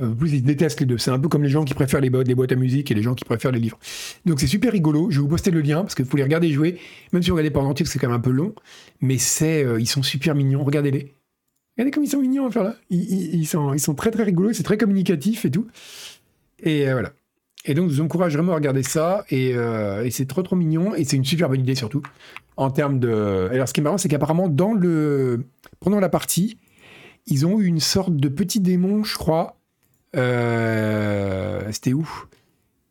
Euh, 0.00 0.14
plus 0.14 0.32
ils 0.32 0.42
détestent 0.42 0.80
les 0.80 0.86
deux. 0.86 0.98
C'est 0.98 1.10
un 1.10 1.18
peu 1.18 1.28
comme 1.28 1.42
les 1.42 1.48
gens 1.48 1.64
qui 1.64 1.74
préfèrent 1.74 2.00
les 2.00 2.10
les 2.10 2.34
boîtes 2.34 2.52
à 2.52 2.56
musique 2.56 2.90
et 2.90 2.94
les 2.94 3.02
gens 3.02 3.14
qui 3.14 3.24
préfèrent 3.24 3.52
les 3.52 3.60
livres. 3.60 3.78
Donc 4.24 4.40
c'est 4.40 4.46
super 4.46 4.72
rigolo. 4.72 5.10
Je 5.10 5.16
vais 5.16 5.22
vous 5.22 5.28
poster 5.28 5.50
le 5.50 5.60
lien 5.60 5.82
parce 5.82 5.94
que 5.94 6.02
vous 6.02 6.16
les 6.16 6.22
regarder 6.22 6.50
jouer. 6.50 6.78
Même 7.12 7.22
si 7.22 7.30
vous 7.30 7.36
regardez 7.36 7.50
pas 7.50 7.60
en 7.60 7.66
entier, 7.66 7.84
c'est 7.86 7.98
quand 7.98 8.08
même 8.08 8.16
un 8.16 8.20
peu 8.20 8.30
long. 8.30 8.54
Mais 9.00 9.18
c'est, 9.18 9.64
euh, 9.64 9.80
ils 9.80 9.86
sont 9.86 10.02
super 10.02 10.34
mignons. 10.34 10.64
Regardez-les. 10.64 11.14
Regardez 11.76 11.90
comme 11.90 12.04
ils 12.04 12.08
sont 12.08 12.20
mignons 12.20 12.46
à 12.46 12.50
faire 12.50 12.64
là. 12.64 12.76
Ils, 12.90 13.46
sont, 13.46 13.72
ils 13.74 13.80
sont 13.80 13.94
très 13.94 14.10
très 14.10 14.24
rigolos. 14.24 14.52
C'est 14.52 14.62
très 14.62 14.78
communicatif 14.78 15.44
et 15.44 15.50
tout. 15.50 15.66
Et 16.62 16.88
euh, 16.88 16.92
voilà. 16.92 17.12
Et 17.64 17.74
donc, 17.74 17.90
je 17.90 17.94
vous 17.94 18.00
encourage 18.00 18.32
vraiment 18.34 18.52
à 18.52 18.56
regarder 18.56 18.82
ça. 18.82 19.24
Et, 19.30 19.50
et 19.50 20.10
c'est 20.10 20.26
trop 20.26 20.42
trop 20.42 20.56
mignon. 20.56 20.96
Et 20.96 21.04
c'est 21.04 21.16
une 21.16 21.24
super 21.24 21.48
bonne 21.48 21.60
idée 21.60 21.76
surtout 21.76 22.02
en 22.56 22.70
termes 22.70 22.98
de. 22.98 23.48
Alors, 23.52 23.68
ce 23.68 23.72
qui 23.72 23.80
est 23.80 23.84
marrant, 23.84 23.98
c'est 23.98 24.08
qu'apparemment, 24.08 24.48
dans 24.48 24.72
le... 24.72 25.46
pendant 25.80 26.00
la 26.00 26.08
partie, 26.08 26.58
ils 27.26 27.46
ont 27.46 27.60
eu 27.60 27.66
une 27.66 27.80
sorte 27.80 28.16
de 28.16 28.28
petit 28.28 28.60
démon, 28.60 29.04
je 29.04 29.16
crois. 29.16 29.61
Euh, 30.16 31.60
c'était 31.70 31.92
où? 31.92 32.08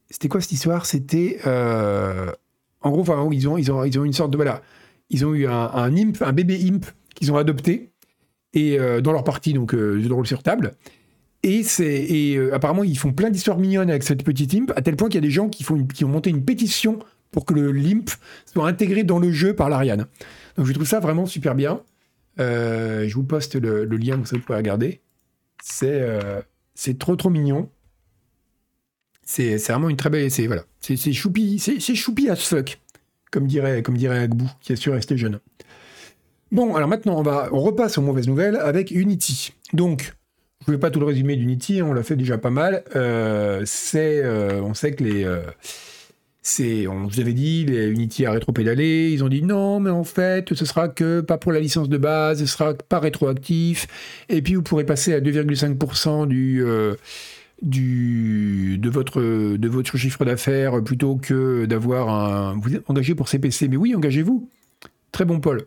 C'était 0.10 0.28
quoi 0.28 0.42
cette 0.42 0.52
histoire? 0.52 0.86
C'était. 0.86 1.40
Euh, 1.46 2.32
en 2.82 2.92
gros, 2.92 3.32
ils 3.32 3.48
ont, 3.48 3.58
ils, 3.58 3.72
ont, 3.72 3.84
une 3.86 4.14
sorte 4.14 4.32
de. 4.32 4.38
Voilà. 4.38 4.62
Ils 5.10 5.26
ont 5.26 5.34
eu 5.34 5.48
un, 5.48 5.96
imp, 5.96 6.22
un 6.22 6.34
bébé 6.34 6.60
imp 6.68 6.86
qu'ils 7.16 7.32
ont 7.32 7.38
adopté. 7.38 7.92
Et 8.54 8.80
euh, 8.80 9.02
dans 9.02 9.12
leur 9.12 9.24
partie, 9.24 9.54
donc, 9.54 9.74
jeu 9.74 10.02
de 10.02 10.14
rôle 10.14 10.28
sur 10.28 10.44
table. 10.44 10.74
Et, 11.44 12.38
apparemment, 12.54 12.84
ils 12.84 12.98
font 12.98 13.14
plein 13.14 13.30
d'histoires 13.30 13.58
mignonnes 13.58 13.90
avec 13.90 14.04
cette 14.04 14.24
petite 14.24 14.54
imp, 14.54 14.72
à 14.76 14.82
tel 14.82 14.96
point 14.96 15.10
qu'il 15.10 15.16
y 15.16 15.24
a 15.24 15.28
des 15.28 15.32
gens 15.32 15.50
qui, 15.50 15.64
font 15.64 15.86
qui 15.86 16.06
ont 16.06 16.10
monté 16.10 16.30
une 16.30 16.46
pétition 16.46 17.00
pour 17.32 17.46
que 17.46 17.54
le 17.54 17.72
limp 17.72 18.10
soit 18.46 18.68
intégré 18.68 19.04
dans 19.04 19.20
le 19.20 19.32
jeu 19.32 19.56
par 19.56 19.70
l'Ariane. 19.70 20.06
Donc 20.58 20.66
je 20.66 20.74
trouve 20.74 20.86
ça 20.88 21.00
vraiment 21.00 21.26
super 21.26 21.56
bien. 21.56 21.82
Euh, 22.40 23.08
je 23.08 23.14
vous 23.16 23.24
poste 23.24 23.56
le, 23.56 23.86
lien, 23.86 24.18
vous 24.18 24.40
pouvez 24.40 24.58
regarder. 24.58 25.02
C'est 25.64 26.02
euh, 26.02 26.42
c'est 26.82 26.98
trop 26.98 27.15
trop 27.15 27.30
mignon. 27.30 27.70
C'est 29.24 29.58
vraiment 29.58 29.88
une 29.88 29.98
très 29.98 30.10
belle. 30.10 30.32
C'est 30.32 30.48
voilà, 30.48 30.63
c'est 30.80 31.13
choupi, 31.13 31.60
c'est 31.60 31.80
choupi 31.80 32.28
as 32.28 32.36
fuck, 32.36 32.80
comme 33.30 33.46
dirait 33.46 33.84
comme 33.84 33.96
dirait 33.96 34.17
Agbou, 34.17 34.50
qui 34.62 34.74
est 34.74 34.78
sûr 34.78 34.94
resté 34.94 35.15
jeune. 35.15 35.39
Bon, 36.52 36.76
alors 36.76 36.89
maintenant 36.89 37.20
on 37.20 37.22
va 37.22 37.50
repasse 37.52 38.00
aux 38.00 38.02
mauvaises 38.02 38.28
nouvelles 38.28 38.56
avec 38.56 38.89
Unity. 38.89 39.54
Donc 39.74 40.15
je 40.65 40.72
ne 40.72 40.76
vais 40.76 40.80
pas 40.80 40.89
tout 40.89 41.00
le 41.00 41.06
résumer 41.06 41.36
d'Unity, 41.36 41.82
hein, 41.82 41.86
on 41.88 41.94
l'a 41.94 42.02
fait 42.02 42.15
déjà 42.15 42.39
pas 42.39 42.50
mal. 42.50 42.84
c'est, 43.65 44.26
on 44.26 44.74
sait 44.74 44.94
que 44.94 45.04
les 45.04 45.41
on 46.88 47.08
vous 47.08 47.20
avait 47.20 47.34
dit, 47.34 47.66
les 47.66 47.88
Unity 47.90 48.26
a 48.26 48.32
rétro-pédalé, 48.32 49.12
ils 49.12 49.24
ont 49.24 49.30
dit 49.30 49.44
non, 49.44 49.80
mais 49.80 49.92
en 49.92 50.04
fait, 50.04 50.54
ce 50.54 50.66
sera 50.66 50.88
que 50.88 51.22
pas 51.22 51.38
pour 51.38 51.52
la 51.52 51.60
licence 51.60 51.90
de 51.90 51.98
base, 51.98 52.40
ce 52.40 52.46
sera 52.46 52.74
pas 52.74 53.00
rétroactif, 53.00 53.88
et 54.30 54.42
puis 54.42 54.56
vous 54.56 54.64
pourrez 54.64 54.86
passer 54.86 55.14
à 55.14 55.20
2,5% 55.20 56.28
du, 56.28 56.64
euh, 56.64 56.96
du, 57.62 58.78
de, 58.80 58.90
votre, 58.90 59.22
de 59.22 59.68
votre 59.68 59.98
chiffre 59.98 60.26
d'affaires 60.26 60.84
plutôt 60.84 61.16
que 61.16 61.66
d'avoir 61.66 62.10
un. 62.10 62.60
Vous 62.60 62.76
êtes 62.76 62.90
engagé 62.90 63.16
pour 63.16 63.30
CPC, 63.30 63.68
mais 63.68 63.78
oui, 63.78 63.96
engagez-vous. 63.96 64.50
Très 65.12 65.26
bon, 65.26 65.40
Paul. 65.40 65.66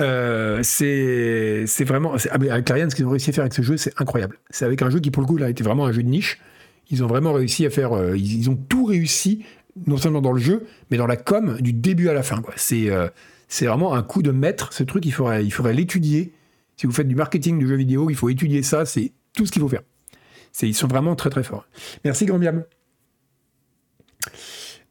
Euh, 0.00 0.60
c'est 0.62 1.84
vraiment. 1.84 2.14
Ah, 2.30 2.34
avec 2.50 2.70
Ariane, 2.70 2.90
ce 2.90 2.96
qu'ils 2.96 3.06
ont 3.06 3.10
réussi 3.10 3.30
à 3.30 3.32
faire 3.32 3.42
avec 3.42 3.54
ce 3.54 3.62
jeu, 3.62 3.76
c'est 3.76 3.92
incroyable. 4.00 4.38
C'est 4.50 4.64
avec 4.64 4.82
un 4.82 4.90
jeu 4.90 5.00
qui, 5.00 5.10
pour 5.10 5.22
le 5.22 5.26
coup, 5.26 5.36
là, 5.36 5.50
était 5.50 5.64
vraiment 5.64 5.86
un 5.86 5.92
jeu 5.92 6.02
de 6.02 6.08
niche. 6.08 6.40
Ils 6.90 7.02
ont 7.02 7.06
vraiment 7.06 7.32
réussi 7.32 7.64
à 7.66 7.70
faire. 7.70 7.92
Euh, 7.92 8.16
ils, 8.16 8.50
ont 8.50 8.56
tout 8.56 8.84
réussi, 8.84 9.44
non 9.86 9.96
seulement 9.96 10.20
dans 10.20 10.32
le 10.32 10.40
jeu, 10.40 10.66
mais 10.90 10.96
dans 10.96 11.06
la 11.06 11.16
com, 11.16 11.56
du 11.60 11.72
début 11.72 12.08
à 12.08 12.14
la 12.14 12.22
fin. 12.22 12.42
C'est 12.56 12.90
euh, 12.90 13.08
c'est 13.48 13.66
vraiment 13.66 13.94
un 13.94 14.02
coup 14.02 14.22
de 14.22 14.30
maître. 14.30 14.72
Ce 14.72 14.82
truc, 14.82 15.04
il 15.06 15.12
faudrait 15.12 15.44
il 15.44 15.50
faudrait 15.50 15.74
l'étudier. 15.74 16.32
Si 16.76 16.86
vous 16.86 16.92
faites 16.92 17.08
du 17.08 17.14
marketing 17.14 17.58
du 17.58 17.68
jeu 17.68 17.76
vidéo, 17.76 18.10
il 18.10 18.16
faut 18.16 18.28
étudier 18.28 18.62
ça. 18.62 18.84
C'est 18.84 19.12
tout 19.34 19.46
ce 19.46 19.52
qu'il 19.52 19.62
faut 19.62 19.68
faire. 19.68 19.82
Ils 20.62 20.74
sont 20.74 20.86
vraiment 20.86 21.16
très 21.16 21.30
très 21.30 21.42
forts. 21.42 21.66
Merci 22.04 22.26
Grand 22.26 22.40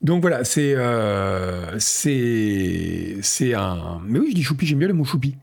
Donc 0.01 0.21
voilà, 0.21 0.43
c'est 0.43 0.73
euh, 0.75 1.77
c'est 1.79 3.53
un. 3.53 4.01
Mais 4.05 4.19
oui, 4.19 4.29
je 4.31 4.35
dis 4.35 4.43
choupi, 4.43 4.65
j'aime 4.65 4.79
bien 4.79 4.87
le 4.87 4.93
mot 4.93 5.05
choupi. 5.05 5.35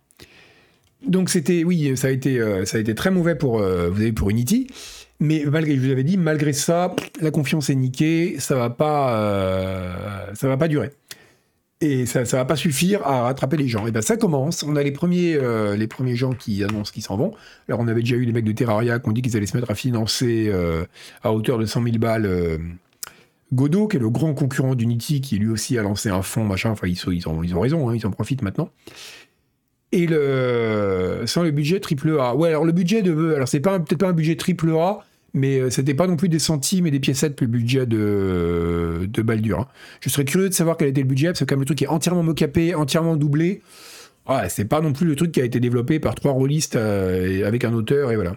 Donc 1.06 1.30
c'était, 1.30 1.64
oui, 1.64 1.96
ça 1.96 2.08
a 2.08 2.10
été 2.10 2.38
ça 2.66 2.76
a 2.76 2.80
été 2.80 2.94
très 2.94 3.10
mauvais 3.10 3.34
pour 3.34 3.58
vous 3.58 4.00
avez 4.00 4.12
pour 4.12 4.28
Unity. 4.28 4.66
Mais 5.20 5.44
malgré, 5.46 5.76
je 5.76 5.80
vous 5.80 5.90
avais 5.90 6.02
dit, 6.02 6.16
malgré 6.16 6.54
ça, 6.54 6.96
la 7.20 7.30
confiance 7.30 7.68
est 7.68 7.74
niquée, 7.74 8.36
ça 8.38 8.56
va 8.56 8.70
pas, 8.70 9.14
euh, 9.16 10.34
ça 10.34 10.48
va 10.48 10.56
pas 10.56 10.66
durer. 10.66 10.90
Et 11.82 12.06
ça, 12.06 12.24
ça 12.24 12.38
va 12.38 12.46
pas 12.46 12.56
suffire 12.56 13.06
à 13.06 13.22
rattraper 13.22 13.58
les 13.58 13.68
gens. 13.68 13.86
Et 13.86 13.90
ben 13.90 14.02
ça 14.02 14.16
commence. 14.16 14.62
On 14.62 14.76
a 14.76 14.82
les 14.82 14.92
premiers, 14.92 15.34
euh, 15.34 15.76
les 15.76 15.86
premiers 15.86 16.16
gens 16.16 16.32
qui 16.32 16.64
annoncent 16.64 16.92
qu'ils 16.92 17.02
s'en 17.02 17.16
vont. 17.16 17.32
Alors 17.68 17.80
on 17.80 17.88
avait 17.88 18.00
déjà 18.00 18.16
eu 18.16 18.24
les 18.24 18.32
mecs 18.32 18.44
de 18.44 18.52
Terraria 18.52 18.98
qui 18.98 19.08
ont 19.08 19.12
dit 19.12 19.22
qu'ils 19.22 19.36
allaient 19.36 19.46
se 19.46 19.56
mettre 19.56 19.70
à 19.70 19.74
financer 19.74 20.48
euh, 20.48 20.84
à 21.22 21.32
hauteur 21.32 21.58
de 21.58 21.66
100 21.66 21.82
000 21.84 21.98
balles. 21.98 22.58
Godot, 23.52 23.88
qui 23.88 23.96
est 23.96 24.00
le 24.00 24.10
grand 24.10 24.32
concurrent 24.32 24.74
d'Unity, 24.74 25.20
qui 25.20 25.36
lui 25.36 25.48
aussi 25.48 25.76
a 25.76 25.82
lancé 25.82 26.08
un 26.08 26.22
fonds, 26.22 26.44
machin. 26.44 26.70
Enfin, 26.70 26.86
ils, 26.86 27.28
ont, 27.28 27.42
ils 27.42 27.54
ont 27.54 27.60
raison, 27.60 27.88
hein, 27.88 27.96
ils 27.96 28.06
en 28.06 28.10
profitent 28.10 28.42
maintenant. 28.42 28.70
Et 29.92 30.06
le, 30.06 31.24
sans 31.26 31.42
le 31.42 31.50
budget 31.50 31.80
triple 31.80 32.16
A. 32.20 32.34
Ouais, 32.36 32.50
alors 32.50 32.64
le 32.64 32.72
budget 32.72 33.02
de, 33.02 33.34
alors 33.34 33.48
c'est 33.48 33.60
peut-être 33.60 33.96
pas 33.96 34.08
un 34.08 34.12
budget 34.12 34.36
triple 34.36 34.70
A, 34.76 35.00
mais 35.34 35.58
euh, 35.58 35.70
c'était 35.70 35.94
pas 35.94 36.06
non 36.06 36.16
plus 36.16 36.28
des 36.28 36.38
centimes 36.38 36.86
et 36.86 36.90
des 36.90 37.00
piécettes 37.00 37.40
le 37.40 37.46
budget 37.46 37.86
de, 37.86 39.08
de 39.08 39.22
Baldur. 39.22 39.60
Hein. 39.60 39.68
Je 40.00 40.08
serais 40.08 40.24
curieux 40.24 40.48
de 40.48 40.54
savoir 40.54 40.76
quel 40.76 40.88
était 40.88 41.02
le 41.02 41.06
budget, 41.06 41.28
parce 41.28 41.40
que 41.40 41.44
comme 41.44 41.60
le 41.60 41.66
truc 41.66 41.82
est 41.82 41.86
entièrement 41.86 42.22
mocapé, 42.22 42.74
entièrement 42.74 43.16
doublé, 43.16 43.62
ouais, 44.28 44.48
c'est 44.48 44.64
pas 44.64 44.80
non 44.80 44.92
plus 44.92 45.06
le 45.06 45.16
truc 45.16 45.32
qui 45.32 45.40
a 45.40 45.44
été 45.44 45.60
développé 45.60 46.00
par 46.00 46.14
trois 46.14 46.32
rôlistes 46.32 46.76
euh, 46.76 47.46
avec 47.46 47.64
un 47.64 47.72
auteur, 47.72 48.10
et 48.12 48.16
voilà. 48.16 48.36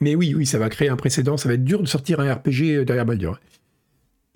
Mais 0.00 0.14
oui, 0.14 0.34
oui, 0.34 0.46
ça 0.46 0.58
va 0.58 0.68
créer 0.68 0.88
un 0.88 0.96
précédent, 0.96 1.36
ça 1.36 1.48
va 1.48 1.54
être 1.54 1.64
dur 1.64 1.80
de 1.80 1.86
sortir 1.86 2.20
un 2.20 2.32
RPG 2.32 2.84
derrière 2.84 3.06
Baldur. 3.06 3.38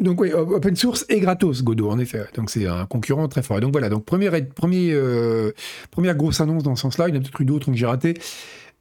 Donc 0.01 0.21
oui, 0.21 0.33
open 0.33 0.77
source 0.77 1.05
et 1.09 1.19
gratos, 1.19 1.65
Godot, 1.65 1.91
en 1.91 1.99
effet. 1.99 2.25
Donc 2.37 2.51
c'est 2.51 2.67
un 2.67 2.87
concurrent 2.87 3.27
très 3.27 3.43
fort. 3.43 3.59
donc 3.61 3.73
voilà, 3.73 3.89
donc 3.89 4.05
première, 4.05 4.33
euh, 4.35 5.53
première 5.91 6.15
grosse 6.15 6.41
annonce 6.41 6.63
dans 6.63 6.77
ce 6.77 6.83
sens-là, 6.83 7.09
il 7.09 7.15
y 7.17 7.19
en 7.19 7.21
a 7.21 7.23
peut-être 7.23 7.41
eu 7.41 7.45
d'autres 7.45 7.73
que 7.73 7.77
j'ai 7.77 7.87
raté. 7.87 8.15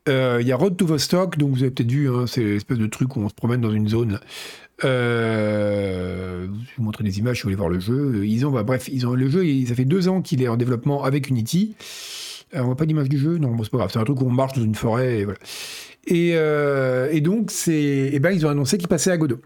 Euh, 0.07 0.37
il 0.41 0.47
y 0.47 0.51
a 0.51 0.55
Road 0.55 0.77
to 0.77 0.85
Vostok, 0.85 1.37
donc 1.37 1.51
vous 1.51 1.63
avez 1.63 1.71
peut-être 1.71 1.91
vu, 1.91 2.09
hein, 2.09 2.25
c'est 2.27 2.43
l'espèce 2.43 2.77
de 2.77 2.87
truc 2.87 3.15
où 3.15 3.21
on 3.21 3.29
se 3.29 3.33
promène 3.33 3.61
dans 3.61 3.71
une 3.71 3.87
zone. 3.87 4.19
Euh, 4.83 6.45
je 6.45 6.51
vais 6.51 6.57
vous 6.77 6.83
montrer 6.83 7.03
des 7.03 7.19
images 7.19 7.37
si 7.37 7.43
vous 7.43 7.47
voulez 7.47 7.55
voir 7.55 7.69
le 7.69 7.79
jeu. 7.79 8.25
Ils 8.25 8.45
ont, 8.45 8.51
bref, 8.63 8.89
ils 8.91 9.05
ont 9.07 9.13
le 9.13 9.29
jeu, 9.29 9.43
ça 9.65 9.75
fait 9.75 9.85
deux 9.85 10.07
ans 10.07 10.21
qu'il 10.21 10.41
est 10.41 10.47
en 10.47 10.57
développement 10.57 11.03
avec 11.03 11.29
Unity. 11.29 11.75
Euh, 12.55 12.61
on 12.61 12.65
voit 12.65 12.77
pas 12.77 12.85
d'image 12.85 13.09
du 13.09 13.17
jeu, 13.17 13.37
non, 13.37 13.53
bon, 13.53 13.63
c'est 13.63 13.71
pas 13.71 13.79
grave, 13.79 13.89
c'est 13.91 13.99
un 13.99 14.05
truc 14.05 14.21
où 14.21 14.25
on 14.25 14.31
marche 14.31 14.53
dans 14.53 14.63
une 14.63 14.75
forêt 14.75 15.25
et 16.09 17.21
donc 17.21 17.51
eh 17.67 18.19
ben 18.21 18.31
ils 18.31 18.45
ont 18.45 18.49
annoncé 18.49 18.77
qu'ils 18.77 18.87
passaient 18.87 19.11
à 19.11 19.17
Godot. 19.17 19.41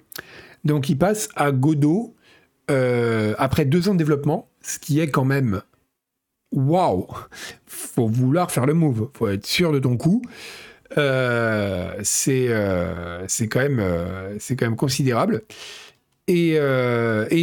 Donc 0.64 0.90
ils 0.90 0.98
passent 0.98 1.30
à 1.36 1.52
Godot 1.52 2.16
après 2.68 3.66
deux 3.66 3.90
ans 3.90 3.94
de 3.94 3.98
développement, 3.98 4.48
ce 4.62 4.78
qui 4.78 5.00
est 5.00 5.08
quand 5.08 5.26
même 5.26 5.64
waouh, 6.52 7.08
faut 7.66 8.08
vouloir 8.08 8.52
faire 8.52 8.66
le 8.66 8.74
move, 8.74 9.10
faut 9.14 9.28
être 9.28 9.46
sûr 9.46 9.72
de 9.72 9.80
ton 9.80 9.98
coup. 9.98 10.22
Euh, 10.98 12.02
euh, 12.28 13.26
c'est 13.28 13.48
quand 13.48 13.60
même 13.60 13.80
euh, 13.80 14.36
c'est 14.40 14.56
quand 14.56 14.66
même 14.66 14.76
considérable. 14.76 15.44
Et, 16.28 16.56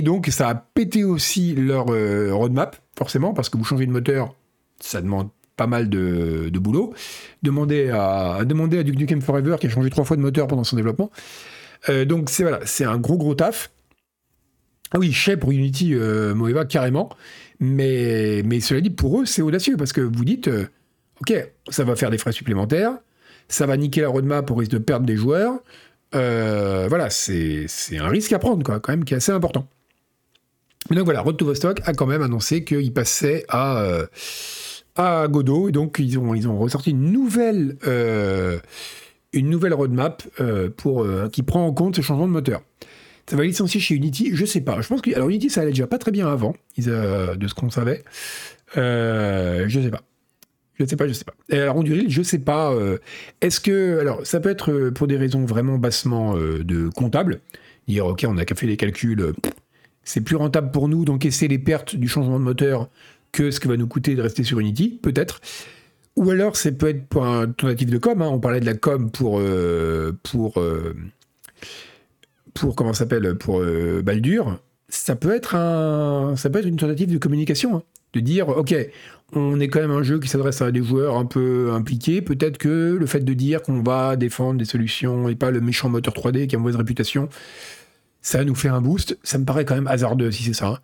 donc 0.03 0.27
ça 0.29 0.49
a 0.49 0.55
pété 0.55 1.05
aussi 1.05 1.55
leur 1.55 1.87
roadmap, 1.87 2.77
forcément, 2.97 3.35
parce 3.35 3.51
que 3.51 3.59
vous 3.59 3.65
changez 3.65 3.87
de 3.87 3.93
moteur, 3.93 4.35
ça 4.81 5.03
demande 5.03 5.29
pas 5.57 5.67
mal 5.67 5.91
de, 5.91 6.51
boulot. 6.59 6.95
Demandez 7.43 7.91
à, 7.91 8.45
demander 8.47 8.79
à 8.79 8.83
Duke 8.83 8.99
Nukem 8.99 9.21
Forever 9.21 9.57
qui 9.61 9.67
a 9.67 9.71
changé 9.71 9.91
trois 9.91 10.05
fois 10.05 10.17
de 10.17 10.23
moteur 10.23 10.47
pendant 10.47 10.65
son 10.65 10.77
développement. 10.77 11.11
donc 12.07 12.31
c'est 12.31 12.45
voilà, 12.45 12.61
c'est 12.65 12.85
un 12.85 12.97
gros 12.97 13.19
gros 13.19 13.35
taf. 13.35 13.71
Oui, 14.97 15.13
chez 15.13 15.37
pour 15.37 15.53
Unity 15.53 15.95
Moeva 16.35 16.65
carrément. 16.65 17.11
Mais, 17.61 18.61
cela 18.61 18.81
dit, 18.81 18.91
pour 18.91 19.21
eux, 19.21 19.27
c'est 19.27 19.43
audacieux 19.43 19.77
parce 19.77 19.93
que 19.93 20.01
vous 20.01 20.25
dites, 20.25 20.49
euh, 20.49 20.67
ok, 21.21 21.35
ça 21.69 21.85
va 21.85 21.97
faire 21.97 22.11
des 22.11 22.19
frais 22.19 22.33
supplémentaires, 22.33 22.93
ça 23.49 23.67
va 23.67 23.77
niquer 23.77 24.03
la 24.03 24.09
roadmap 24.09 24.47
pour 24.47 24.59
risque 24.59 24.73
de 24.73 24.79
perdre 24.79 25.07
des 25.07 25.17
joueurs. 25.17 25.55
Euh, 26.15 26.87
voilà, 26.89 27.11
c'est 27.11 27.67
un 27.99 28.09
risque 28.09 28.33
à 28.33 28.39
prendre, 28.39 28.65
quoi, 28.65 28.81
quand 28.81 28.93
même, 28.93 29.05
qui 29.05 29.15
est 29.15 29.17
assez 29.17 29.33
important. 29.33 29.67
Donc 30.91 31.05
voilà, 31.05 31.21
Road 31.21 31.37
to 31.37 31.45
Vostok 31.45 31.81
a 31.85 31.93
quand 31.93 32.07
même 32.07 32.23
annoncé 32.23 32.65
qu'il 32.65 32.93
passait 32.95 33.45
à, 33.49 33.83
euh, 33.83 35.29
Godot, 35.29 35.69
et 35.69 35.73
donc 35.73 35.99
ils 35.99 36.19
ont, 36.19 36.59
ressorti 36.59 36.91
une 36.91 37.13
nouvelle, 37.13 37.77
roadmap 39.35 40.23
qui 41.33 41.43
prend 41.43 41.67
en 41.67 41.73
compte 41.73 41.97
ce 41.97 42.03
changement 42.03 42.27
de 42.27 42.33
moteur. 42.33 42.63
Ça 43.29 43.37
va 43.37 43.45
licencier 43.45 43.79
chez 43.79 43.95
Unity 43.95 44.31
Je 44.33 44.47
sais 44.47 44.63
pas. 44.63 44.81
Je 44.81 44.89
pense 44.89 45.03
que. 45.03 45.15
Alors, 45.15 45.29
Unity, 45.29 45.51
ça 45.51 45.61
allait 45.61 45.71
déjà 45.71 45.87
pas 45.87 45.99
très 45.99 46.11
bien 46.11 46.27
avant, 46.29 46.55
euh, 46.87 47.35
de 47.35 47.47
ce 47.47 47.55
qu'on 47.55 47.69
savait. 47.69 48.03
Euh, 48.79 49.67
je 49.69 49.81
sais 49.81 49.91
pas. 49.91 50.03
Je 50.79 50.87
sais 50.87 50.97
pas, 50.97 51.07
je 51.07 51.13
sais 51.13 51.25
pas. 51.25 51.35
Et 51.51 51.59
alors, 51.59 51.77
Onduril, 51.77 52.09
je 52.09 52.23
sais 52.23 52.39
pas. 52.39 52.73
Euh, 52.73 52.99
est-ce 53.43 53.61
que. 53.61 53.99
Alors, 54.01 54.27
ça 54.27 54.41
peut 54.41 54.49
être 54.49 54.91
pour 54.91 55.07
des 55.07 55.19
raisons 55.19 55.45
vraiment 55.45 55.77
bassement 55.77 56.37
de 56.37 56.89
comptable. 56.89 57.41
Dire, 57.87 58.07
OK, 58.07 58.25
on 58.27 58.39
a 58.39 58.45
qu'à 58.47 58.55
faire 58.55 58.69
les 58.69 58.79
calculs. 58.79 59.35
c'est 60.05 60.23
plus 60.23 60.37
rentable 60.37 60.71
pour 60.71 60.89
nous 60.89 61.05
d'encaisser 61.05 61.49
les 61.49 61.59
pertes 61.59 61.97
du 61.97 62.09
changement 62.09 62.39
de 62.39 62.45
moteur 62.45 62.89
que 63.31 63.51
ce 63.51 63.61
que 63.61 63.69
va 63.69 63.77
nous 63.77 63.89
coûter 63.89 64.15
de 64.15 64.23
rester 64.23 64.43
sur 64.43 64.59
Unity, 64.59 64.99
peut-être. 65.03 65.43
Ou 66.17 66.31
alors, 66.31 66.57
c'est 66.57 66.73
peut 66.73 66.89
être 66.89 67.07
pour 67.09 67.27
un 67.27 67.49
tentative 67.49 67.91
de 67.91 67.99
com. 67.99 68.23
Hein. 68.23 68.29
On 68.29 68.41
parlait 68.41 68.61
de 68.61 68.67
la 68.67 68.75
com 68.75 69.11
pour. 69.11 69.43
pour 70.23 70.63
pour 72.55 72.75
comment 72.75 72.93
s'appelle 72.93 73.35
pour 73.37 73.61
euh, 73.61 74.03
Baldur, 74.03 74.59
ça 74.89 75.17
peut 75.17 75.35
être 75.35 75.55
une 75.55 76.77
tentative 76.77 77.13
de 77.13 77.19
communication, 77.19 77.77
hein. 77.77 77.83
de 78.15 78.21
dire 78.21 78.49
ok, 78.49 78.75
on 79.33 79.61
est 79.61 79.69
quand 79.69 79.81
même 79.81 79.91
un 79.91 80.03
jeu 80.03 80.19
qui 80.19 80.29
s'adresse 80.29 80.63
à 80.63 80.71
des 80.71 80.83
joueurs 80.83 81.17
un 81.17 81.27
peu 81.27 81.71
impliqués. 81.73 82.23
Peut-être 82.23 82.59
que 82.59 82.97
le 82.99 83.07
fait 83.07 83.21
de 83.21 83.35
dire 83.35 83.63
qu'on 83.63 83.83
va 83.83 84.17
défendre 84.17 84.59
des 84.59 84.65
solutions 84.65 85.29
et 85.29 85.35
pas 85.35 85.51
le 85.51 85.61
méchant 85.61 85.89
moteur 85.89 86.15
3D 86.15 86.47
qui 86.47 86.57
a 86.57 86.59
mauvaise 86.59 86.77
réputation, 86.77 87.29
ça 88.23 88.45
nous 88.45 88.55
fait 88.55 88.69
un 88.69 88.81
boost. 88.81 89.19
Ça 89.23 89.39
me 89.39 89.45
paraît 89.45 89.65
quand 89.65 89.75
même 89.75 89.87
hasardeux 89.87 90.31
si 90.31 90.43
c'est 90.43 90.55
ça. 90.55 90.69
Hein. 90.69 90.79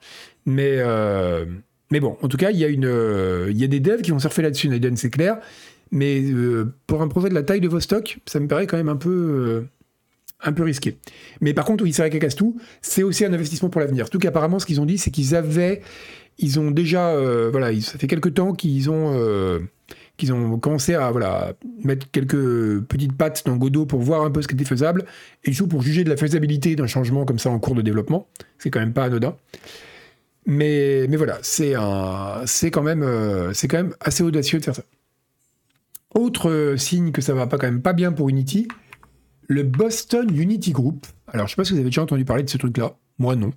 Mais 0.45 0.77
euh, 0.79 1.47
mais 1.91 2.01
bon, 2.01 2.17
en 2.21 2.29
tout 2.29 2.37
cas, 2.37 2.51
il 2.51 2.59
y 2.59 2.65
a 2.65 2.69
une, 2.69 3.49
il 3.49 3.57
y 3.57 3.65
a 3.65 3.69
des 3.69 3.81
devs 3.81 4.03
qui 4.03 4.11
vont 4.11 4.19
surfer 4.19 4.43
là-dessus. 4.43 4.69
Naiden, 4.69 4.97
c'est 4.97 5.11
clair. 5.11 5.39
Mais 5.91 6.21
euh, 6.23 6.75
pour 6.87 7.03
un 7.03 7.09
projet 7.09 7.29
de 7.29 7.35
la 7.35 7.43
taille 7.43 7.61
de 7.61 7.69
Vostok, 7.69 8.19
ça 8.27 8.41
me 8.41 8.49
paraît 8.49 8.67
quand 8.67 8.77
même 8.77 8.89
un 8.89 8.97
peu 8.97 9.67
un 10.43 10.53
peu 10.53 10.63
risqué. 10.63 10.99
Mais 11.41 11.55
par 11.55 11.65
contre, 11.65 11.85
oui, 11.85 11.93
c'est 11.93 12.03
vrai 12.03 12.19
qu'à 12.19 12.29
tout, 12.29 12.57
c'est 12.83 13.03
aussi 13.03 13.25
un 13.25 13.33
investissement 13.33 13.71
pour 13.71 13.81
l'avenir. 13.81 14.07
Surtout 14.07 14.19
qu'apparemment, 14.19 14.59
ce 14.59 14.67
qu'ils 14.67 14.81
ont 14.81 14.87
dit, 14.87 14.99
c'est 14.99 15.11
qu'ils 15.11 15.35
avaient, 15.35 15.81
ils 16.39 16.61
ont 16.61 16.71
déjà, 16.71 17.11
euh, 17.11 17.51
voilà, 17.51 17.79
ça 17.81 17.99
fait 17.99 18.07
quelques 18.07 18.35
temps 18.35 18.53
qu'ils 18.53 18.91
ont, 18.91 19.15
euh, 19.15 19.61
qu'ils 20.17 20.33
ont 20.33 20.59
commencé 20.59 20.95
à, 20.95 21.11
voilà, 21.11 21.55
mettre 21.83 22.11
quelques 22.11 22.81
petites 22.83 23.17
pattes 23.17 23.43
dans 23.47 23.57
Godot 23.57 23.87
pour 23.87 24.01
voir 24.01 24.23
un 24.23 24.31
peu 24.31 24.43
ce 24.43 24.49
qui 24.49 24.55
était 24.55 24.65
faisable, 24.65 25.05
et 25.45 25.53
surtout 25.53 25.69
pour 25.69 25.83
juger 25.83 26.05
de 26.05 26.11
la 26.11 26.17
faisabilité 26.17 26.77
d'un 26.77 26.87
changement 26.87 27.25
comme 27.25 27.39
ça 27.39 27.51
en 27.51 27.59
cours 27.59 27.75
de 27.75 27.83
développement. 27.83 28.29
C'est 28.59 28.71
quand 28.71 28.81
même 28.81 28.93
pas 28.93 29.05
anodin. 29.05 29.37
Mais, 30.47 31.07
mais 31.09 31.17
voilà, 31.17 31.39
c'est 31.43 31.73
quand 31.73 32.83
même, 32.83 33.03
euh, 33.03 33.53
quand 33.63 33.79
même 33.79 33.95
assez 34.01 34.23
audacieux 34.23 34.59
de 34.59 34.65
faire 34.65 34.75
ça. 34.75 34.85
Autre 36.15 36.75
signe 36.77 37.11
que 37.11 37.23
ça 37.23 37.35
va 37.35 37.47
pas 37.47 37.59
quand 37.59 37.67
même 37.67 37.83
pas 37.83 37.93
bien 37.93 38.13
pour 38.13 38.29
Unity, 38.29 38.69
le 39.47 39.63
Boston 39.63 40.29
Unity 40.35 40.73
Group. 40.73 41.07
Alors, 41.29 41.47
je 41.47 41.53
sais 41.53 41.57
pas 41.57 41.65
si 41.65 41.73
vous 41.73 41.79
avez 41.79 41.89
déjà 41.89 42.03
entendu 42.03 42.25
parler 42.25 42.43
de 42.43 42.51
ce 42.51 42.59
truc-là. 42.59 42.97
Moi, 43.19 43.37
non. 43.37 43.53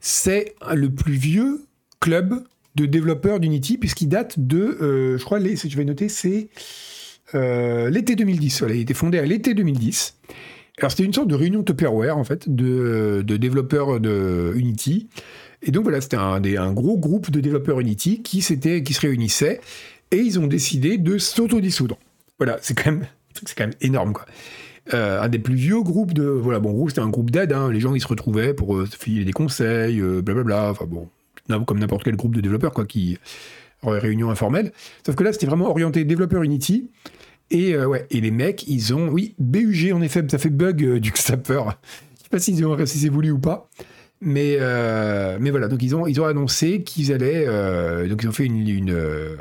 C'est 0.00 0.54
le 0.74 0.90
plus 0.90 1.14
vieux 1.14 1.64
club 2.00 2.44
de 2.74 2.86
développeurs 2.86 3.38
d'Unity, 3.38 3.78
puisqu'il 3.78 4.08
date 4.08 4.38
de, 4.38 4.78
euh, 4.80 5.18
je 5.18 5.24
crois, 5.24 5.38
les, 5.38 5.56
je 5.56 5.76
vais 5.76 5.84
noter, 5.84 6.08
c'est 6.08 6.48
l'été 7.34 8.14
2010. 8.14 8.64
il 8.68 8.72
a 8.72 8.74
été 8.74 8.94
fondé 8.94 9.18
à 9.18 9.24
l'été 9.24 9.54
2010. 9.54 10.16
Alors 10.78 10.90
c'était 10.90 11.04
une 11.04 11.12
sorte 11.12 11.28
de 11.28 11.34
réunion 11.34 11.62
Tupperware 11.62 12.16
en 12.16 12.24
fait 12.24 12.48
de, 12.48 13.22
développeurs 13.22 14.00
de 14.00 14.52
Unity. 14.56 15.08
Et 15.62 15.70
donc 15.70 15.84
voilà, 15.84 16.00
c'était 16.00 16.16
un, 16.16 16.72
gros 16.72 16.98
groupe 16.98 17.30
de 17.30 17.40
développeurs 17.40 17.80
Unity 17.80 18.22
qui, 18.22 18.40
qui 18.40 18.94
se 18.94 19.00
réunissaient 19.00 19.60
et 20.10 20.16
ils 20.16 20.38
ont 20.38 20.46
décidé 20.46 20.98
de 20.98 21.18
s'autodissoudre. 21.18 21.98
Voilà, 22.38 22.58
c'est 22.62 22.74
quand 22.74 22.90
même, 22.90 23.06
quand 23.56 23.64
même 23.64 23.74
énorme 23.80 24.12
quoi. 24.12 24.26
Euh, 24.92 25.22
un 25.22 25.28
des 25.28 25.38
plus 25.38 25.54
vieux 25.54 25.80
groupes 25.80 26.12
de 26.12 26.24
voilà 26.24 26.58
bon 26.58 26.72
gros 26.72 26.88
c'était 26.88 27.02
un 27.02 27.08
groupe 27.08 27.30
d'aide 27.30 27.52
hein. 27.52 27.70
les 27.70 27.78
gens 27.78 27.94
ils 27.94 28.00
se 28.00 28.08
retrouvaient 28.08 28.52
pour 28.52 28.74
euh, 28.74 28.84
filer 28.84 29.24
des 29.24 29.32
conseils 29.32 30.00
euh, 30.00 30.22
blablabla. 30.22 30.70
Enfin 30.72 30.86
bon 30.86 31.08
comme 31.66 31.78
n'importe 31.78 32.02
quel 32.02 32.16
groupe 32.16 32.34
de 32.34 32.40
développeurs 32.40 32.72
quoi 32.72 32.84
qui 32.84 33.18
réunion 33.84 34.30
informelle. 34.30 34.72
Sauf 35.04 35.14
que 35.14 35.22
là 35.22 35.32
c'était 35.32 35.46
vraiment 35.46 35.68
orienté 35.68 36.04
développeur 36.04 36.42
Unity. 36.42 36.90
Et 37.50 37.76
ouais 37.76 38.06
et 38.10 38.20
les 38.20 38.30
mecs 38.30 38.66
ils 38.66 38.94
ont 38.94 39.08
oui 39.08 39.34
BUG 39.38 39.92
en 39.92 40.02
effet 40.02 40.24
ça 40.28 40.38
fait 40.38 40.50
bug 40.50 40.98
du 40.98 41.12
Xapper. 41.12 41.62
Je 42.16 42.22
sais 42.22 42.28
pas 42.30 42.38
s'ils 42.38 42.66
ont 42.66 42.86
si 42.86 42.98
c'est 42.98 43.08
voulu 43.08 43.30
ou 43.30 43.38
pas. 43.38 43.68
Mais 44.20 44.58
mais 45.38 45.50
voilà 45.50 45.68
donc 45.68 45.82
ils 45.82 45.94
ont 45.94 46.06
ils 46.06 46.20
ont 46.20 46.24
annoncé 46.24 46.82
qu'ils 46.82 47.12
allaient 47.12 47.46
donc 48.08 48.22
ils 48.22 48.28
ont 48.28 48.32
fait 48.32 48.46
une, 48.46 48.66
une 48.66 49.36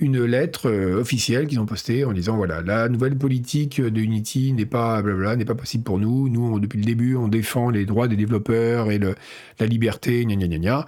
une 0.00 0.24
lettre 0.24 0.70
euh, 0.70 1.00
officielle 1.00 1.46
qu'ils 1.46 1.60
ont 1.60 1.66
postée 1.66 2.04
en 2.04 2.12
disant 2.12 2.36
voilà 2.36 2.62
la 2.62 2.88
nouvelle 2.88 3.16
politique 3.16 3.80
de 3.80 4.00
Unity 4.00 4.52
n'est 4.52 4.66
pas 4.66 5.02
n'est 5.02 5.44
pas 5.44 5.54
possible 5.54 5.84
pour 5.84 5.98
nous. 5.98 6.28
Nous 6.28 6.58
depuis 6.58 6.78
le 6.78 6.84
début 6.84 7.16
on 7.16 7.28
défend 7.28 7.70
les 7.70 7.84
droits 7.86 8.08
des 8.08 8.16
développeurs 8.16 8.90
et 8.90 8.98
le, 8.98 9.14
la 9.58 9.66
liberté 9.66 10.24
gna 10.24 10.34
gna 10.34 10.58
gna 10.58 10.86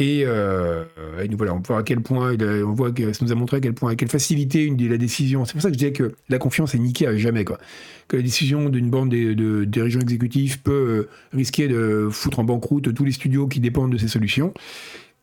euh, 0.00 0.84
et 1.22 1.28
nous 1.28 1.36
voilà 1.36 1.54
on 1.54 1.60
voit 1.60 1.78
à 1.78 1.82
quel 1.82 2.00
point 2.00 2.34
on 2.40 2.72
voit 2.72 2.92
que 2.92 3.12
ça 3.12 3.24
nous 3.24 3.32
a 3.32 3.34
montré 3.34 3.58
à 3.58 3.60
quel 3.60 3.74
point 3.74 3.92
à 3.92 3.96
quelle 3.96 4.08
facilité 4.08 4.64
une, 4.64 4.88
la 4.88 4.96
décision. 4.96 5.44
C'est 5.44 5.52
pour 5.52 5.62
ça 5.62 5.68
que 5.68 5.74
je 5.74 5.78
disais 5.78 5.92
que 5.92 6.14
la 6.28 6.38
confiance 6.38 6.74
est 6.74 6.78
niquée 6.78 7.06
à 7.06 7.16
jamais 7.16 7.44
quoi. 7.44 7.58
Que 8.08 8.16
la 8.16 8.22
décision 8.22 8.68
d'une 8.68 8.88
bande 8.90 9.10
de, 9.10 9.34
de 9.34 9.64
dirigeants 9.64 10.00
exécutifs 10.00 10.62
peut 10.62 10.72
euh, 10.72 11.08
risquer 11.32 11.68
de 11.68 12.08
foutre 12.10 12.38
en 12.38 12.44
banqueroute 12.44 12.94
tous 12.94 13.04
les 13.04 13.12
studios 13.12 13.46
qui 13.46 13.60
dépendent 13.60 13.92
de 13.92 13.98
ces 13.98 14.08
solutions. 14.08 14.54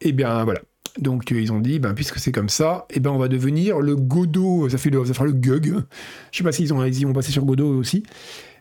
Et 0.02 0.10
eh 0.10 0.12
bien 0.14 0.44
voilà, 0.46 0.62
donc 1.02 1.32
euh, 1.32 1.42
ils 1.42 1.52
ont 1.52 1.60
dit, 1.60 1.80
ben, 1.80 1.94
puisque 1.94 2.20
c'est 2.20 2.32
comme 2.32 2.50
ça, 2.50 2.86
eh 2.90 3.00
ben, 3.00 3.12
on 3.12 3.18
va 3.18 3.28
devenir 3.28 3.80
le 3.80 3.96
Godot, 3.96 4.70
ça, 4.70 4.78
fait 4.78 4.90
le, 4.90 5.06
ça 5.06 5.14
fera 5.14 5.26
le 5.26 5.34
GUG. 5.34 5.76
Je 6.32 6.38
sais 6.38 6.44
pas 6.44 6.52
s'ils 6.52 6.68
ils 6.68 7.06
ont 7.06 7.14
passé 7.14 7.32
sur 7.32 7.46
Godot 7.46 7.78
aussi. 7.78 8.04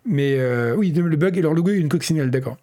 Mais 0.05 0.37
euh, 0.39 0.75
oui, 0.77 0.93
le 0.93 1.17
bug 1.17 1.37
et 1.37 1.43
leur 1.43 1.55
logo 1.55 1.71
est 1.71 1.79
une 1.79 1.89
coccinelle, 1.89 2.31
d'accord. 2.31 2.57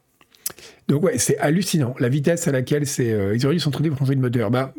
Donc 0.88 1.04
ouais, 1.04 1.18
c'est 1.18 1.38
hallucinant, 1.38 1.96
la 2.00 2.10
vitesse 2.10 2.48
à 2.48 2.52
laquelle 2.52 2.88
c'est... 2.88 3.12
Euh, 3.12 3.36
ils 3.36 3.46
auraient 3.46 3.56
dû 3.56 3.60
s'entraîner 3.60 3.90
pour 3.90 3.98
changer 3.98 4.16
de 4.16 4.22
moteur. 4.22 4.52
Bah, 4.52 4.74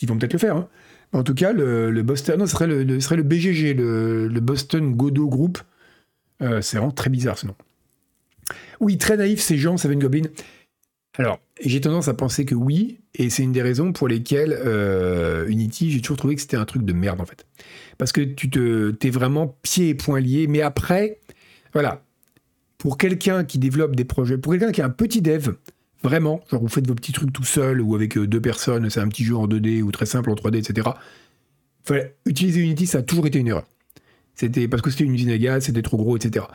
ils 0.00 0.08
vont 0.08 0.16
peut-être 0.16 0.32
le 0.32 0.38
faire. 0.38 0.56
Hein. 0.56 0.68
En 1.12 1.22
tout 1.22 1.34
cas, 1.34 1.52
le, 1.52 1.90
Boston... 2.02 2.38
Non, 2.38 2.46
ce 2.46 2.52
serait 2.52 2.66
le, 2.66 3.00
serait 3.00 3.16
le 3.16 3.22
BGG, 3.22 3.74
le, 3.76 4.40
Boston 4.40 4.94
Godot 4.94 5.28
Group. 5.28 5.58
c'est 6.40 6.76
vraiment 6.76 6.92
très 6.92 7.10
bizarre 7.10 7.38
ce 7.38 7.46
nom. 7.46 7.54
Oui, 8.80 8.98
très 8.98 9.16
naïf 9.16 9.40
ces 9.40 9.58
gens, 9.58 9.76
Seven 9.76 9.98
Goblin. 9.98 10.28
Alors, 11.18 11.40
j'ai 11.60 11.80
tendance 11.80 12.08
à 12.08 12.14
penser 12.14 12.44
que 12.44 12.54
oui, 12.54 13.01
et 13.14 13.28
c'est 13.28 13.42
une 13.42 13.52
des 13.52 13.62
raisons 13.62 13.92
pour 13.92 14.08
lesquelles 14.08 14.58
euh, 14.64 15.46
Unity, 15.48 15.90
j'ai 15.90 16.00
toujours 16.00 16.16
trouvé 16.16 16.34
que 16.34 16.40
c'était 16.40 16.56
un 16.56 16.64
truc 16.64 16.84
de 16.84 16.92
merde 16.92 17.20
en 17.20 17.26
fait. 17.26 17.46
Parce 17.98 18.12
que 18.12 18.22
tu 18.22 18.48
te, 18.48 18.90
t'es 18.90 19.10
vraiment 19.10 19.56
pieds 19.62 19.90
et 19.90 19.94
poings 19.94 20.20
liés, 20.20 20.46
mais 20.46 20.62
après, 20.62 21.20
voilà, 21.74 22.02
pour 22.78 22.96
quelqu'un 22.96 23.44
qui 23.44 23.58
développe 23.58 23.96
des 23.96 24.04
projets, 24.04 24.38
pour 24.38 24.52
quelqu'un 24.52 24.72
qui 24.72 24.80
a 24.80 24.86
un 24.86 24.90
petit 24.90 25.20
dev, 25.20 25.50
vraiment, 26.02 26.40
genre 26.50 26.62
vous 26.62 26.68
faites 26.68 26.86
vos 26.86 26.94
petits 26.94 27.12
trucs 27.12 27.32
tout 27.32 27.44
seul 27.44 27.82
ou 27.82 27.94
avec 27.94 28.16
euh, 28.16 28.26
deux 28.26 28.40
personnes, 28.40 28.88
c'est 28.88 29.00
un 29.00 29.08
petit 29.08 29.24
jeu 29.24 29.36
en 29.36 29.46
2D 29.46 29.82
ou 29.82 29.92
très 29.92 30.06
simple 30.06 30.30
en 30.30 30.34
3D, 30.34 30.56
etc. 30.56 30.88
utiliser 32.24 32.60
Unity, 32.60 32.86
ça 32.86 32.98
a 32.98 33.02
toujours 33.02 33.26
été 33.26 33.38
une 33.38 33.48
erreur. 33.48 33.66
C'était 34.34 34.68
parce 34.68 34.82
que 34.82 34.90
c'était 34.90 35.04
une 35.04 35.14
usine 35.14 35.30
à 35.30 35.38
gaz, 35.38 35.64
c'était 35.64 35.82
trop 35.82 35.98
gros, 35.98 36.16
etc. 36.16 36.46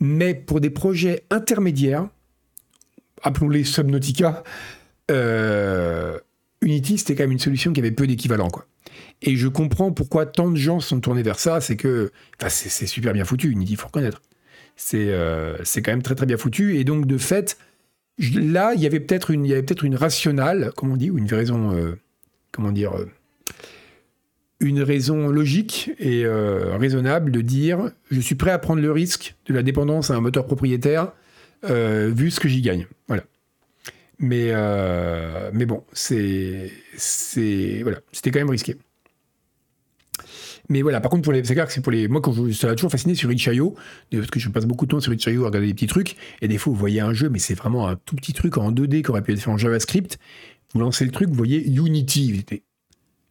Mais 0.00 0.34
pour 0.34 0.60
des 0.60 0.70
projets 0.70 1.22
intermédiaires, 1.30 2.08
appelons-les 3.22 3.62
Subnautica, 3.62 4.42
euh, 5.10 6.18
Unity, 6.60 6.98
c'était 6.98 7.14
quand 7.14 7.24
même 7.24 7.32
une 7.32 7.38
solution 7.38 7.72
qui 7.72 7.80
avait 7.80 7.90
peu 7.90 8.06
d'équivalent. 8.06 8.48
Et 9.22 9.36
je 9.36 9.48
comprends 9.48 9.92
pourquoi 9.92 10.26
tant 10.26 10.50
de 10.50 10.56
gens 10.56 10.80
sont 10.80 11.00
tournés 11.00 11.22
vers 11.22 11.38
ça, 11.38 11.60
c'est 11.60 11.76
que 11.76 12.12
c'est 12.48 12.86
super 12.86 13.12
bien 13.12 13.24
foutu, 13.24 13.50
Unity, 13.50 13.72
il 13.72 13.76
faut 13.76 13.86
reconnaître. 13.86 14.22
Euh, 14.94 15.56
c'est 15.64 15.82
quand 15.82 15.92
même 15.92 16.02
très 16.02 16.14
très 16.14 16.26
bien 16.26 16.36
foutu, 16.36 16.76
et 16.76 16.84
donc 16.84 17.06
de 17.06 17.18
fait, 17.18 17.58
là, 18.18 18.72
il 18.74 18.80
y 18.80 18.86
avait 18.86 19.00
peut-être 19.00 19.30
une, 19.30 19.62
peut 19.64 19.74
une 19.84 19.96
rationale, 19.96 20.72
comme 20.76 20.92
on 20.92 20.96
dit, 20.96 21.10
ou 21.10 21.18
une 21.18 21.32
raison, 21.32 21.74
euh, 21.74 21.94
comment 22.52 22.72
dire, 22.72 22.92
une 24.60 24.82
raison 24.82 25.28
logique 25.28 25.90
et 25.98 26.24
raisonnable 26.24 27.32
de 27.32 27.40
dire, 27.40 27.90
je 28.12 28.20
suis 28.20 28.36
prêt 28.36 28.52
à 28.52 28.58
prendre 28.58 28.80
le 28.80 28.92
risque 28.92 29.34
de 29.46 29.54
la 29.54 29.64
dépendance 29.64 30.12
à 30.12 30.14
un 30.14 30.20
moteur 30.20 30.46
propriétaire 30.46 31.12
vu 31.64 32.30
ce 32.30 32.38
que 32.38 32.48
j'y 32.48 32.60
gagne. 32.60 32.86
Voilà. 33.08 33.24
Mais, 34.22 34.50
euh, 34.52 35.50
mais 35.52 35.66
bon, 35.66 35.82
c'est, 35.92 36.70
voilà, 37.82 37.98
c'était 38.12 38.30
quand 38.30 38.38
même 38.38 38.50
risqué. 38.50 38.76
Mais 40.68 40.80
voilà, 40.80 41.00
par 41.00 41.10
contre, 41.10 41.24
pour 41.24 41.32
les, 41.32 41.44
c'est 41.44 41.54
clair 41.54 41.66
que 41.66 41.72
c'est 41.72 41.80
pour 41.80 41.90
les. 41.90 42.06
Moi, 42.06 42.20
quand 42.20 42.32
je, 42.32 42.52
ça 42.52 42.68
m'a 42.68 42.76
toujours 42.76 42.92
fasciné 42.92 43.16
sur 43.16 43.30
Itch.io, 43.32 43.74
parce 44.12 44.28
que 44.28 44.38
je 44.38 44.48
passe 44.48 44.64
beaucoup 44.64 44.86
de 44.86 44.92
temps 44.92 45.00
sur 45.00 45.12
Itch.io 45.12 45.42
à 45.42 45.46
regarder 45.46 45.66
des 45.66 45.74
petits 45.74 45.88
trucs, 45.88 46.16
et 46.40 46.46
des 46.46 46.56
fois, 46.56 46.72
vous 46.72 46.78
voyez 46.78 47.00
un 47.00 47.12
jeu, 47.12 47.28
mais 47.28 47.40
c'est 47.40 47.54
vraiment 47.54 47.88
un 47.88 47.96
tout 47.96 48.14
petit 48.14 48.32
truc 48.32 48.56
en 48.58 48.70
2D 48.70 49.02
qui 49.02 49.10
aurait 49.10 49.22
pu 49.22 49.32
être 49.32 49.40
fait 49.40 49.50
en 49.50 49.58
JavaScript. 49.58 50.18
Vous 50.72 50.80
lancez 50.80 51.04
le 51.04 51.10
truc, 51.10 51.28
vous 51.28 51.34
voyez 51.34 51.68
Unity. 51.68 52.46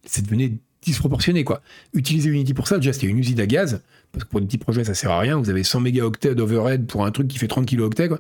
C'est 0.05 0.25
devenu 0.25 0.59
disproportionné, 0.81 1.45
quoi. 1.45 1.61
Utiliser 1.93 2.29
Unity 2.29 2.53
pour 2.53 2.67
ça, 2.67 2.77
déjà, 2.77 2.91
c'était 2.91 3.07
une 3.07 3.17
usine 3.17 3.39
à 3.39 3.47
gaz, 3.47 3.81
parce 4.11 4.25
que 4.25 4.29
pour 4.29 4.41
des 4.41 4.47
petits 4.47 4.57
projets, 4.57 4.83
ça 4.83 4.93
sert 4.93 5.11
à 5.11 5.19
rien. 5.19 5.37
Vous 5.37 5.49
avez 5.49 5.63
100 5.63 5.79
mégaoctets 5.79 6.35
d'overhead 6.35 6.85
pour 6.85 7.05
un 7.05 7.11
truc 7.11 7.29
qui 7.29 7.37
fait 7.37 7.47
30 7.47 7.65
kilooctets, 7.65 8.09
quoi. 8.09 8.19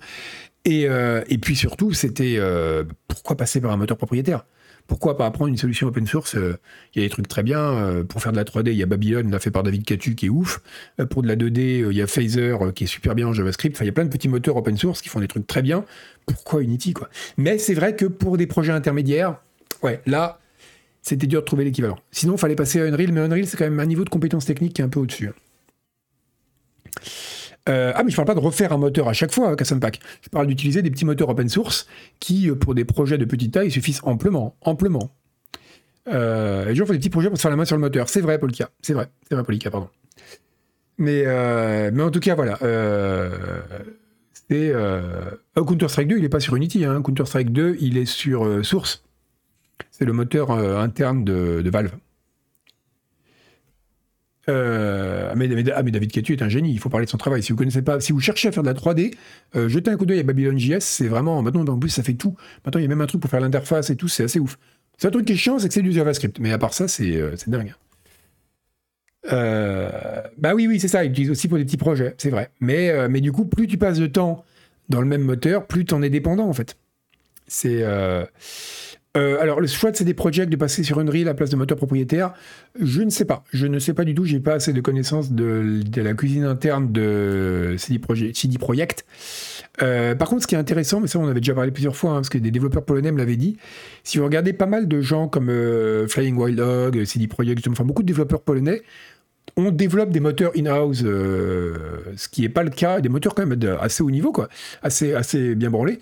Et, 0.65 0.87
euh, 0.87 1.23
et 1.27 1.37
puis 1.37 1.55
surtout, 1.55 1.93
c'était 1.93 2.35
euh, 2.37 2.83
pourquoi 3.07 3.35
passer 3.35 3.61
par 3.61 3.71
un 3.71 3.77
moteur 3.77 3.97
propriétaire? 3.97 4.45
Pourquoi 4.87 5.15
pas 5.15 5.25
apprendre 5.25 5.49
une 5.49 5.57
solution 5.57 5.87
open 5.87 6.05
source 6.05 6.35
euh, 6.35 6.57
Il 6.93 7.01
y 7.01 7.05
a 7.05 7.07
des 7.07 7.11
trucs 7.11 7.27
très 7.27 7.43
bien. 7.43 8.03
pour 8.09 8.21
faire 8.21 8.31
de 8.31 8.37
la 8.37 8.43
3D, 8.43 8.71
il 8.71 8.77
y 8.77 8.83
a 8.83 8.85
Babylon, 8.85 9.29
là 9.29 9.39
fait 9.39 9.51
par 9.51 9.63
David 9.63 9.85
Catu, 9.85 10.15
qui 10.15 10.25
est 10.25 10.29
ouf. 10.29 10.61
pour 11.09 11.21
de 11.21 11.27
la 11.27 11.35
2D, 11.35 11.89
il 11.89 11.95
y 11.95 12.01
a 12.01 12.07
Phaser, 12.07 12.55
qui 12.75 12.83
est 12.83 12.87
super 12.87 13.15
bien 13.15 13.27
en 13.27 13.33
JavaScript. 13.33 13.75
Enfin, 13.75 13.85
il 13.85 13.87
y 13.87 13.91
a 13.91 13.93
plein 13.93 14.05
de 14.05 14.09
petits 14.09 14.27
moteurs 14.27 14.57
open 14.57 14.77
source 14.77 15.01
qui 15.01 15.09
font 15.09 15.19
des 15.19 15.27
trucs 15.27 15.47
très 15.47 15.61
bien. 15.61 15.85
Pourquoi 16.25 16.61
Unity, 16.61 16.93
quoi? 16.93 17.09
Mais 17.37 17.57
c'est 17.57 17.73
vrai 17.73 17.95
que 17.95 18.05
pour 18.05 18.37
des 18.37 18.47
projets 18.47 18.73
intermédiaires, 18.73 19.37
ouais, 19.83 20.01
là, 20.05 20.39
c'était 21.01 21.27
dur 21.27 21.41
de 21.41 21.45
trouver 21.45 21.63
l'équivalent. 21.63 21.97
Sinon, 22.11 22.35
il 22.35 22.39
fallait 22.39 22.55
passer 22.55 22.81
à 22.81 22.85
Unreal, 22.85 23.11
mais 23.11 23.21
Unreal, 23.21 23.47
c'est 23.47 23.57
quand 23.57 23.65
même 23.65 23.79
un 23.79 23.85
niveau 23.85 24.03
de 24.03 24.09
compétence 24.09 24.45
technique 24.45 24.73
qui 24.73 24.81
est 24.81 24.85
un 24.85 24.89
peu 24.89 24.99
au-dessus. 24.99 25.29
Euh, 27.69 27.91
ah, 27.95 28.03
mais 28.03 28.11
je 28.11 28.15
parle 28.15 28.27
pas 28.27 28.33
de 28.33 28.39
refaire 28.39 28.73
un 28.73 28.77
moteur 28.77 29.07
à 29.07 29.13
chaque 29.13 29.31
fois, 29.31 29.49
hein, 29.49 29.79
Pack. 29.79 29.99
Je 30.21 30.29
parle 30.29 30.47
d'utiliser 30.47 30.81
des 30.81 30.89
petits 30.89 31.05
moteurs 31.05 31.29
open 31.29 31.47
source 31.49 31.87
qui, 32.19 32.49
euh, 32.49 32.55
pour 32.55 32.73
des 32.73 32.85
projets 32.85 33.17
de 33.17 33.25
petite 33.25 33.53
taille, 33.53 33.71
suffisent 33.71 34.01
amplement. 34.03 34.55
amplement. 34.61 35.15
Et 36.07 36.73
je 36.73 36.83
fais 36.83 36.93
des 36.93 36.99
petits 36.99 37.09
projets 37.09 37.29
pour 37.29 37.37
se 37.37 37.41
faire 37.41 37.51
la 37.51 37.57
main 37.57 37.65
sur 37.65 37.75
le 37.75 37.81
moteur. 37.81 38.09
C'est 38.09 38.21
vrai, 38.21 38.39
Polka. 38.39 38.71
C'est 38.81 38.93
vrai. 38.93 39.09
C'est 39.29 39.35
vrai, 39.35 39.43
Polka, 39.43 39.69
pardon. 39.69 39.89
Mais, 40.97 41.23
euh, 41.25 41.91
mais 41.93 42.03
en 42.03 42.11
tout 42.11 42.19
cas, 42.19 42.35
voilà. 42.35 42.57
c'est 44.49 44.73
Counter-Strike 45.55 46.07
2, 46.07 46.17
il 46.17 46.23
n'est 46.23 46.29
pas 46.29 46.39
sur 46.39 46.55
Unity. 46.55 46.85
Hein. 46.85 47.01
Counter-Strike 47.03 47.51
2, 47.51 47.77
il 47.79 47.97
est 47.97 48.05
sur 48.05 48.65
Source. 48.65 49.03
C'est 49.91 50.05
le 50.05 50.13
moteur 50.13 50.51
interne 50.51 51.23
de 51.23 51.69
Valve. 51.69 51.91
Euh, 54.51 55.29
ah, 55.31 55.35
mais, 55.35 55.47
David 55.47 56.11
Ketu 56.11 56.33
est 56.33 56.41
un 56.41 56.49
génie, 56.49 56.71
il 56.71 56.79
faut 56.79 56.89
parler 56.89 57.05
de 57.05 57.09
son 57.09 57.17
travail. 57.17 57.41
Si 57.41 57.51
vous 57.51 57.57
connaissez 57.57 57.81
pas, 57.81 57.99
si 57.99 58.11
vous 58.11 58.19
cherchez 58.19 58.49
à 58.49 58.51
faire 58.51 58.63
de 58.63 58.67
la 58.67 58.73
3D, 58.73 59.13
euh, 59.55 59.69
jetez 59.69 59.91
un 59.91 59.97
coup 59.97 60.05
d'œil 60.05 60.19
à 60.19 60.23
Babylon 60.23 60.57
JS, 60.57 60.81
c'est 60.81 61.07
vraiment, 61.07 61.41
maintenant 61.41 61.65
en 61.65 61.79
plus 61.79 61.89
ça 61.89 62.03
fait 62.03 62.13
tout. 62.13 62.35
Maintenant 62.65 62.79
il 62.79 62.83
y 62.83 62.85
a 62.85 62.89
même 62.89 63.01
un 63.01 63.07
truc 63.07 63.21
pour 63.21 63.29
faire 63.29 63.39
l'interface 63.39 63.89
et 63.89 63.95
tout, 63.95 64.07
c'est 64.07 64.23
assez 64.23 64.39
ouf. 64.39 64.57
C'est 64.97 65.07
un 65.07 65.11
truc 65.11 65.25
qui 65.25 65.33
est 65.33 65.37
chiant, 65.37 65.57
c'est 65.57 65.67
que 65.67 65.73
c'est 65.73 65.81
du 65.81 65.91
JavaScript, 65.91 66.39
mais 66.39 66.51
à 66.51 66.57
part 66.57 66.73
ça, 66.73 66.87
c'est 66.87 67.15
euh, 67.15 67.35
dingue. 67.47 67.73
bah 69.27 70.53
oui, 70.53 70.67
oui, 70.67 70.79
c'est 70.79 70.87
ça, 70.87 71.03
il 71.03 71.11
utilise 71.11 71.31
aussi 71.31 71.47
pour 71.47 71.57
des 71.57 71.65
petits 71.65 71.77
projets, 71.77 72.13
c'est 72.17 72.29
vrai. 72.29 72.51
Mais, 72.59 73.07
mais 73.07 73.21
du 73.21 73.31
coup, 73.31 73.45
plus 73.45 73.67
tu 73.67 73.77
passes 73.77 73.99
de 73.99 74.07
temps 74.07 74.43
dans 74.89 75.01
le 75.01 75.07
même 75.07 75.21
moteur, 75.21 75.67
plus 75.67 75.85
tu 75.85 75.93
en 75.93 76.01
es 76.01 76.09
dépendant 76.09 76.47
en 76.47 76.53
fait. 76.53 76.77
C'est. 77.47 77.83
Euh, 79.17 79.41
alors, 79.41 79.59
le 79.59 79.67
choix 79.67 79.91
de 79.91 79.97
CD 79.97 80.13
Projekt 80.13 80.49
de 80.49 80.55
passer 80.55 80.83
sur 80.83 80.99
Unreal 80.99 81.23
à 81.23 81.25
la 81.25 81.33
place 81.33 81.49
de 81.49 81.57
moteur 81.57 81.77
propriétaire, 81.77 82.33
je 82.79 83.01
ne 83.01 83.09
sais 83.09 83.25
pas. 83.25 83.43
Je 83.51 83.67
ne 83.67 83.77
sais 83.77 83.93
pas 83.93 84.05
du 84.05 84.15
tout. 84.15 84.23
J'ai 84.23 84.39
pas 84.39 84.53
assez 84.53 84.71
de 84.71 84.79
connaissances 84.79 85.33
de, 85.33 85.81
la 85.97 86.13
cuisine 86.13 86.45
interne 86.45 86.91
de 86.93 87.75
CD, 87.77 87.99
Projekt. 87.99 89.05
Euh, 89.81 90.15
par 90.15 90.29
contre, 90.29 90.43
ce 90.43 90.47
qui 90.47 90.55
est 90.55 90.57
intéressant, 90.57 91.01
mais 91.01 91.07
ça 91.07 91.19
on 91.19 91.27
avait 91.27 91.41
déjà 91.41 91.53
parlé 91.53 91.71
plusieurs 91.71 91.95
fois, 91.95 92.11
hein, 92.11 92.15
parce 92.15 92.29
que 92.29 92.37
des 92.37 92.51
développeurs 92.51 92.85
polonais 92.85 93.11
me 93.11 93.17
l'avaient 93.17 93.37
dit, 93.37 93.57
si 94.03 94.17
vous 94.17 94.23
regardez 94.23 94.53
pas 94.53 94.65
mal 94.65 94.87
de 94.87 95.01
gens 95.01 95.27
comme 95.27 95.49
euh, 95.49 96.07
Flying 96.07 96.37
Wild 96.37 96.57
Dog, 96.57 97.03
CD 97.05 97.27
Projekt, 97.27 97.67
enfin 97.67 97.83
beaucoup 97.83 98.03
de 98.03 98.07
développeurs 98.07 98.41
polonais, 98.41 98.81
on 99.57 99.71
développe 99.71 100.11
des 100.11 100.19
moteurs 100.19 100.51
in-house, 100.55 100.99
ce 100.99 102.27
qui 102.29 102.41
n'est 102.41 102.49
pas 102.49 102.63
le 102.63 102.69
cas, 102.69 103.01
des 103.01 103.09
moteurs 103.09 103.35
quand 103.35 103.45
même 103.45 103.59
assez 103.81 104.03
haut 104.03 104.11
niveau, 104.11 104.31
quoi, 104.31 104.47
assez, 104.83 105.13
assez 105.13 105.55
bien 105.55 105.69
branlés. 105.69 105.99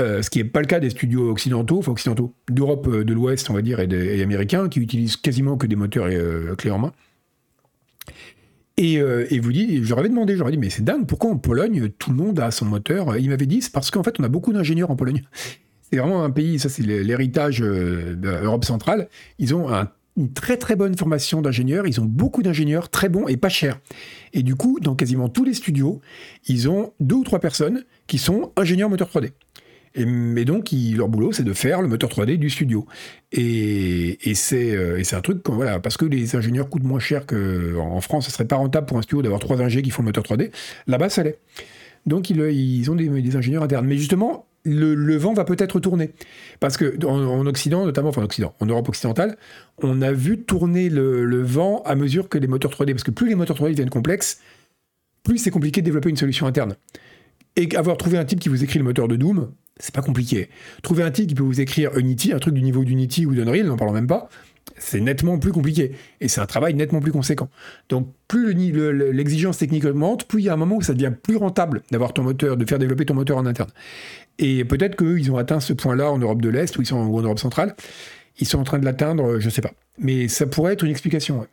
Euh, 0.00 0.22
ce 0.22 0.30
qui 0.30 0.38
n'est 0.38 0.44
pas 0.44 0.60
le 0.60 0.66
cas 0.66 0.80
des 0.80 0.90
studios 0.90 1.30
occidentaux, 1.30 1.78
enfin 1.78 1.92
occidentaux, 1.92 2.34
d'Europe 2.48 2.88
euh, 2.88 3.04
de 3.04 3.12
l'Ouest, 3.12 3.50
on 3.50 3.54
va 3.54 3.62
dire, 3.62 3.80
et, 3.80 4.22
américains, 4.22 4.68
qui 4.68 4.80
utilisent 4.80 5.16
quasiment 5.16 5.56
que 5.56 5.66
des 5.66 5.76
moteurs 5.76 6.06
euh, 6.08 6.54
clés 6.56 6.70
en 6.70 6.78
main. 6.78 6.92
Et, 8.76 8.94
et 8.94 9.38
vous 9.38 9.52
dit, 9.52 9.84
j'aurais 9.84 10.08
demandé, 10.08 10.36
j'aurais 10.36 10.50
dit, 10.50 10.58
mais 10.58 10.68
c'est 10.68 10.82
dingue, 10.82 11.06
pourquoi 11.06 11.30
en 11.30 11.38
Pologne, 11.38 11.90
tout 11.90 12.10
le 12.10 12.16
monde 12.16 12.40
a 12.40 12.50
son 12.50 12.64
moteur? 12.64 13.16
Il 13.16 13.30
m'avait 13.30 13.46
dit, 13.46 13.62
c'est 13.62 13.72
parce 13.72 13.92
qu'en 13.92 14.02
fait, 14.02 14.16
on 14.18 14.24
a 14.24 14.28
beaucoup 14.28 14.52
d'ingénieurs 14.52 14.90
en 14.90 14.96
Pologne. 14.96 15.22
C'est 15.92 16.00
vraiment 16.00 16.24
un 16.24 16.30
pays, 16.30 16.58
ça 16.58 16.68
c'est 16.68 16.82
l'héritage 16.82 17.60
de 17.60 18.16
l'Europe 18.20 18.64
centrale. 18.64 19.06
Ils 19.38 19.54
ont 19.54 19.68
une 20.16 20.32
très 20.32 20.56
très 20.56 20.74
bonne 20.74 20.96
formation 20.96 21.42
d'ingénieurs, 21.42 21.86
ils 21.86 22.00
ont 22.00 22.04
beaucoup 22.04 22.42
d'ingénieurs 22.42 22.88
très 22.88 23.08
bons 23.08 23.28
et 23.28 23.36
pas 23.36 23.50
chers. 23.50 23.78
Et 24.32 24.42
du 24.42 24.56
coup, 24.56 24.80
dans 24.80 24.96
quasiment 24.96 25.28
tous 25.28 25.44
les 25.44 25.54
studios, 25.54 26.00
ils 26.48 26.68
ont 26.68 26.94
deux 26.98 27.16
ou 27.16 27.22
trois 27.22 27.38
personnes 27.38 27.84
qui 28.08 28.18
sont 28.18 28.50
ingénieurs 28.56 28.88
moteur 28.88 29.08
3D. 29.08 29.30
Mais 29.96 30.44
donc, 30.44 30.70
leur 30.72 31.08
boulot, 31.08 31.32
c'est 31.32 31.44
de 31.44 31.52
faire 31.52 31.80
le 31.80 31.86
moteur 31.86 32.10
3D 32.10 32.36
du 32.36 32.50
studio. 32.50 32.84
Et, 33.30 34.28
et 34.28 34.34
c'est 34.34 34.74
euh, 34.74 35.00
un 35.12 35.20
truc, 35.20 35.42
parce 35.82 35.96
que 35.96 36.04
les 36.04 36.34
ingénieurs 36.34 36.68
coûtent 36.68 36.82
moins 36.82 36.98
cher 36.98 37.26
qu'en 37.26 38.00
France, 38.00 38.26
ce 38.26 38.32
serait 38.32 38.46
pas 38.46 38.56
rentable 38.56 38.86
pour 38.86 38.98
un 38.98 39.02
studio 39.02 39.22
d'avoir 39.22 39.40
trois 39.40 39.62
ingénieurs 39.62 39.84
qui 39.84 39.90
font 39.90 40.02
le 40.02 40.06
moteur 40.06 40.24
3D. 40.24 40.50
Là-bas, 40.88 41.08
ça 41.10 41.22
l'est. 41.22 41.38
Donc, 42.06 42.28
ils, 42.28 42.90
ont 42.90 42.96
des, 42.96 43.36
ingénieurs 43.36 43.62
internes. 43.62 43.86
Mais 43.86 43.96
justement, 43.96 44.46
le, 44.64 45.16
vent 45.16 45.32
va 45.32 45.44
peut-être 45.44 45.78
tourner. 45.78 46.10
Parce 46.58 46.76
que 46.76 46.98
en, 47.06 47.46
Occident, 47.46 47.84
notamment, 47.84 48.08
enfin 48.08 48.22
en 48.22 48.24
Occident, 48.24 48.52
en 48.58 48.66
Europe 48.66 48.88
occidentale, 48.88 49.36
on 49.80 50.02
a 50.02 50.10
vu 50.12 50.42
tourner 50.42 50.88
le, 50.88 51.42
vent 51.42 51.82
à 51.84 51.94
mesure 51.94 52.28
que 52.28 52.38
les 52.38 52.48
moteurs 52.48 52.72
3D, 52.72 52.90
parce 52.90 53.04
que 53.04 53.12
plus 53.12 53.28
les 53.28 53.36
moteurs 53.36 53.56
3D 53.56 53.70
deviennent 53.70 53.90
complexes, 53.90 54.40
plus 55.22 55.38
c'est 55.38 55.50
compliqué 55.50 55.82
de 55.82 55.84
développer 55.84 56.10
une 56.10 56.16
solution 56.16 56.48
interne. 56.48 56.74
Et 57.56 57.74
avoir 57.76 57.96
trouvé 57.96 58.18
un 58.18 58.24
type 58.24 58.40
qui 58.40 58.48
vous 58.48 58.64
écrit 58.64 58.80
le 58.80 58.84
moteur 58.84 59.06
de 59.06 59.14
Doom, 59.14 59.52
c'est 59.78 59.94
pas 59.94 60.02
compliqué. 60.02 60.48
Trouver 60.82 61.02
un 61.02 61.10
type 61.10 61.28
qui 61.28 61.34
peut 61.34 61.42
vous 61.42 61.60
écrire 61.60 61.96
Unity, 61.98 62.32
un 62.32 62.38
truc 62.38 62.54
du 62.54 62.62
niveau 62.62 62.84
d'Unity 62.84 63.26
ou 63.26 63.34
d'Unreal, 63.34 63.66
n'en 63.66 63.76
parlons 63.76 63.92
même 63.92 64.06
pas, 64.06 64.28
c'est 64.76 65.00
nettement 65.00 65.38
plus 65.38 65.52
compliqué. 65.52 65.92
Et 66.20 66.28
c'est 66.28 66.40
un 66.40 66.46
travail 66.46 66.74
nettement 66.74 67.00
plus 67.00 67.12
conséquent. 67.12 67.48
Donc, 67.88 68.08
plus 68.28 68.54
l'exigence 69.12 69.58
technique 69.58 69.84
augmente, 69.84 70.26
plus 70.26 70.40
il 70.40 70.44
y 70.46 70.48
a 70.48 70.54
un 70.54 70.56
moment 70.56 70.76
où 70.76 70.82
ça 70.82 70.94
devient 70.94 71.12
plus 71.22 71.36
rentable 71.36 71.82
d'avoir 71.90 72.12
ton 72.12 72.22
moteur, 72.22 72.56
de 72.56 72.64
faire 72.64 72.78
développer 72.78 73.04
ton 73.04 73.14
moteur 73.14 73.36
en 73.36 73.46
interne. 73.46 73.70
Et 74.38 74.64
peut-être 74.64 74.96
qu'eux, 74.96 75.18
ils 75.18 75.30
ont 75.30 75.36
atteint 75.36 75.60
ce 75.60 75.72
point-là 75.72 76.10
en 76.10 76.18
Europe 76.18 76.42
de 76.42 76.48
l'Est 76.48 76.76
ou, 76.76 76.82
ils 76.82 76.86
sont, 76.86 76.96
en 76.96 77.22
Europe 77.22 77.38
centrale. 77.38 77.74
Ils 78.38 78.46
sont 78.46 78.58
en 78.58 78.64
train 78.64 78.78
de 78.78 78.84
l'atteindre, 78.84 79.38
je 79.38 79.48
sais 79.48 79.62
pas. 79.62 79.72
Mais 79.98 80.28
ça 80.28 80.46
pourrait 80.46 80.72
être 80.72 80.84
une 80.84 80.90
explication. 80.90 81.46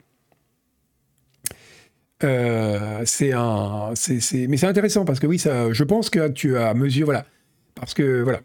Euh, 2.24 3.01
c'est 3.05 3.34
un, 3.34 3.93
mais 4.47 4.57
c'est 4.57 4.67
intéressant 4.67 5.05
parce 5.05 5.19
que 5.19 5.28
oui, 5.28 5.39
ça, 5.39 5.72
je 5.74 5.84
pense 5.84 6.09
que 6.09 6.30
tu 6.30 6.57
as 6.57 6.74
mesure, 6.74 7.05
voilà, 7.05 7.26
parce 7.82 7.93
que 7.93 8.21
voilà, 8.21 8.41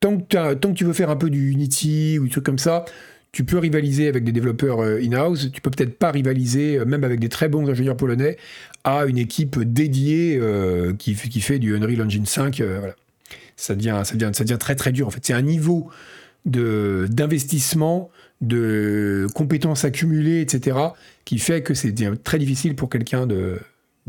tant 0.00 0.18
que, 0.18 0.72
tu 0.72 0.84
veux 0.84 0.92
faire 0.92 1.10
un 1.10 1.16
peu 1.16 1.30
du 1.30 1.50
Unity 1.50 2.18
ou 2.18 2.24
des 2.24 2.30
trucs 2.30 2.44
comme 2.44 2.58
ça, 2.58 2.84
tu 3.30 3.44
peux 3.44 3.58
rivaliser 3.58 4.08
avec 4.08 4.24
des 4.24 4.32
développeurs 4.32 4.80
euh, 4.80 4.98
in-house, 5.00 5.50
tu 5.52 5.60
peux 5.60 5.70
peut-être 5.70 5.96
pas 5.98 6.10
rivaliser, 6.10 6.78
euh, 6.78 6.84
même 6.84 7.04
avec 7.04 7.20
des 7.20 7.28
très 7.28 7.48
bons 7.48 7.68
ingénieurs 7.68 7.96
polonais, 7.96 8.36
à 8.82 9.04
une 9.04 9.18
équipe 9.18 9.60
dédiée 9.60 10.40
qui, 10.98 11.14
qui, 11.14 11.40
fait 11.40 11.58
du 11.58 11.76
Unreal 11.76 12.02
Engine 12.02 12.26
5. 12.26 12.60
voilà. 12.62 12.96
Ça 13.56 13.74
devient, 13.74 14.02
très 14.58 14.74
très 14.74 14.90
dur. 14.90 15.06
En 15.06 15.10
fait, 15.10 15.20
c'est 15.22 15.34
un 15.34 15.42
niveau 15.42 15.90
d'investissement, 16.46 18.10
de, 18.40 19.26
compétences 19.34 19.84
accumulées, 19.84 20.40
etc., 20.40 20.78
qui 21.26 21.38
fait 21.38 21.62
que 21.62 21.74
c'est 21.74 21.94
très 22.24 22.38
difficile 22.38 22.74
pour 22.74 22.88
quelqu'un 22.88 23.26
de, 23.26 23.58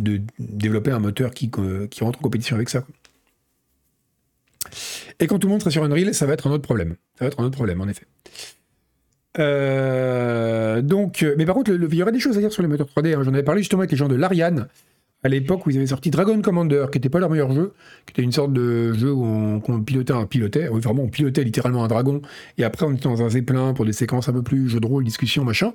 de 0.02 0.22
développer 0.40 0.92
un 0.92 1.00
moteur 1.00 1.34
qui 1.34 1.52
rentre 2.00 2.20
en 2.20 2.22
compétition 2.22 2.56
avec 2.56 2.70
ça. 2.70 2.86
Et 5.20 5.28
quand 5.28 5.40
tout 5.40 5.48
le 5.48 5.52
monde 5.52 5.62
sera 5.62 5.72
sur 5.72 5.84
Unreal, 5.84 6.14
ça 6.14 6.26
va 6.26 6.34
être 6.34 6.48
un 6.48 6.52
autre 6.52 6.64
problème. 6.64 6.96
Ça 7.18 7.26
va 7.26 7.28
être 7.28 7.40
un 7.40 7.46
autre 7.46 7.56
problème, 7.56 7.82
en 7.82 7.88
effet. 7.88 8.06
Euh, 9.40 10.82
donc, 10.82 11.26
mais 11.38 11.46
par 11.46 11.56
contre, 11.56 11.72
il 11.72 11.96
y 11.96 12.02
aurait 12.02 12.12
des 12.12 12.20
choses 12.20 12.38
à 12.38 12.42
dire 12.42 12.52
sur 12.52 12.62
les 12.62 12.68
moteurs 12.68 12.88
3D. 12.88 13.16
Hein. 13.16 13.24
J'en 13.24 13.34
avais 13.34 13.44
parlé 13.44 13.62
justement 13.62 13.82
avec 13.82 13.92
les 13.92 13.98
gens 13.98 14.08
de 14.08 14.16
l'Ariane, 14.16 14.68
à 15.24 15.30
l'époque 15.30 15.66
où 15.66 15.70
ils 15.70 15.78
avaient 15.78 15.88
sorti 15.88 16.10
Dragon 16.10 16.42
Commander, 16.42 16.86
qui 16.92 16.98
n'était 16.98 17.10
pas 17.10 17.20
leur 17.20 17.30
meilleur 17.30 17.52
jeu, 17.52 17.74
qui 18.06 18.12
était 18.12 18.24
une 18.24 18.32
sorte 18.32 18.52
de 18.52 18.94
jeu 18.94 19.12
où 19.12 19.24
on, 19.24 19.82
pilotait 19.82 20.14
un 20.14 20.26
pilotait, 20.26 20.68
vraiment 20.68 21.04
on 21.04 21.10
pilotait 21.10 21.44
littéralement 21.44 21.84
un 21.84 21.88
dragon, 21.88 22.22
et 22.58 22.64
après 22.64 22.86
on 22.86 22.94
était 22.94 23.04
dans 23.04 23.22
un 23.22 23.30
zeppelin 23.30 23.74
pour 23.74 23.86
des 23.86 23.94
séquences 23.94 24.28
un 24.30 24.34
peu 24.34 24.42
plus 24.42 24.68
jeu 24.70 24.80
de 24.80 24.88
rôle, 24.88 25.04
discussion, 25.04 25.44
machin. 25.44 25.74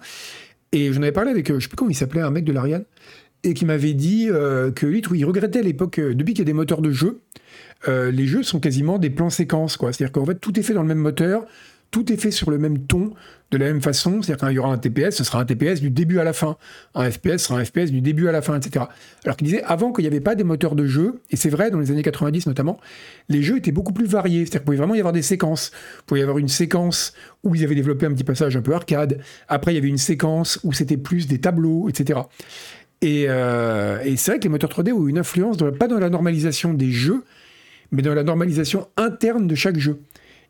Et 0.73 0.93
j'en 0.93 1.01
avais 1.03 1.13
parlé 1.13 1.31
avec, 1.31 1.51
euh, 1.51 1.55
je 1.59 1.65
sais 1.65 1.69
plus 1.69 1.77
comment 1.77 1.91
il 1.91 1.95
s'appelait, 1.95 2.23
un 2.23 2.31
mec 2.31 2.45
de 2.45 2.53
l'Ariane, 2.53 2.85
et 3.47 3.55
qui 3.55 3.65
m'avait 3.65 3.95
dit 3.95 4.29
euh, 4.31 4.71
que 4.71 4.87
lui, 4.87 5.03
il 5.15 5.25
regrettait 5.25 5.61
à 5.61 5.63
l'époque, 5.63 5.99
euh, 5.99 6.15
depuis 6.15 6.35
qu'il 6.35 6.41
y 6.41 6.47
a 6.47 6.47
des 6.47 6.53
moteurs 6.53 6.83
de 6.83 6.91
jeu, 6.91 7.21
les 7.87 8.27
jeux 8.27 8.43
sont 8.43 8.59
quasiment 8.59 8.99
des 8.99 9.11
plans 9.11 9.31
séquences. 9.31 9.79
C'est-à-dire 9.79 10.11
qu'en 10.11 10.25
fait, 10.25 10.41
tout 10.41 10.59
est 10.59 10.63
fait 10.65 10.75
dans 10.75 10.83
le 10.83 10.89
même 10.89 10.99
moteur, 10.99 11.47
tout 11.91 12.13
est 12.13 12.17
fait 12.17 12.31
sur 12.31 12.51
le 12.51 12.59
même 12.59 12.87
ton, 12.87 13.13
de 13.51 13.59
la 13.59 13.67
même 13.67 13.81
façon. 13.81 14.21
C'est-à-dire 14.23 14.47
qu'il 14.47 14.57
y 14.57 14.59
aura 14.59 14.73
un 14.73 14.79
TPS, 14.79 15.17
ce 15.17 15.25
sera 15.25 15.41
un 15.41 15.45
TPS 15.45 15.81
du 15.81 15.91
début 15.91 16.19
à 16.19 16.25
la 16.25 16.33
fin. 16.33 16.57
Un 16.95 17.11
FPS 17.11 17.39
sera 17.39 17.59
un 17.59 17.65
FPS 17.65 17.91
du 17.91 18.01
début 18.01 18.29
à 18.29 18.33
la 18.33 18.43
fin, 18.43 18.57
etc. 18.59 18.87
Alors 19.25 19.37
qu'il 19.37 19.47
disait, 19.47 19.63
avant 19.63 19.93
qu'il 19.93 20.03
n'y 20.03 20.09
avait 20.09 20.21
pas 20.21 20.35
des 20.35 20.45
moteurs 20.45 20.75
de 20.75 20.87
jeu, 20.87 21.21
et 21.31 21.37
c'est 21.37 21.49
vrai, 21.49 21.71
dans 21.71 21.79
les 21.79 21.91
années 21.91 22.03
90 22.03 22.47
notamment, 22.47 22.79
les 23.29 23.43
jeux 23.43 23.59
étaient 23.59 23.73
beaucoup 23.73 23.93
plus 23.93 24.07
variés. 24.07 24.41
C'est-à-dire 24.41 24.61
qu'il 24.61 24.65
pouvait 24.67 24.77
vraiment 24.77 24.95
y 24.95 24.99
avoir 24.99 25.13
des 25.13 25.23
séquences. 25.23 25.71
Il 26.01 26.05
pouvait 26.07 26.21
y 26.21 26.23
avoir 26.23 26.39
une 26.39 26.49
séquence 26.49 27.13
où 27.45 27.55
ils 27.55 27.65
avaient 27.65 27.75
développé 27.75 28.07
un 28.07 28.13
petit 28.13 28.25
passage 28.25 28.57
un 28.57 28.63
peu 28.63 28.75
arcade. 28.75 29.21
Après, 29.49 29.73
il 29.73 29.77
y 29.77 29.79
avait 29.79 29.89
une 29.89 29.99
séquence 29.99 30.59
où 30.65 30.73
c'était 30.73 30.97
plus 30.97 31.27
des 31.29 31.41
tableaux, 31.41 31.89
etc. 31.89 32.21
Euh, 33.07 34.01
et, 34.05 34.17
c'est 34.17 34.33
vrai 34.33 34.39
que 34.39 34.45
les 34.45 34.51
moteurs 34.51 34.71
3D 34.71 34.93
ont 34.93 35.07
une 35.07 35.19
influence, 35.19 35.57
pas 35.79 35.89
dans 35.89 35.99
la 35.99 36.11
normalisation 36.11 36.75
des 36.75 36.91
jeux, 36.91 37.25
mais 37.93 38.03
dans 38.03 38.15
la 38.15 38.23
normalisation 38.23 38.89
interne 38.97 39.47
de 39.47 39.55
chaque 39.55 39.79
jeu 39.79 40.01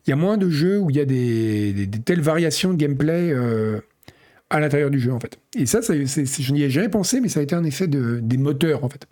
il 0.07 0.11
y 0.11 0.13
a 0.13 0.15
moins 0.15 0.37
de 0.37 0.49
jeux 0.49 0.79
où 0.79 0.89
il 0.89 0.95
y 0.95 1.01
a 1.01 1.05
des, 1.05 1.89
telles 2.05 2.21
variations 2.21 2.71
de 2.71 2.77
gameplay 2.77 3.31
euh, 3.31 3.81
à 4.49 4.61
l'intérieur 4.61 4.89
du 4.89 4.99
jeu, 4.99 5.11
en 5.11 5.19
fait. 5.19 5.37
Et 5.55 5.65
ça, 5.65 5.81
je 5.81 6.53
n'y 6.53 6.63
ai 6.63 6.69
jamais 6.69 6.87
pensé, 6.87 7.19
mais 7.19 7.27
ça 7.27 7.41
a 7.41 7.43
été 7.43 7.55
un 7.55 7.65
effet 7.65 7.87
de, 7.87 8.19
des 8.21 8.37
moteurs, 8.37 8.85
en 8.85 8.89
fait. 8.89 9.05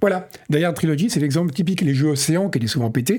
Voilà, 0.00 0.28
derrière 0.48 0.72
Trilogy, 0.74 1.10
c'est 1.10 1.18
l'exemple 1.18 1.52
typique, 1.52 1.80
les 1.80 1.94
jeux 1.94 2.08
Océan, 2.08 2.50
qui 2.50 2.58
étaient 2.58 2.68
souvent 2.68 2.90
pétés, 2.90 3.18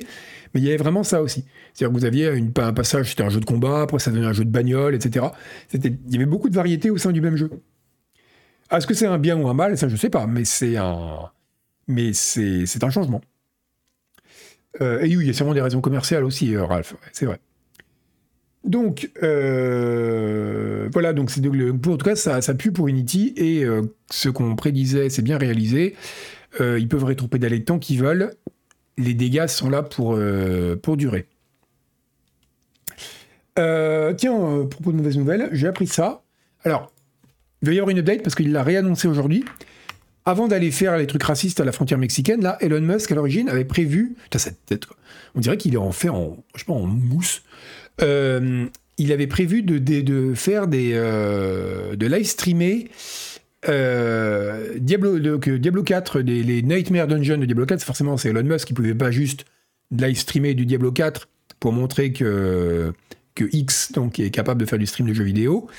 mais 0.54 0.62
il 0.62 0.64
y 0.64 0.70
avait 0.70 0.78
vraiment 0.78 1.04
ça 1.04 1.22
aussi. 1.22 1.46
C'est-à-dire 1.74 1.94
que 1.94 2.00
vous 2.00 2.06
aviez 2.06 2.30
un 2.30 2.74
passage, 2.74 3.10
c'était 3.10 3.24
un 3.24 3.30
jeu 3.30 3.40
de 3.40 3.46
combat, 3.46 3.82
après 3.82 4.00
ça 4.00 4.12
devenait 4.12 4.28
un 4.28 4.34
jeu 4.34 4.46
de 4.46 4.52
bagnole, 4.52 4.96
etc. 4.96 5.26
Il 5.74 5.98
y 6.10 6.16
avait 6.16 6.26
beaucoup 6.26 6.50
de 6.50 6.56
variétés 6.56 6.90
au 6.90 6.98
sein 6.98 7.12
du 7.12 7.22
même 7.22 7.36
jeu. 7.36 7.50
Est-ce 8.72 8.88
que 8.88 8.94
c'est 8.94 9.06
un 9.06 9.18
bien 9.18 9.38
ou 9.38 9.48
un 9.48 9.54
mal? 9.54 9.78
Ça, 9.78 9.88
je 9.88 9.96
sais 9.96 10.10
pas, 10.10 10.26
mais 10.28 10.46
c'est 10.46 10.78
un, 10.78 11.30
mais 11.88 12.14
c'est 12.14 12.84
un 12.84 12.90
changement. 12.90 13.22
Euh, 14.82 15.02
et 15.02 15.16
oui, 15.16 15.26
il 15.26 15.28
y 15.28 15.30
a 15.30 15.34
sûrement 15.34 15.54
des 15.54 15.62
raisons 15.62 15.82
commerciales 15.82 16.24
aussi, 16.24 16.56
euh, 16.56 16.66
Ralph, 16.66 16.96
c'est 17.12 17.26
vrai. 17.26 17.40
Donc, 18.64 19.12
euh, 19.22 20.90
voilà, 20.92 21.14
donc 21.14 21.30
c'est 21.30 21.46
en 21.46 21.78
tout 21.78 21.98
cas, 21.98 22.16
ça, 22.16 22.42
ça 22.42 22.54
pue 22.54 22.72
pour 22.72 22.88
Unity, 22.88 23.34
et 23.36 23.66
ce 24.10 24.30
qu'on 24.30 24.56
prédisait, 24.56 25.10
c'est 25.10 25.22
bien 25.22 25.38
réalisé. 25.38 25.96
ils 26.62 26.88
peuvent 26.88 27.04
rétro-pédaler 27.04 27.66
tant 27.66 27.78
qu'ils 27.78 28.00
veulent. 28.00 28.34
Les 28.98 29.16
dégâts 29.16 29.48
sont 29.48 29.70
là 29.70 29.84
pour, 29.84 30.18
pour 30.82 30.96
durer. 30.98 31.28
tiens, 33.58 34.66
propos 34.70 34.94
de 34.94 34.98
mauvaises 34.98 35.18
nouvelles, 35.18 35.50
j'ai 35.52 35.68
appris 35.68 35.88
ça. 35.88 36.24
Alors, 36.64 36.93
il 37.64 37.68
va 37.68 37.74
y 37.74 37.80
avoir 37.80 37.90
une 37.90 38.00
update 38.00 38.22
parce 38.22 38.36
qu'il 38.36 38.52
l'a 38.52 38.62
réannoncé 38.62 39.08
aujourd'hui 39.08 39.46
avant 40.26 40.48
d'aller 40.48 40.70
faire 40.72 40.98
les 40.98 41.08
trucs 41.08 41.24
racistes 41.24 41.60
à 41.60 41.66
la 41.66 41.72
frontière 41.72 41.98
mexicaine, 41.98 42.42
là, 42.42 42.58
Elon 42.62 42.82
Musk, 42.82 43.12
à 43.12 43.16
l'origine, 43.16 43.50
avait 43.50 43.66
prévu. 43.66 44.16
On 45.36 45.40
dirait 45.40 45.58
qu'il 45.58 45.74
est 45.74 45.78
en 45.78 45.92
fait 45.92 46.10
en, 46.10 46.38
mousse. 46.70 47.42
Euh, 48.02 48.66
il 48.98 49.12
avait 49.12 49.28
prévu 49.28 49.64
de, 49.64 50.34
faire 50.34 50.68
des. 50.68 50.92
Euh, 50.94 51.96
de 51.96 52.06
live 52.06 52.26
streamer. 52.26 52.90
Euh, 53.70 54.78
Diablo, 54.78 55.20
Diablo 55.38 55.84
4, 55.84 56.20
les 56.20 56.62
Nightmare 56.62 57.08
Dungeon 57.08 57.38
de 57.38 57.46
Diablo 57.46 57.66
4, 57.66 57.82
forcément, 57.82 58.18
c'est 58.18 58.30
Elon 58.30 58.44
Musk 58.44 58.68
qui 58.68 58.74
pouvait 58.74 58.96
pas 58.96 59.12
juste 59.12 59.46
live 59.92 60.18
streamer 60.18 60.54
du 60.54 60.66
Diablo 60.66 60.92
4 60.92 61.30
pour 61.60 61.72
montrer 61.72 62.12
que, 62.12 62.94
que 63.36 63.46
X 63.52 63.94
est 64.18 64.30
capable 64.32 64.60
de 64.60 64.66
faire 64.66 64.80
du 64.80 64.86
stream 64.86 65.08
de 65.08 65.14
jeux 65.14 65.24
vidéo 65.24 65.70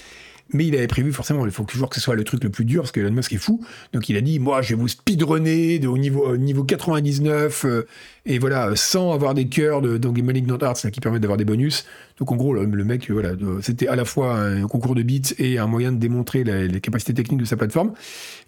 mais 0.53 0.67
il 0.67 0.77
avait 0.77 0.87
prévu 0.87 1.13
forcément, 1.13 1.45
il 1.47 1.53
faut 1.53 1.65
toujours 1.65 1.89
que 1.89 1.97
ce 1.97 2.01
soit 2.01 2.15
le 2.15 2.25
truc 2.25 2.45
le 2.45 2.51
plus 2.51 2.65
dur, 2.65 2.83
parce 2.83 2.93
que 2.93 3.01
Elon 3.01 3.13
Musk 3.13 3.33
est 3.33 3.39
fou, 3.39 3.65
donc 3.93 4.09
il 4.09 4.17
a 4.17 4.21
dit, 4.21 4.39
moi 4.39 4.63
je 4.63 4.71
vais 4.71 4.81
vous 4.81 4.89
speedrunner 4.89 5.85
au 5.87 5.97
niveau, 5.97 6.37
niveau 6.37 6.65
99, 6.65 7.65
euh, 7.65 7.87
et 8.27 8.39
voilà, 8.39 8.77
sans 8.77 9.13
avoir 9.13 9.35
des 9.35 9.47
cœurs 9.47 9.81
de, 9.81 9.97
donc 9.97 10.15
des 10.15 10.23
Malignant 10.23 10.57
Arts 10.59 10.77
qui 10.93 11.01
permettent 11.01 11.23
d'avoir 11.23 11.37
des 11.37 11.45
bonus. 11.45 11.87
Donc 12.19 12.31
en 12.33 12.37
gros, 12.37 12.55
le, 12.55 12.67
mec, 12.85 13.11
voilà, 13.11 13.33
c'était 13.61 13.89
à 13.89 13.97
la 13.97 14.05
fois 14.05 14.37
un 14.37 14.67
concours 14.67 14.95
de 14.95 15.03
bits 15.03 15.35
et 15.39 15.59
un 15.59 15.67
moyen 15.67 15.93
de 15.93 15.99
démontrer 15.99 16.45
les 16.45 16.81
capacités 16.81 17.13
techniques 17.13 17.41
de 17.41 17.45
sa 17.45 17.57
plateforme. 17.57 17.93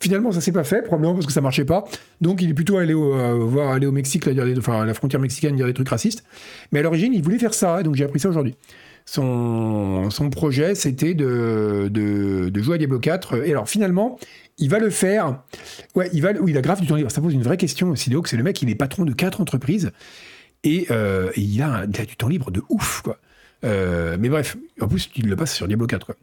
Finalement, 0.01 0.33
ça 0.33 0.41
s'est 0.41 0.53
pas 0.53 0.65
fait, 0.65 0.83
probablement 0.83 1.15
parce 1.15 1.27
que 1.27 1.33
ça 1.33 1.41
marchait 1.41 1.65
pas, 1.65 1.85
donc 2.21 2.43
il 2.43 2.51
est 2.51 2.55
plutôt 2.55 2.77
allé 2.77 2.95
au, 2.95 3.15
euh, 3.15 3.35
voir, 3.35 3.73
aller 3.73 3.87
au 3.87 3.93
Mexique, 3.93 4.27
là, 4.27 4.43
à 4.43 4.87
la 4.87 4.95
frontière 4.95 5.21
mexicaine, 5.21 5.57
dire 5.57 5.67
des 5.67 5.75
trucs 5.75 5.89
racistes, 5.89 6.25
mais 6.73 6.79
à 6.79 6.83
l'origine, 6.83 7.13
il 7.13 7.23
voulait 7.23 7.39
faire 7.39 7.55
ça, 7.55 7.83
donc 7.83 7.97
j'ai 7.97 8.05
appris 8.05 8.21
ça 8.21 8.29
aujourd'hui 8.29 8.55
son, 9.07 10.11
son 10.11 10.31
projet, 10.31 10.75
c'était 10.75 11.15
de, 11.15 11.89
de, 11.91 12.63
jouer 12.63 12.75
à 12.75 12.79
Diablo 12.79 12.99
4. 12.99 13.47
Et 13.47 13.53
alors, 13.53 13.69
finalement, 13.69 14.19
il 14.59 14.69
va 14.69 14.79
le 14.79 14.91
faire. 14.91 15.43
Ouais, 15.95 16.11
il 16.13 16.23
va, 16.23 16.33
oui, 16.33 16.51
il 16.51 16.59
a 16.59 16.61
grave 16.61 16.81
du 16.81 16.87
temps 16.87 16.97
libre. 16.97 17.11
Ça 17.11 17.21
pose 17.21 17.33
une 17.33 17.43
vraie 17.43 17.57
question, 17.57 17.95
Sido, 17.95 18.23
c'est 18.27 18.37
le 18.37 18.43
mec, 18.43 18.61
il 18.63 18.69
est 18.69 18.75
patron 18.75 19.05
de 19.05 19.13
quatre 19.13 19.41
entreprises. 19.41 19.93
Et, 20.65 20.87
euh, 20.91 21.31
il, 21.37 21.63
a, 21.63 21.87
du 21.87 22.17
temps 22.17 22.29
libre 22.29 22.51
de 22.51 22.63
ouf, 22.69 23.01
quoi. 23.03 23.19
Euh, 23.65 24.17
mais 24.19 24.29
bref, 24.29 24.57
en 24.81 24.89
plus, 24.89 25.09
il 25.17 25.29
le 25.29 25.37
passe 25.37 25.55
sur 25.55 25.69
Diablo 25.69 25.87
4, 25.87 26.05
quoi. 26.05 26.17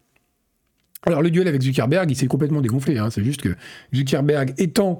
Alors 1.05 1.21
le 1.21 1.29
duel 1.29 1.49
avec 1.49 1.61
Zuckerberg, 1.61 2.09
il 2.09 2.15
s'est 2.15 2.27
complètement 2.27 2.61
dégonflé. 2.61 2.97
Hein. 2.97 3.09
C'est 3.09 3.25
juste 3.25 3.41
que 3.41 3.55
Zuckerberg 3.93 4.53
étant 4.57 4.99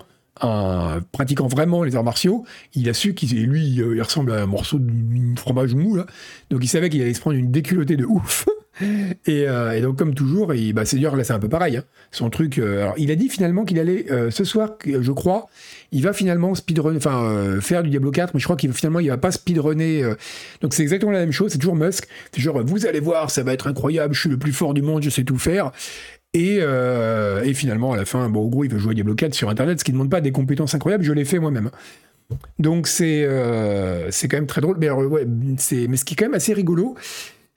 pratiquant 1.12 1.48
vraiment 1.48 1.84
les 1.84 1.96
arts 1.96 2.04
martiaux, 2.04 2.46
il 2.74 2.90
a 2.90 2.94
su 2.94 3.14
qu'il 3.14 3.44
lui, 3.46 3.82
euh, 3.82 3.96
il 3.96 4.02
ressemble 4.02 4.32
à 4.32 4.42
un 4.42 4.46
morceau 4.46 4.78
de 4.80 5.40
fromage 5.40 5.76
mou 5.76 5.96
là. 5.96 6.06
Donc 6.50 6.64
il 6.64 6.68
savait 6.68 6.90
qu'il 6.90 7.02
allait 7.02 7.14
se 7.14 7.22
prendre 7.22 7.38
une 7.38 7.52
déculottée 7.52 7.98
de 7.98 8.06
ouf. 8.06 8.46
Euh, 9.30 9.72
et, 9.74 9.82
donc 9.82 10.00
comme 10.00 10.16
toujours, 10.16 10.52
et 10.52 10.74
bah, 10.74 10.84
c'est 10.84 10.98
dur 10.98 11.16
là 11.16 11.24
c'est 11.24 11.32
un 11.32 11.38
peu 11.38 11.48
pareil. 11.48 11.78
Hein. 11.78 11.84
Son 12.10 12.32
truc. 12.32 12.58
Euh, 12.58 12.82
alors 12.82 12.96
il 12.98 13.12
a 13.12 13.16
dit 13.16 13.30
finalement 13.30 13.66
qu'il 13.66 13.78
allait 13.78 14.08
ce 14.32 14.44
soir, 14.44 14.72
je 14.84 15.12
crois, 15.12 15.46
il 15.92 16.02
va 16.02 16.12
finalement 16.12 16.56
speedrun, 16.56 16.98
enfin 16.98 17.60
faire 17.62 17.84
du 17.84 17.92
Diablo 17.92 18.10
4, 18.10 18.34
mais 18.34 18.40
je 18.40 18.46
crois 18.46 18.56
qu'il 18.56 18.74
finalement 18.74 19.00
il 19.00 19.10
va 19.10 19.20
pas 19.20 19.30
speedrunner. 19.30 20.04
donc 20.62 20.74
c'est 20.74 20.82
exactement 20.82 21.12
la 21.12 21.20
même 21.20 21.32
chose. 21.32 21.52
C'est 21.52 21.60
toujours 21.60 21.76
Musk. 21.76 22.08
C'est 22.32 22.42
genre 22.42 22.64
vous 22.66 22.88
allez 22.88 23.00
voir, 23.00 23.30
ça 23.30 23.44
va 23.44 23.54
être 23.54 23.68
incroyable. 23.68 24.16
Je 24.16 24.22
suis 24.22 24.30
le 24.30 24.40
plus 24.40 24.54
fort 24.54 24.74
du 24.74 24.82
monde, 24.82 25.04
je 25.04 25.12
sais 25.12 25.24
tout 25.24 25.38
faire. 25.38 25.72
Euh, 26.36 27.44
et, 27.44 27.54
finalement, 27.54 27.94
à 27.94 27.98
la 27.98 28.06
fin, 28.06 28.30
bon, 28.30 28.42
au 28.42 28.50
gros, 28.50 28.64
il 28.64 28.72
veut 28.72 28.80
jouer 28.80 28.92
à 28.92 28.94
Diablo 28.96 29.16
4 29.16 29.34
sur 29.34 29.50
Internet, 29.50 29.80
ce 29.80 29.84
qui 29.84 29.92
ne 29.92 29.98
demande 29.98 30.10
pas 30.10 30.22
des 30.22 30.32
compétences 30.32 30.74
incroyables, 30.74 31.04
je 31.04 31.14
l'ai 31.14 31.26
fait 31.26 31.40
moi-même. 31.40 31.70
Donc 32.58 32.88
c'est 32.88 33.26
euh, 33.28 34.10
quand 34.24 34.38
même 34.38 34.48
très 34.48 34.62
drôle. 34.62 34.78
Mais, 34.80 34.88
ce 34.88 36.04
qui 36.04 36.14
est 36.14 36.16
quand 36.16 36.26
même 36.26 36.34
assez 36.34 36.54
rigolo, 36.54 36.96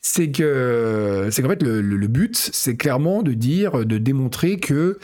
c'est 0.01 0.31
que 0.31 1.29
c'est 1.31 1.43
qu'en 1.43 1.49
fait, 1.49 1.63
le, 1.63 2.07
but, 2.07 2.37
c'est 2.37 2.77
clairement 2.77 3.23
de 3.23 3.33
dire, 3.33 3.87
de 3.87 3.99
démontrer 3.99 4.59
que 4.59 4.99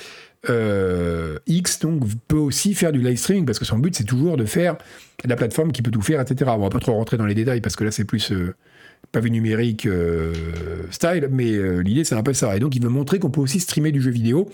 euh, 0.51 1.39
X 1.47 1.79
donc, 1.79 2.03
peut 2.29 2.37
aussi 2.37 2.75
faire 2.75 2.93
du 2.93 3.01
live 3.01 3.17
streaming, 3.17 3.47
parce 3.47 3.59
que 3.59 3.65
son 3.65 3.79
but, 3.79 3.97
c'est 3.97 4.05
toujours 4.05 4.37
de 4.37 4.45
faire 4.45 4.77
la 5.25 5.37
plateforme 5.37 5.73
qui 5.73 5.81
peut 5.81 5.91
tout 5.91 6.03
faire, 6.03 6.21
etc. 6.21 6.51
On 6.55 6.59
va 6.59 6.69
pas 6.69 6.81
trop 6.81 6.93
rentrer 6.93 7.17
dans 7.17 7.27
les 7.27 7.35
détails, 7.35 7.63
parce 7.63 7.77
que 7.77 7.85
là, 7.85 7.91
c'est 7.91 8.05
plus 8.05 8.33
pavé 9.11 9.31
numérique 9.31 9.87
euh, 9.87 10.33
style, 10.91 11.29
mais 11.31 11.53
euh, 11.53 11.81
l'idée 11.83 12.05
c'est 12.05 12.15
un 12.15 12.23
peu 12.23 12.33
ça. 12.33 12.57
Et 12.57 12.61
donc 12.61 12.75
il 12.77 12.83
veut 12.83 12.89
montrer 12.89 13.19
qu'on 13.19 13.31
peut 13.31 13.41
aussi 13.41 13.61
streamer 13.61 13.93
du 13.93 14.01
jeu 14.01 14.11
vidéo. 14.11 14.49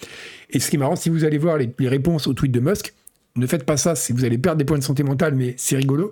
Et 0.50 0.60
ce 0.60 0.70
qui 0.70 0.76
est 0.76 0.78
marrant, 0.78 0.96
si 0.96 1.10
vous 1.10 1.24
allez 1.24 1.38
voir 1.38 1.58
les, 1.58 1.72
réponses 1.80 2.26
au 2.26 2.34
tweet 2.34 2.52
de 2.52 2.60
Musk, 2.60 2.94
ne 3.36 3.46
faites 3.46 3.64
pas 3.64 3.76
ça, 3.76 3.94
vous 4.10 4.24
allez 4.24 4.38
perdre 4.38 4.58
des 4.58 4.64
points 4.64 4.78
de 4.78 4.84
santé 4.84 5.02
mentale, 5.02 5.34
mais 5.34 5.54
c'est 5.56 5.76
rigolo. 5.76 6.10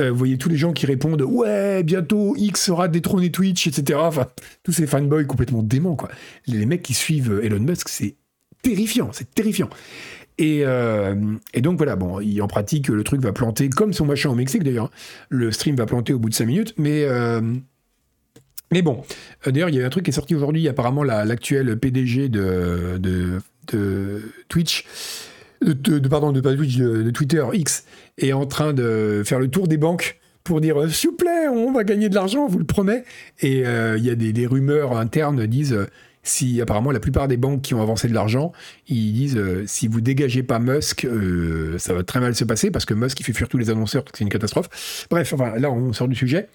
Euh, 0.00 0.10
vous 0.10 0.16
voyez 0.16 0.38
tous 0.38 0.48
les 0.48 0.56
gens 0.56 0.72
qui 0.72 0.86
répondent 0.86 1.20
ouais 1.20 1.82
bientôt 1.82 2.34
X 2.38 2.64
sera 2.64 2.88
détrôné 2.88 3.30
Twitch 3.30 3.66
etc 3.66 3.98
enfin 4.02 4.26
tous 4.62 4.72
ces 4.72 4.86
fanboys 4.86 5.26
complètement 5.26 5.62
déments 5.62 5.96
quoi 5.96 6.08
les 6.46 6.64
mecs 6.64 6.80
qui 6.80 6.94
suivent 6.94 7.42
Elon 7.42 7.60
Musk 7.60 7.90
c'est 7.90 8.16
terrifiant 8.62 9.10
c'est 9.12 9.34
terrifiant 9.34 9.68
euh, 10.42 11.14
et, 11.54 11.60
donc 11.60 11.76
voilà, 11.76 11.96
bon, 11.96 12.20
en 12.40 12.46
pratique, 12.48 12.88
le 12.88 13.04
truc 13.04 13.20
va 13.20 13.32
planter, 13.32 13.68
comme 13.68 13.92
son 13.92 14.06
machin 14.06 14.30
au 14.30 14.34
Mexique 14.34 14.62
d'ailleurs. 14.62 14.90
Le 15.28 15.52
stream 15.52 15.76
va 15.76 15.86
planter 15.86 16.12
au 16.12 16.18
bout 16.18 16.28
de 16.28 16.34
5 16.34 16.46
minutes, 16.46 16.74
mais. 16.78 17.04
Euh, 17.04 17.40
mais 18.72 18.80
bon, 18.80 19.02
euh, 19.46 19.50
d'ailleurs, 19.50 19.68
il 19.68 19.74
y 19.74 19.82
a 19.82 19.86
un 19.86 19.90
truc 19.90 20.04
qui 20.04 20.10
est 20.10 20.14
sorti 20.14 20.34
aujourd'hui. 20.34 20.66
Apparemment, 20.66 21.04
l'actuel 21.04 21.78
PDG 21.78 22.30
de, 22.30 22.98
de, 22.98 24.22
Twitch, 24.48 24.86
de, 25.60 26.08
pardon, 26.08 26.32
de, 26.32 26.40
Twitch, 26.40 26.76
de, 26.76 27.10
Twitter 27.10 27.44
X, 27.52 27.84
est 28.16 28.32
en 28.32 28.46
train 28.46 28.72
de 28.72 29.22
faire 29.26 29.38
le 29.38 29.48
tour 29.48 29.68
des 29.68 29.76
banques 29.76 30.18
pour 30.42 30.60
dire 30.60 30.90
s'il 30.90 31.10
vous 31.10 31.16
plaît, 31.16 31.48
on 31.48 31.70
va 31.72 31.84
gagner 31.84 32.08
de 32.08 32.14
l'argent, 32.14 32.46
on 32.46 32.48
vous 32.48 32.58
le 32.58 32.64
promet. 32.64 33.04
Et 33.42 33.58
il 33.58 34.04
y 34.04 34.10
a 34.10 34.14
des, 34.14 34.32
des 34.32 34.46
rumeurs 34.46 34.96
internes 34.96 35.46
disent 35.46 35.78
si 36.22 36.60
apparemment 36.60 36.92
la 36.92 37.00
plupart 37.00 37.28
des 37.28 37.36
banques 37.36 37.62
qui 37.62 37.74
ont 37.74 37.82
avancé 37.82 38.08
de 38.08 38.14
l'argent, 38.14 38.52
ils 38.88 39.12
disent 39.12 39.36
euh, 39.36 39.64
si 39.66 39.88
vous 39.88 40.00
dégagez 40.00 40.42
pas 40.42 40.58
Musk, 40.58 41.04
euh, 41.04 41.76
ça 41.78 41.94
va 41.94 42.04
très 42.04 42.20
mal 42.20 42.34
se 42.34 42.44
passer 42.44 42.70
parce 42.70 42.84
que 42.84 42.94
Musk 42.94 43.18
il 43.20 43.24
fait 43.24 43.32
fuir 43.32 43.48
tous 43.48 43.58
les 43.58 43.70
annonceurs, 43.70 44.04
c'est 44.14 44.22
une 44.22 44.30
catastrophe. 44.30 45.06
Bref, 45.10 45.32
enfin 45.32 45.58
là 45.58 45.70
on 45.70 45.92
sort 45.92 46.08
du 46.08 46.14
sujet. 46.14 46.48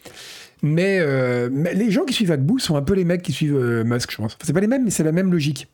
Mais, 0.64 0.98
euh, 1.00 1.50
les 1.74 1.92
gens 1.92 2.04
qui 2.04 2.14
suivent 2.14 2.32
Agbou 2.32 2.58
sont 2.58 2.78
un 2.78 2.82
peu 2.82 2.96
les 2.96 3.06
mecs 3.06 3.22
qui 3.22 3.32
suivent 3.32 3.84
Musk, 3.86 4.12
je 4.12 4.18
pense. 4.18 4.34
Enfin, 4.34 4.44
c'est 4.44 4.54
pas 4.54 4.60
les 4.60 4.68
mêmes, 4.68 4.86
mais 4.86 4.90
c'est 4.90 5.04
la 5.04 5.12
même 5.12 5.32
logique. 5.32 5.68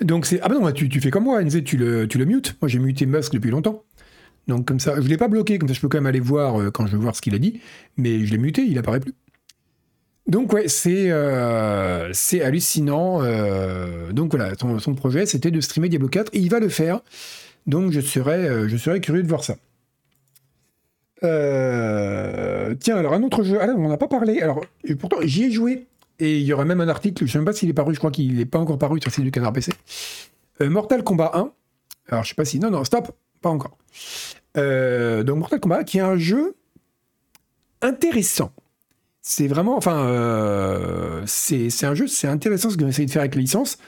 Donc 0.00 0.26
c'est 0.26 0.40
ah 0.42 0.48
ben 0.48 0.58
non, 0.58 0.72
tu, 0.72 0.88
fais 1.00 1.10
comme 1.10 1.24
moi, 1.24 1.44
tu 1.44 1.76
le 1.76 2.08
tu 2.08 2.18
le 2.18 2.24
mutes. 2.24 2.56
Moi 2.60 2.68
j'ai 2.68 2.78
muté 2.78 3.06
Musk 3.06 3.34
depuis 3.34 3.50
longtemps. 3.50 3.84
Donc 4.48 4.66
comme 4.66 4.80
ça, 4.80 5.00
je 5.00 5.06
l'ai 5.06 5.18
pas 5.18 5.28
bloqué, 5.28 5.58
comme 5.58 5.68
ça 5.68 5.74
je 5.74 5.80
peux 5.80 5.88
quand 5.88 5.98
même 5.98 6.06
aller 6.06 6.18
voir 6.20 6.72
quand 6.72 6.86
je 6.86 6.96
veux 6.96 7.02
voir 7.02 7.14
ce 7.14 7.20
qu'il 7.20 7.34
a 7.34 7.38
dit, 7.38 7.60
mais 7.96 8.26
je 8.26 8.32
l'ai 8.32 8.38
muté, 8.38 8.62
il 8.62 8.78
apparaît 8.78 8.98
plus. 8.98 9.14
Donc 10.26 10.52
ouais, 10.52 10.68
c'est 10.68 11.10
euh, 11.10 12.12
hallucinant. 12.42 13.22
Euh, 13.22 14.12
donc 14.12 14.34
voilà, 14.34 14.52
son, 14.56 14.94
projet 14.94 15.26
c'était 15.26 15.50
de 15.50 15.60
streamer 15.60 15.88
Diablo 15.88 16.08
4 16.08 16.30
et 16.34 16.38
il 16.38 16.48
va 16.48 16.60
le 16.60 16.68
faire. 16.68 17.00
Donc 17.66 17.92
je 17.92 18.00
serais, 18.00 18.48
euh, 18.48 18.98
curieux 19.00 19.22
de 19.22 19.28
voir 19.28 19.42
ça. 19.42 19.56
tiens, 21.20 22.96
alors 22.96 23.14
un 23.14 23.22
autre 23.22 23.42
jeu. 23.42 23.58
Ah 23.60 23.66
là, 23.66 23.74
on 23.76 23.82
n'en 23.82 23.90
a 23.90 23.96
pas 23.96 24.08
parlé. 24.08 24.40
Alors 24.40 24.64
pourtant 25.00 25.18
j'y 25.22 25.44
ai 25.44 25.50
joué 25.50 25.86
et 26.20 26.38
il 26.38 26.44
y 26.44 26.52
aura 26.52 26.64
même 26.64 26.80
un 26.80 26.88
article. 26.88 27.18
Je 27.20 27.24
ne 27.24 27.28
sais 27.28 27.38
même 27.38 27.46
pas 27.46 27.52
s'il 27.52 27.68
est 27.68 27.74
paru. 27.74 27.92
Je 27.92 27.98
crois 27.98 28.12
qu'il 28.12 28.36
n'est 28.36 28.44
pas 28.44 28.58
encore 28.58 28.78
paru 28.78 29.00
sur 29.00 29.10
le 29.18 29.24
du 29.24 29.30
Canard 29.32 29.52
PC. 29.52 29.72
Mortal 30.60 31.02
Kombat 31.02 31.32
1. 31.34 31.50
Alors 32.10 32.22
je 32.22 32.28
sais 32.28 32.34
pas 32.36 32.44
si 32.44 32.60
non 32.60 32.70
non 32.70 32.84
stop 32.84 33.10
pas 33.40 33.50
encore. 33.50 33.76
donc 34.54 35.36
Mortal 35.36 35.58
Kombat 35.58 35.82
qui 35.82 35.98
est 35.98 36.02
un 36.02 36.16
jeu 36.16 36.54
intéressant 37.80 38.52
c'est 39.22 39.46
vraiment, 39.46 39.76
enfin, 39.76 40.04
euh, 40.08 41.22
c'est 41.26 41.84
un 41.84 41.94
jeu, 41.94 42.08
c'est 42.08 42.26
intéressant 42.26 42.70
ce 42.70 42.76
qu'ils 42.76 42.84
ont 42.84 42.88
essayé 42.88 43.06
de 43.06 43.10
faire 43.10 43.22
avec 43.22 43.36
la 43.36 43.40
licence. 43.40 43.78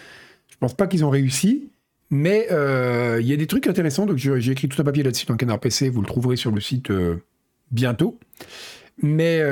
Je 0.49 0.57
pense 0.61 0.75
pas 0.75 0.87
qu'ils 0.87 1.05
ont 1.05 1.11
réussi, 1.11 1.71
mais 2.11 2.47
euh, 2.53 3.19
il 3.21 3.27
y 3.27 3.33
a 3.33 3.37
des 3.37 3.49
trucs 3.49 3.67
intéressants. 3.67 4.07
Donc 4.07 4.17
j'ai 4.17 4.51
écrit 4.51 4.69
tout 4.69 4.81
un 4.81 4.85
papier 4.85 5.03
là-dessus 5.03 5.27
dans 5.27 5.37
Canard 5.37 5.59
PC, 5.59 5.89
vous 5.89 6.01
le 6.01 6.07
trouverez 6.07 6.37
sur 6.37 6.53
le 6.53 6.61
site 6.61 6.91
euh, 6.91 7.17
bientôt. 7.73 8.19
Mais, 9.03 9.43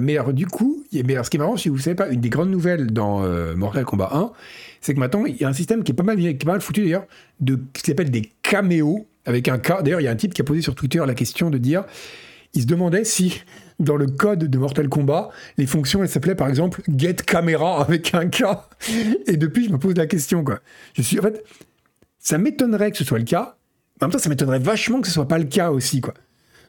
mais 0.00 0.18
alors, 0.18 0.32
du 0.32 0.48
coup, 0.48 0.82
mais 0.92 1.12
alors, 1.12 1.24
ce 1.24 1.30
qui 1.30 1.36
est 1.36 1.38
marrant, 1.38 1.56
si 1.56 1.68
vous 1.68 1.76
ne 1.76 1.80
savez 1.80 1.94
pas, 1.94 2.08
une 2.08 2.20
des 2.20 2.28
grandes 2.28 2.50
nouvelles 2.50 2.88
dans 2.88 3.20
Mortal 3.54 3.84
Kombat 3.84 4.10
1, 4.12 4.32
c'est 4.80 4.94
que 4.94 4.98
maintenant, 4.98 5.26
il 5.26 5.36
y 5.36 5.44
a 5.44 5.48
un 5.48 5.52
système 5.52 5.84
qui 5.84 5.92
est 5.92 5.94
pas 5.94 6.02
mal, 6.02 6.16
qui 6.16 6.26
est 6.26 6.44
pas 6.44 6.50
mal 6.50 6.60
foutu 6.60 6.82
d'ailleurs, 6.82 7.06
de, 7.38 7.60
s'appelle 7.76 8.10
des 8.10 8.32
caméos, 8.42 9.06
avec 9.26 9.46
un 9.46 9.58
K. 9.58 9.84
D'ailleurs, 9.84 10.00
il 10.00 10.04
y 10.04 10.08
a 10.08 10.10
un 10.10 10.16
type 10.16 10.34
qui 10.34 10.40
a 10.40 10.44
posé 10.44 10.60
sur 10.60 10.74
Twitter 10.74 11.00
la 11.06 11.14
question 11.14 11.50
de 11.50 11.58
dire, 11.58 11.84
il 12.52 12.62
se 12.62 12.66
demandait 12.66 13.04
si 13.04 13.42
dans 13.78 13.96
le 13.96 14.06
code 14.06 14.44
de 14.44 14.58
Mortal 14.58 14.88
Kombat, 14.88 15.30
les 15.56 15.66
fonctions, 15.66 16.02
elles 16.02 16.08
s'appelaient 16.08 16.34
par 16.34 16.48
exemple 16.48 16.82
Get 16.88 17.14
Camera 17.14 17.80
avec 17.80 18.14
un 18.14 18.28
K. 18.28 18.44
Et 19.26 19.36
depuis, 19.36 19.66
je 19.66 19.70
me 19.70 19.78
pose 19.78 19.96
la 19.96 20.06
question, 20.06 20.44
quoi. 20.44 20.60
Je 20.94 21.02
suis, 21.02 21.18
en 21.18 21.22
fait, 21.22 21.44
ça 22.18 22.38
m'étonnerait 22.38 22.90
que 22.90 22.96
ce 22.96 23.04
soit 23.04 23.18
le 23.18 23.24
cas. 23.24 23.56
En 24.00 24.06
même 24.06 24.12
temps, 24.12 24.18
ça 24.18 24.28
m'étonnerait 24.28 24.58
vachement 24.58 25.00
que 25.00 25.06
ce 25.06 25.14
soit 25.14 25.28
pas 25.28 25.38
le 25.38 25.44
cas 25.44 25.70
aussi, 25.70 26.00
quoi. 26.00 26.14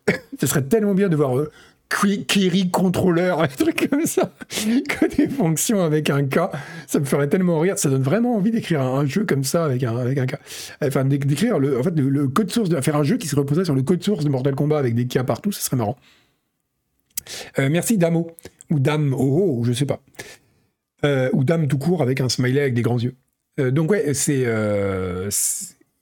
ce 0.39 0.47
serait 0.47 0.63
tellement 0.63 0.93
bien 0.93 1.09
de 1.09 1.15
voir 1.15 1.37
euh, 1.37 1.51
Query 1.89 2.69
Controller, 2.69 3.35
un 3.39 3.47
truc 3.47 3.89
comme 3.89 4.05
ça, 4.05 4.31
que 4.49 5.15
des 5.15 5.27
fonctions 5.27 5.83
avec 5.83 6.09
un 6.09 6.23
K. 6.25 6.39
Ça 6.87 6.99
me 6.99 7.05
ferait 7.05 7.27
tellement 7.27 7.59
rire. 7.59 7.77
Ça 7.77 7.89
donne 7.89 8.03
vraiment 8.03 8.35
envie 8.35 8.51
d'écrire 8.51 8.81
un, 8.81 9.05
jeu 9.05 9.25
comme 9.25 9.43
ça 9.43 9.65
avec 9.65 9.83
un, 9.83 9.97
avec 9.97 10.17
un 10.19 10.27
K. 10.27 10.35
Enfin, 10.83 11.05
d'écrire 11.05 11.57
le, 11.57 11.79
en 11.79 11.83
fait, 11.83 11.97
le, 11.97 12.27
code 12.27 12.51
source, 12.51 12.69
de 12.69 12.79
faire 12.81 12.95
un 12.95 13.03
jeu 13.03 13.17
qui 13.17 13.27
se 13.27 13.35
reposait 13.35 13.65
sur 13.65 13.75
le 13.75 13.81
code 13.81 14.03
source 14.03 14.23
de 14.23 14.29
Mortal 14.29 14.53
Kombat 14.55 14.77
avec 14.77 14.93
des 14.93 15.07
K 15.07 15.23
partout, 15.23 15.51
ça 15.51 15.61
serait 15.61 15.77
marrant. 15.77 15.97
Euh, 17.57 17.69
merci 17.69 17.97
Damo, 17.97 18.31
ou 18.69 18.79
Dame 18.79 19.13
Oh, 19.17 19.59
oh 19.59 19.63
je 19.63 19.73
sais 19.73 19.85
pas. 19.85 20.01
Euh, 21.05 21.29
ou 21.33 21.43
Dame 21.43 21.67
tout 21.67 21.77
court 21.77 22.01
avec 22.01 22.21
un 22.21 22.29
smiley 22.29 22.61
avec 22.61 22.73
des 22.73 22.81
grands 22.81 22.99
yeux. 22.99 23.15
Euh, 23.59 23.71
donc 23.71 23.91
ouais, 23.91 24.13
c'est... 24.13 24.43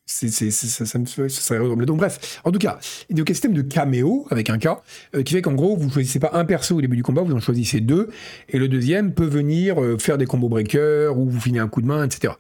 ça, 0.08 1.00
me 1.00 1.06
ça 1.06 1.30
serait 1.30 1.86
Donc 1.86 1.98
bref, 1.98 2.40
en 2.44 2.52
tout 2.52 2.60
cas, 2.60 2.80
il 3.10 3.18
y 3.18 3.20
a 3.20 3.24
un 3.24 3.26
système 3.28 3.54
de 3.54 3.62
caméo 3.62 4.26
avec 4.30 4.50
un 4.50 4.58
cas 4.58 4.82
qui 5.26 5.34
fait 5.34 5.42
qu'en 5.42 5.54
gros, 5.54 5.76
vous 5.76 5.90
choisissez 5.90 6.20
pas 6.20 6.32
un 6.34 6.46
perso 6.46 6.76
au 6.76 6.82
début 6.82 6.96
du 6.96 7.04
combat, 7.04 7.22
vous 7.22 7.34
en 7.34 7.40
choisissez 7.40 7.82
deux, 7.82 8.10
et 8.50 8.58
le 8.58 8.68
deuxième 8.68 9.14
peut 9.14 9.26
venir 9.26 9.78
faire 10.00 10.18
des 10.18 10.26
combos 10.26 10.50
breakers 10.50 11.18
ou 11.18 11.30
vous 11.30 11.40
finir 11.40 11.64
un 11.64 11.68
coup 11.68 11.82
de 11.82 11.88
main, 11.88 12.06
etc. 12.06 12.34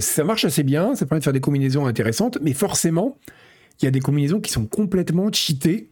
ça 0.00 0.24
marche 0.24 0.44
assez 0.44 0.62
bien, 0.62 0.94
ça 0.94 1.06
permet 1.06 1.20
de 1.20 1.24
faire 1.24 1.32
des 1.32 1.40
combinaisons 1.40 1.86
intéressantes, 1.86 2.38
mais 2.42 2.52
forcément, 2.52 3.16
il 3.80 3.84
y 3.86 3.88
a 3.88 3.90
des 3.90 4.00
combinaisons 4.00 4.40
qui 4.40 4.52
sont 4.52 4.66
complètement 4.66 5.30
cheatées 5.32 5.90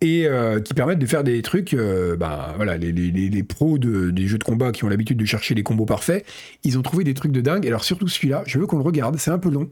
et 0.00 0.26
euh, 0.26 0.60
qui 0.60 0.74
permettent 0.74 0.98
de 0.98 1.06
faire 1.06 1.24
des 1.24 1.42
trucs. 1.42 1.74
Euh, 1.74 2.16
bah, 2.16 2.52
voilà, 2.56 2.76
les, 2.76 2.92
les, 2.92 3.10
les 3.10 3.42
pros 3.42 3.78
de, 3.78 4.10
des 4.10 4.26
jeux 4.26 4.38
de 4.38 4.44
combat 4.44 4.72
qui 4.72 4.84
ont 4.84 4.88
l'habitude 4.88 5.18
de 5.18 5.24
chercher 5.24 5.54
les 5.54 5.62
combos 5.62 5.86
parfaits, 5.86 6.24
ils 6.64 6.78
ont 6.78 6.82
trouvé 6.82 7.04
des 7.04 7.14
trucs 7.14 7.32
de 7.32 7.40
dingue. 7.40 7.66
Alors 7.66 7.84
surtout 7.84 8.08
celui-là, 8.08 8.42
je 8.46 8.58
veux 8.58 8.66
qu'on 8.66 8.78
le 8.78 8.84
regarde. 8.84 9.16
C'est 9.18 9.30
un 9.30 9.38
peu 9.38 9.50
long, 9.50 9.68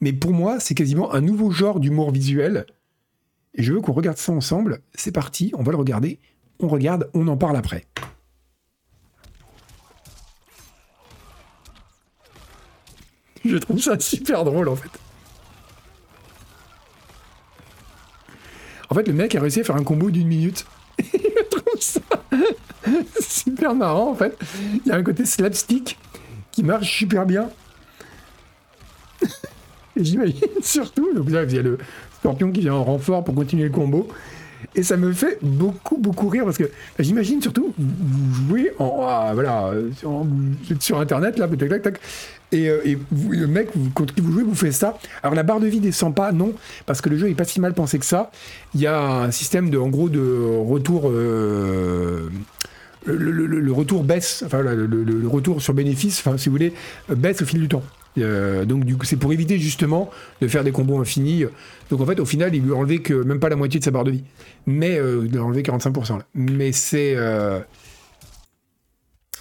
mais 0.00 0.12
pour 0.12 0.32
moi, 0.32 0.60
c'est 0.60 0.74
quasiment 0.74 1.12
un 1.12 1.20
nouveau 1.20 1.50
genre 1.50 1.80
d'humour 1.80 2.10
visuel. 2.10 2.66
Et 3.54 3.62
je 3.62 3.72
veux 3.72 3.80
qu'on 3.80 3.92
regarde 3.92 4.18
ça 4.18 4.32
ensemble. 4.32 4.80
C'est 4.94 5.12
parti, 5.12 5.52
on 5.56 5.62
va 5.62 5.72
le 5.72 5.78
regarder. 5.78 6.18
On 6.60 6.68
regarde, 6.68 7.08
on 7.14 7.28
en 7.28 7.36
parle 7.36 7.56
après. 7.56 7.86
Je 13.44 13.56
trouve 13.58 13.78
ça 13.78 13.98
super 13.98 14.44
drôle 14.44 14.68
en 14.68 14.76
fait. 14.76 14.90
En 18.94 18.96
fait, 18.96 19.08
le 19.08 19.14
mec 19.14 19.34
a 19.34 19.40
réussi 19.40 19.58
à 19.58 19.64
faire 19.64 19.74
un 19.74 19.82
combo 19.82 20.08
d'une 20.08 20.28
minute. 20.28 20.64
je 21.00 21.48
trouve 21.50 21.80
ça 21.80 22.00
super 23.20 23.74
marrant, 23.74 24.12
en 24.12 24.14
fait. 24.14 24.38
Il 24.72 24.88
y 24.88 24.92
a 24.92 24.94
un 24.94 25.02
côté 25.02 25.24
slapstick 25.24 25.98
qui 26.52 26.62
marche 26.62 26.96
super 26.96 27.26
bien. 27.26 27.50
Et 29.96 30.04
j'imagine 30.04 30.46
surtout, 30.62 31.12
donc 31.12 31.28
là, 31.28 31.42
il 31.42 31.52
y 31.52 31.58
a 31.58 31.62
le 31.62 31.76
scorpion 32.20 32.52
qui 32.52 32.60
vient 32.60 32.74
en 32.74 32.84
renfort 32.84 33.24
pour 33.24 33.34
continuer 33.34 33.64
le 33.64 33.70
combo. 33.70 34.06
Et 34.74 34.82
ça 34.82 34.96
me 34.96 35.12
fait 35.12 35.38
beaucoup, 35.42 35.96
beaucoup 35.98 36.28
rire 36.28 36.44
parce 36.44 36.58
que 36.58 36.70
j'imagine 36.98 37.40
surtout, 37.40 37.72
vous 37.78 38.34
jouez 38.34 38.72
en. 38.78 39.06
Ah, 39.06 39.30
voilà, 39.34 39.72
vous 40.02 40.36
sur 40.80 40.98
internet 40.98 41.38
là, 41.38 41.48
tac, 41.48 41.68
tac, 41.68 41.82
tac. 41.82 42.00
Et, 42.52 42.68
euh, 42.68 42.80
et 42.84 42.98
le 43.30 43.46
mec 43.46 43.70
contre 43.94 44.14
qui 44.14 44.20
vous 44.20 44.32
jouez 44.32 44.44
vous 44.44 44.54
fait 44.54 44.72
ça. 44.72 44.98
Alors 45.22 45.34
la 45.34 45.42
barre 45.42 45.60
de 45.60 45.66
vie 45.66 45.80
descend 45.80 46.14
pas, 46.14 46.32
non, 46.32 46.52
parce 46.86 47.00
que 47.00 47.08
le 47.08 47.18
jeu 47.18 47.28
est 47.28 47.34
pas 47.34 47.44
si 47.44 47.60
mal 47.60 47.74
pensé 47.74 47.98
que 47.98 48.06
ça. 48.06 48.30
Il 48.74 48.80
y 48.80 48.86
a 48.86 49.00
un 49.00 49.30
système 49.30 49.70
de, 49.70 49.78
en 49.78 49.88
gros, 49.88 50.08
de 50.08 50.20
retour. 50.66 51.10
Euh, 51.10 52.28
le, 53.06 53.72
retour 53.72 54.02
baisse, 54.02 54.42
enfin 54.46 54.62
le, 54.62 55.28
retour 55.28 55.60
sur 55.60 55.74
bénéfice, 55.74 56.20
enfin 56.20 56.38
si 56.38 56.48
vous 56.48 56.54
voulez, 56.54 56.72
baisse 57.08 57.42
au 57.42 57.44
fil 57.44 57.60
du 57.60 57.68
temps. 57.68 57.82
Euh, 58.18 58.64
donc 58.64 58.84
du 58.84 58.96
coup, 58.96 59.04
c'est 59.04 59.16
pour 59.16 59.32
éviter 59.32 59.58
justement 59.58 60.10
de 60.40 60.48
faire 60.48 60.64
des 60.64 60.72
combos 60.72 61.00
infinis. 61.00 61.44
Donc 61.90 62.00
en 62.00 62.06
fait, 62.06 62.20
au 62.20 62.24
final, 62.24 62.54
il 62.54 62.62
lui 62.62 62.72
a 62.72 62.76
enlevé 62.76 63.00
que 63.00 63.14
même 63.14 63.40
pas 63.40 63.48
la 63.48 63.56
moitié 63.56 63.80
de 63.80 63.84
sa 63.84 63.90
barre 63.90 64.04
de 64.04 64.12
vie, 64.12 64.24
mais 64.66 64.98
euh, 64.98 65.26
il 65.26 65.36
a 65.36 65.42
enlevé 65.42 65.62
45%. 65.62 66.18
Là. 66.18 66.26
Mais 66.34 66.72
c'est 66.72 67.14
euh, 67.16 67.60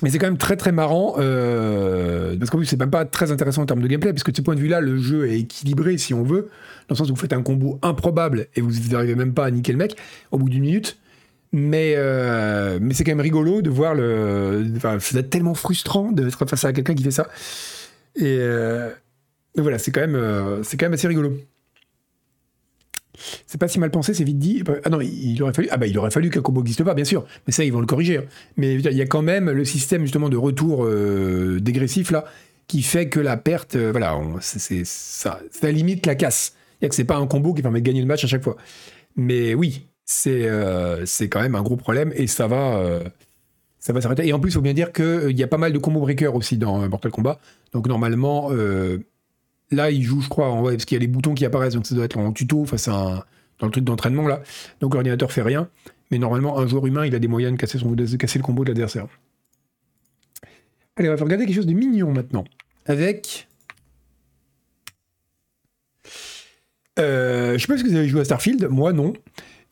mais 0.01 0.09
c'est 0.09 0.17
quand 0.17 0.28
même 0.28 0.38
très 0.38 0.57
très 0.57 0.71
marrant 0.71 1.13
parce 1.13 2.49
qu'en 2.49 2.57
plus 2.57 2.65
c'est 2.65 2.80
même 2.80 2.89
pas 2.89 3.05
très 3.05 3.32
intéressant 3.32 3.61
en 3.61 3.65
termes 3.65 3.82
de 3.82 3.88
gameplay 3.88 4.11
parce 4.11 4.24
que 4.24 4.32
de 4.32 4.36
ce 4.36 4.41
point 4.41 4.55
de 4.55 4.59
vue-là, 4.59 4.82
le 4.82 4.97
jeu 4.97 5.30
est 5.30 5.39
équilibré 5.39 5.97
si 5.97 6.13
on 6.13 6.24
veut, 6.24 6.49
dans 6.89 6.93
le 6.93 6.95
sens 6.95 7.09
où 7.09 7.13
vous 7.13 7.21
faites 7.21 7.32
un 7.32 7.43
combo 7.43 7.80
improbable 7.82 8.47
et 8.55 8.61
vous 8.61 8.71
n'arrivez 8.91 9.15
même 9.15 9.34
pas 9.34 9.45
à 9.45 9.51
niquer 9.51 9.71
le 9.71 9.78
mec 9.78 9.95
au 10.32 10.39
bout 10.39 10.49
d'une 10.49 10.63
minute. 10.63 10.97
Mais, 11.55 11.95
mais 12.82 12.95
c'est 12.95 13.03
quand 13.03 13.11
même 13.11 13.21
rigolo 13.21 13.61
de 13.61 13.69
voir 13.69 13.93
le. 13.93 14.65
Enfin, 14.76 14.97
c'est 14.99 15.30
tellement 15.30 15.53
frustrant 15.53 16.11
d'être 16.11 16.43
face 16.47 16.65
à 16.65 16.74
quelqu'un 16.74 16.95
qui 16.95 17.03
fait 17.03 17.11
ça. 17.11 17.28
Euh, 18.22 18.91
et, 19.55 19.61
voilà, 19.61 19.80
c'est 19.80 19.91
quand, 19.91 20.01
même, 20.01 20.16
euh, 20.16 20.64
c'est 20.64 20.78
quand 20.78 20.86
même 20.86 20.93
assez 20.93 21.07
rigolo. 21.07 21.34
C'est 23.45 23.59
pas 23.59 23.68
si 23.68 23.80
mal 23.80 23.91
pensé, 23.91 24.14
c'est 24.14 24.24
vite 24.24 24.39
dit. 24.39 24.64
Ah 24.84 24.89
non, 24.89 24.99
il 24.99 25.41
aurait 25.43 25.53
fallu, 25.53 25.68
ah 25.72 25.78
bah 25.78 25.86
il 25.86 25.97
aurait 25.97 26.11
fallu 26.11 26.30
qu'un 26.30 26.41
combo 26.41 26.61
n'existe 26.61 26.84
pas, 26.84 26.95
bien 26.95 27.05
sûr. 27.05 27.26
Mais 27.45 27.53
ça, 27.53 27.64
ils 27.64 27.72
vont 27.72 27.80
le 27.80 27.86
corriger. 27.86 28.18
Hein. 28.18 28.26
Mais 28.57 28.76
il 28.76 28.97
y 28.97 29.01
a 29.01 29.05
quand 29.05 29.22
même 29.22 29.49
le 29.51 29.66
système 29.66 30.01
justement 30.01 30.30
de 30.30 30.38
retour 30.38 30.84
euh, 30.86 31.59
dégressif 31.61 32.11
là, 32.11 32.26
qui 32.68 32.82
fait 32.82 33.09
que 33.09 33.20
la 33.20 33.38
perte, 33.38 33.76
voilà, 33.76 34.20
c'est 34.41 34.84
ça, 34.84 35.39
ça 35.51 35.72
limite 35.72 36.05
la 36.05 36.16
casse. 36.16 36.55
Il 36.82 36.89
que 36.89 36.95
c'est 36.95 37.05
pas 37.05 37.16
un 37.16 37.28
combo 37.28 37.53
qui 37.53 37.61
permet 37.61 37.80
de 37.80 37.86
gagner 37.86 38.01
le 38.01 38.07
match 38.07 38.26
à 38.26 38.28
chaque 38.28 38.43
fois. 38.43 38.57
Mais 39.16 39.53
oui, 39.53 39.88
c'est 40.05 40.49
c'est 41.05 41.30
quand 41.30 41.41
même 41.41 41.55
un 41.55 41.61
gros 41.61 41.78
problème 41.78 42.11
et 42.16 42.28
ça 42.28 42.47
va 42.47 43.01
ça 43.84 43.91
va 43.91 43.99
s'arrêter. 43.99 44.25
Et 44.25 44.31
en 44.31 44.39
plus, 44.39 44.51
il 44.51 44.53
faut 44.53 44.61
bien 44.61 44.73
dire 44.73 44.93
qu'il 44.93 45.03
euh, 45.03 45.31
y 45.34 45.43
a 45.43 45.47
pas 45.47 45.57
mal 45.57 45.73
de 45.73 45.77
combo 45.77 45.99
breakers 45.99 46.34
aussi 46.34 46.57
dans 46.57 46.81
euh, 46.81 46.88
Mortal 46.88 47.11
Kombat. 47.11 47.38
Donc 47.73 47.86
normalement, 47.86 48.47
euh, 48.51 48.99
là, 49.71 49.91
il 49.91 50.03
joue, 50.03 50.21
je 50.21 50.29
crois, 50.29 50.49
parce 50.63 50.86
qu'il 50.86 50.95
y 50.95 50.99
a 50.99 51.01
les 51.01 51.07
boutons 51.07 51.34
qui 51.34 51.43
apparaissent, 51.43 51.73
donc 51.73 51.86
ça 51.86 51.93
doit 51.93 52.05
être 52.05 52.17
en 52.17 52.31
tuto 52.31 52.63
face 52.63 52.88
un, 52.88 53.25
dans 53.59 53.67
le 53.67 53.71
truc 53.71 53.84
d'entraînement 53.84 54.25
là. 54.25 54.41
Donc 54.79 54.93
l'ordinateur 54.93 55.34
fait 55.34 55.41
rien. 55.41 55.67
Mais 56.11 56.17
normalement, 56.17 56.57
un 56.57 56.65
joueur 56.65 56.88
humain, 56.88 57.05
il 57.05 57.13
a 57.13 57.19
des 57.19 57.27
moyens 57.27 57.51
de 57.51 57.57
casser, 57.57 57.77
son, 57.77 57.91
de 57.91 58.15
casser 58.15 58.39
le 58.39 58.43
combo 58.43 58.63
de 58.63 58.69
l'adversaire. 58.69 59.07
Allez, 60.95 61.09
on 61.09 61.15
va 61.15 61.21
regarder 61.21 61.45
quelque 61.45 61.55
chose 61.55 61.65
de 61.65 61.73
mignon 61.73 62.13
maintenant. 62.13 62.45
Avec. 62.86 63.49
Je 66.95 67.57
sais 67.59 67.67
pas 67.67 67.77
si 67.77 67.84
vous 67.84 67.95
avez 67.95 68.07
joué 68.07 68.21
à 68.21 68.23
Starfield, 68.23 68.65
moi 68.69 68.93
non. 68.93 69.11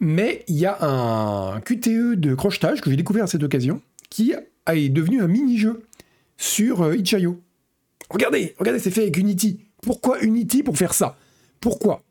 Mais 0.02 0.44
il 0.50 0.56
y 0.56 0.66
a 0.66 0.84
un 0.84 1.62
QTE 1.62 2.16
de 2.16 2.36
crochetage 2.36 2.82
que 2.82 2.90
j'ai 2.90 2.98
découvert 2.98 3.24
à 3.24 3.28
cette 3.28 3.44
occasion 3.44 3.82
qui 4.12 4.34
est 4.68 4.90
devenu 4.90 5.22
un 5.24 5.28
mini-jeu 5.28 5.82
sur 6.38 6.82
euh, 6.82 6.96
Itch.io. 6.96 7.42
Regardez, 8.12 8.54
regardez, 8.60 8.80
c'est 8.80 8.92
fait 8.92 9.04
avec 9.04 9.18
Unity. 9.18 9.62
Pourquoi 9.82 10.22
Unity 10.22 10.62
pour 10.62 10.78
faire 10.78 10.94
ça? 10.94 11.18
Pourquoi? 11.60 12.04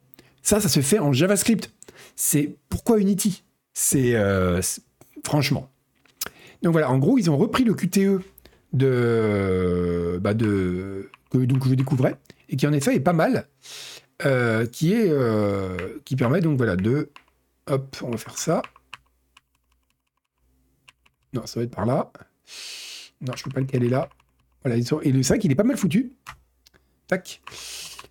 Ça, 0.42 0.60
ça 0.60 0.68
se 0.68 0.80
fait 0.80 0.98
en 0.98 1.12
JavaScript. 1.12 1.70
C'est 2.16 2.56
pourquoi 2.68 2.98
Unity? 2.98 3.44
C'est 3.74 4.14
euh, 4.16 4.60
franchement. 5.24 5.70
Donc 6.62 6.72
voilà, 6.72 6.90
en 6.90 6.98
gros, 6.98 7.18
ils 7.18 7.30
ont 7.30 7.36
repris 7.36 7.64
le 7.64 7.74
QTE 7.74 8.22
de, 8.72 10.18
bah 10.22 10.34
que, 10.34 11.08
je 11.32 11.74
découvrais 11.74 12.16
et 12.48 12.56
qui 12.56 12.66
en 12.66 12.72
effet 12.72 12.94
est 12.94 13.00
pas 13.00 13.12
mal, 13.12 13.46
euh, 14.24 14.66
qui 14.66 14.94
qui 16.04 16.16
permet 16.16 16.40
donc 16.40 16.56
voilà 16.56 16.76
de 16.76 17.10
hop, 17.66 17.96
on 18.02 18.10
va 18.10 18.16
faire 18.16 18.38
ça. 18.38 18.62
Non, 21.32 21.46
ça 21.46 21.60
va 21.60 21.64
être 21.64 21.74
par 21.74 21.86
là. 21.86 22.12
Non, 23.20 23.34
je 23.36 23.44
peux 23.44 23.50
pas 23.50 23.60
le 23.60 23.66
caler 23.66 23.88
là. 23.88 24.08
Voilà, 24.64 24.78
et 25.02 25.12
le 25.12 25.22
sac, 25.22 25.42
il 25.44 25.52
est 25.52 25.56
pas 25.56 25.64
mal 25.64 25.76
foutu. 25.76 26.12
Tac. 27.06 27.40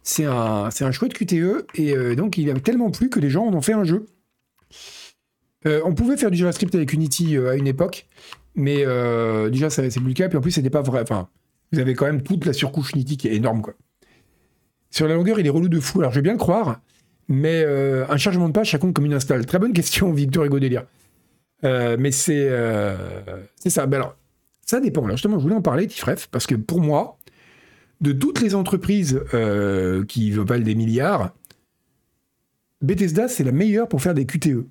C'est 0.02 0.26
un, 0.26 0.70
un 0.80 0.92
chouette 0.92 1.14
QTE, 1.14 1.68
et 1.76 1.96
euh, 1.96 2.16
donc 2.16 2.38
il 2.38 2.50
a 2.50 2.54
tellement 2.56 2.90
plu 2.90 3.10
que 3.10 3.20
les 3.20 3.30
gens 3.30 3.46
en 3.46 3.54
ont 3.54 3.62
fait 3.62 3.74
un 3.74 3.84
jeu. 3.84 4.08
Euh, 5.68 5.82
on 5.86 5.94
pouvait 5.94 6.18
faire 6.18 6.32
du 6.32 6.38
JavaScript 6.38 6.74
avec 6.74 6.94
Unity 6.94 7.38
euh, 7.38 7.52
à 7.52 7.56
une 7.56 7.68
époque, 7.68 8.08
mais 8.56 8.78
déjà, 9.52 9.70
c'est 9.70 9.90
plus 9.90 10.08
le 10.08 10.14
cas, 10.14 10.28
puis 10.28 10.38
en 10.38 10.42
plus, 10.42 10.52
c'était 10.52 10.70
pas 10.70 10.82
vrai. 10.82 11.02
Enfin, 11.02 11.30
vous 11.72 11.80
avez 11.80 11.94
quand 11.94 12.06
même 12.06 12.24
toute 12.24 12.46
la 12.46 12.54
surcouche 12.54 12.94
Unity 12.94 13.18
qui 13.18 13.28
est 13.28 13.36
énorme, 13.36 13.62
quoi. 13.62 13.74
Sur 14.90 15.08
la 15.08 15.14
longueur, 15.14 15.40
il 15.40 15.46
est 15.46 15.52
relou 15.52 15.70
de 15.70 15.80
fou. 15.80 16.00
Alors, 16.00 16.12
je 16.12 16.16
vais 16.16 16.24
bien 16.24 16.32
le 16.32 16.40
croire, 16.40 16.82
mais 17.28 17.64
un 17.64 18.18
chargement 18.18 18.48
de 18.48 18.54
page, 18.54 18.72
ça 18.72 18.80
compte 18.80 18.94
comme 18.94 19.06
une 19.06 19.14
install. 19.14 19.46
Très 19.46 19.60
bonne 19.60 19.74
question, 19.74 20.12
Victor 20.12 20.46
Hugo 20.46 20.60
Délire. 20.60 20.86
Euh, 21.64 21.98
mais 22.00 22.12
c'est 22.12 22.48
euh, 22.50 22.96
ça. 23.66 23.86
Ben 23.86 23.98
alors, 23.98 24.16
ça 24.66 24.80
dépend. 24.80 25.10
Justement, 25.10 25.38
je 25.38 25.44
voulais 25.44 25.56
en 25.56 25.62
parler, 25.62 25.88
Tifref, 25.88 26.28
parce 26.32 26.48
que 26.48 26.56
pour 26.56 26.82
moi, 26.82 27.18
de 28.02 28.12
toutes 28.12 28.42
les 28.42 28.56
entreprises 28.56 29.22
euh, 29.34 30.06
qui 30.06 30.32
valent 30.32 30.64
des 30.64 30.76
milliards, 30.76 31.34
Bethesda, 32.82 33.28
c'est 33.28 33.44
la 33.44 33.52
meilleure 33.52 33.88
pour 33.88 34.02
faire 34.02 34.14
des 34.14 34.26
QTE. 34.26 34.66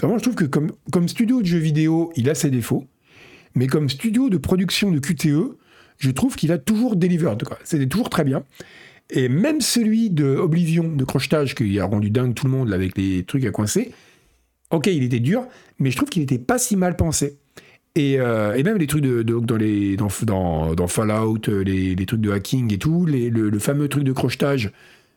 Vraiment, 0.00 0.18
je 0.18 0.22
trouve 0.22 0.34
que 0.34 0.44
comme, 0.44 1.08
studio 1.08 1.40
de 1.40 1.46
jeux 1.46 1.58
vidéo, 1.58 2.12
il 2.16 2.28
a 2.28 2.34
ses 2.34 2.50
défauts, 2.50 2.84
mais 3.54 3.68
comme 3.68 3.88
studio 3.88 4.28
de 4.28 4.36
production 4.36 4.90
de 4.90 4.98
QTE, 4.98 5.56
je 5.98 6.10
trouve 6.10 6.34
qu'il 6.34 6.50
a 6.50 6.58
toujours 6.58 6.96
delivered. 6.96 7.44
C'est 7.62 7.86
toujours 7.88 8.10
très 8.10 8.24
bien. 8.24 8.42
Et 9.10 9.28
même 9.28 9.60
celui 9.60 10.10
de 10.10 10.24
Oblivion, 10.24 10.88
de 10.88 11.04
crochetage, 11.04 11.54
qui 11.54 11.78
a 11.78 11.84
rendu 11.84 12.10
dingue 12.10 12.34
tout 12.34 12.46
le 12.46 12.52
monde 12.52 12.72
avec 12.72 12.98
les 12.98 13.22
trucs 13.22 13.44
à 13.44 13.50
coincer, 13.50 13.92
ok, 14.74 14.86
il 14.88 15.02
était 15.02 15.20
dur, 15.20 15.46
mais 15.78 15.90
je 15.90 15.96
trouve 15.96 16.08
qu'il 16.08 16.22
n'était 16.22 16.38
pas 16.38 16.58
si 16.58 16.76
mal 16.76 16.96
pensé. 16.96 17.38
Et, 17.96 18.18
euh, 18.18 18.60
même 18.62 18.78
les 18.78 18.86
trucs 18.86 19.02
de, 19.02 19.22
dans, 19.22 20.88
Fallout, 20.88 21.48
euh, 21.48 21.62
les, 21.62 22.06
trucs 22.06 22.20
de 22.20 22.30
hacking 22.32 22.72
et 22.72 22.78
tout, 22.78 23.06
le, 23.06 23.58
fameux 23.58 23.88
truc 23.88 24.04
de 24.04 24.12
crochetage 24.12 24.72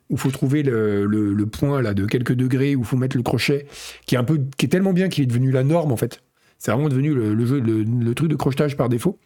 où 0.09 0.15
faut 0.15 0.31
trouver 0.31 0.63
le, 0.63 1.45
point 1.51 1.81
là 1.81 1.93
de 1.93 2.05
quelques 2.05 2.33
degrés 2.33 2.75
où 2.75 2.83
faut 2.83 2.97
mettre 2.97 3.17
le 3.17 3.23
crochet, 3.23 3.65
qui 4.05 4.15
est 4.15 4.67
tellement 4.67 4.93
bien 4.93 5.09
qu'il 5.09 5.23
est 5.23 5.27
devenu 5.27 5.51
la 5.51 5.63
norme 5.63 5.91
en 5.91 5.97
fait. 5.97 6.21
C'est 6.59 6.71
vraiment 6.71 6.89
devenu 6.89 7.13
le, 7.13 7.45
jeu, 7.45 7.59
le, 7.59 8.13
truc 8.13 8.29
de 8.29 8.35
crochetage 8.35 8.77
par 8.77 8.89
défaut. 8.89 9.17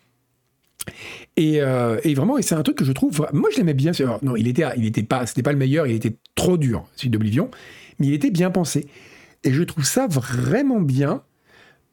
Et, 1.38 1.62
euh, 1.62 1.98
vraiment, 2.16 2.42
c'est 2.42 2.56
un 2.56 2.64
truc 2.64 2.78
que 2.78 2.86
je 2.86 2.92
trouve, 2.94 3.28
moi 3.34 3.50
je 3.52 3.58
l'aimais 3.58 3.74
bien. 3.74 3.92
non, 4.22 4.36
il 4.38 4.48
était, 4.48 4.64
il 4.78 4.86
était 4.86 5.04
pas, 5.04 5.26
c'était 5.26 5.44
pas 5.44 5.52
le 5.52 5.58
meilleur, 5.58 5.88
il 5.88 5.96
était 5.96 6.16
trop 6.36 6.58
dur, 6.58 6.86
celui 6.96 7.10
d'Oblivion, 7.10 7.52
mais 8.00 8.08
il 8.08 8.14
était 8.14 8.32
bien 8.32 8.50
pensé. 8.50 8.88
Et 9.44 9.52
je 9.52 9.64
trouve 9.64 9.86
ça 9.86 10.08
vraiment 10.08 10.80
bien. 10.80 11.24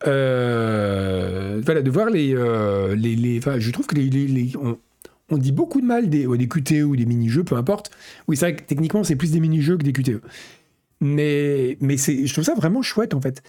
Euh, 0.07 1.61
voilà, 1.65 1.83
de 1.83 1.91
voir 1.91 2.11
les. 2.11 2.35
Euh, 2.35 2.95
les, 2.95 3.41
je 3.41 3.71
trouve 3.71 3.87
que 3.87 3.97
les, 3.97 4.53
on, 5.31 5.39
dit 5.39 5.53
beaucoup 5.53 5.81
de 5.81 5.87
mal 5.87 6.09
des, 6.09 6.27
des 6.27 6.49
QTE 6.49 6.85
ou 6.85 6.97
des 6.97 7.07
mini-jeux, 7.07 7.45
peu 7.45 7.57
importe. 7.57 7.91
Oui, 8.29 8.37
c'est 8.37 8.47
vrai 8.47 8.57
que 8.57 8.63
techniquement, 8.63 9.05
c'est 9.05 9.17
plus 9.17 9.33
des 9.33 9.41
mini-jeux 9.41 9.77
que 9.77 9.85
des 9.85 9.93
QTE. 9.93 10.21
Mais, 11.01 11.77
mais 11.81 11.97
je 11.97 12.33
trouve 12.33 12.45
ça 12.45 12.55
vraiment 12.55 12.83
chouette, 12.83 13.15
en 13.15 13.21
fait. 13.21 13.43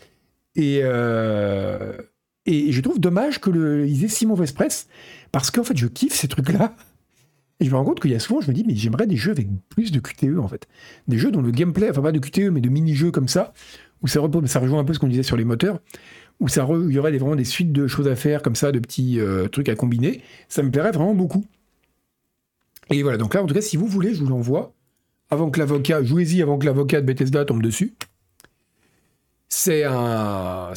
Et, 0.56 0.80
euh, 0.84 1.98
et 2.46 2.72
je 2.72 2.82
trouve 2.82 3.00
dommage 3.00 3.40
qu'ils 3.40 4.04
aient 4.04 4.10
si 4.10 4.26
mauvaise 4.26 4.52
presse, 4.52 4.88
parce 5.32 5.52
qu'en 5.52 5.64
fait, 5.64 5.78
je 5.78 5.88
kiffe 5.88 6.14
ces 6.14 6.28
trucs-là. 6.28 6.76
Et 7.62 7.66
je 7.66 7.72
me 7.72 7.76
rends 7.76 7.84
compte 7.84 8.00
qu'il 8.00 8.12
y 8.12 8.16
a 8.16 8.20
souvent, 8.20 8.40
je 8.40 8.50
me 8.50 8.54
dis, 8.54 8.64
mais 8.66 8.76
j'aimerais 8.76 9.06
des 9.06 9.18
jeux 9.18 9.32
avec 9.32 9.48
plus 9.70 9.92
de 9.92 10.00
QTE, 10.00 10.40
en 10.40 10.48
fait. 10.48 10.68
Des 11.08 11.18
jeux 11.18 11.32
dont 11.32 11.42
le 11.42 11.52
gameplay, 11.52 11.90
enfin 11.90 12.02
pas 12.02 12.12
de 12.12 12.20
QTE, 12.20 12.52
mais 12.52 12.62
de 12.62 12.70
mini-jeux 12.70 13.12
comme 13.12 13.28
ça, 13.28 13.54
où 14.02 14.08
ça, 14.08 14.20
rejoint 14.22 14.80
un 14.80 14.84
peu 14.84 14.94
ce 14.94 15.00
qu'on 15.00 15.08
disait 15.08 15.24
sur 15.24 15.38
les 15.38 15.46
moteurs, 15.46 15.80
où 16.40 16.48
il 16.48 16.94
y 16.94 17.00
aurait 17.00 17.18
vraiment 17.18 17.36
des 17.36 17.44
suites 17.46 17.72
de 17.74 17.88
choses 17.88 18.08
à 18.08 18.16
faire 18.16 18.42
comme 18.42 18.56
ça, 18.56 18.72
de 18.72 18.80
petits 18.80 19.20
euh, 19.20 19.48
trucs 19.48 19.70
à 19.70 19.76
combiner, 19.76 20.22
ça 20.48 20.64
me 20.64 20.72
plairait 20.72 20.92
vraiment 20.92 21.14
beaucoup. 21.14 21.46
Et 22.90 23.04
voilà, 23.04 23.18
donc 23.18 23.34
là, 23.34 23.44
en 23.44 23.46
tout 23.46 23.54
cas, 23.54 23.62
si 23.62 23.78
vous 23.78 23.88
voulez, 23.88 24.14
je 24.14 24.24
vous 24.24 24.30
l'envoie, 24.30 24.74
avant 25.30 25.52
que 25.52 25.60
l'avocat, 25.60 26.04
jouez-y 26.04 26.42
avant 26.42 26.58
que 26.58 26.66
l'avocat 26.66 27.02
de 27.02 27.06
Bethesda 27.06 27.46
tombe 27.46 27.62
dessus. 27.62 27.94
C'est 29.48 29.84
un... 29.84 30.72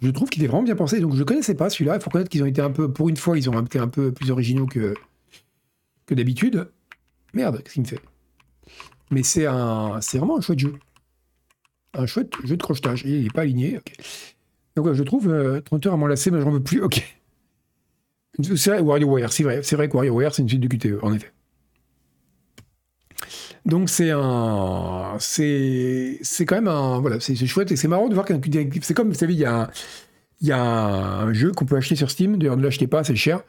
Je 0.00 0.10
trouve 0.10 0.28
qu'il 0.28 0.44
est 0.44 0.46
vraiment 0.46 0.62
bien 0.62 0.76
pensé, 0.76 1.00
donc 1.00 1.14
je 1.14 1.18
ne 1.18 1.24
connaissais 1.24 1.54
pas 1.54 1.70
celui-là, 1.70 1.96
il 1.96 2.00
faut 2.00 2.10
connaître 2.10 2.30
qu'ils 2.30 2.42
ont 2.42 2.46
été 2.46 2.60
un 2.60 2.70
peu, 2.70 2.92
pour 2.92 3.08
une 3.08 3.16
fois, 3.16 3.36
ils 3.36 3.50
ont 3.50 3.60
été 3.60 3.78
un 3.78 3.88
peu 3.88 4.12
plus 4.12 4.30
originaux 4.30 4.66
que, 4.66 4.94
que 6.06 6.14
d'habitude. 6.14 6.70
Merde, 7.34 7.62
qu'est-ce 7.62 7.74
qu'il 7.74 7.82
me 7.82 7.88
fait? 7.88 8.00
Mais 9.10 9.22
c'est 9.22 9.46
un... 9.46 10.00
c'est 10.00 10.18
vraiment 10.18 10.38
un 10.38 10.40
chouette 10.40 10.58
jeu 10.58 10.74
un 11.98 12.06
chouette 12.06 12.32
jeu 12.44 12.56
de 12.56 12.62
crochetage. 12.62 13.02
il 13.04 13.24
n'est 13.24 13.30
pas 13.30 13.42
aligné. 13.42 13.80
Donc 14.76 14.92
je 14.92 15.02
trouve 15.02 15.24
30 15.24 15.86
euh, 15.86 15.88
heures 15.88 15.94
à 15.94 15.96
m'en 15.96 16.06
lasser, 16.06 16.30
mais 16.30 16.40
j'en 16.40 16.50
veux 16.50 16.62
plus. 16.62 16.82
Ok. 16.82 17.02
C'est 18.54 18.70
vrai, 18.70 18.80
WarioWare, 18.80 19.32
c'est 19.32 19.42
vrai. 19.42 19.60
C'est 19.64 19.74
vrai 19.74 19.88
que 19.88 19.94
WarioWare, 19.94 20.32
c'est 20.32 20.42
une 20.42 20.48
suite 20.48 20.60
de 20.60 20.68
QTE, 20.68 21.02
en 21.02 21.12
effet. 21.12 21.32
Donc 23.66 23.90
c'est 23.90 24.12
un, 24.12 25.16
c'est, 25.18 26.18
c'est 26.22 26.46
quand 26.46 26.54
même 26.54 26.68
un, 26.68 27.00
voilà, 27.00 27.18
c'est, 27.18 27.34
chouette 27.34 27.72
et 27.72 27.76
c'est 27.76 27.88
marrant 27.88 28.08
de 28.08 28.14
voir 28.14 28.24
qu'un, 28.24 28.40
c'est 28.80 28.94
comme, 28.94 29.08
vous 29.08 29.14
savez, 29.14 29.34
il 29.34 29.40
y 29.40 29.44
a 29.44 29.68
il 30.40 30.46
y 30.46 30.52
a 30.52 30.60
un, 30.60 31.32
jeu 31.32 31.52
qu'on 31.52 31.64
peut 31.64 31.76
acheter 31.76 31.96
sur 31.96 32.10
Steam, 32.10 32.38
d'ailleurs 32.38 32.56
ne 32.56 32.62
l'achetez 32.62 32.86
pas, 32.86 33.02
c'est 33.04 33.16
cher, 33.16 33.42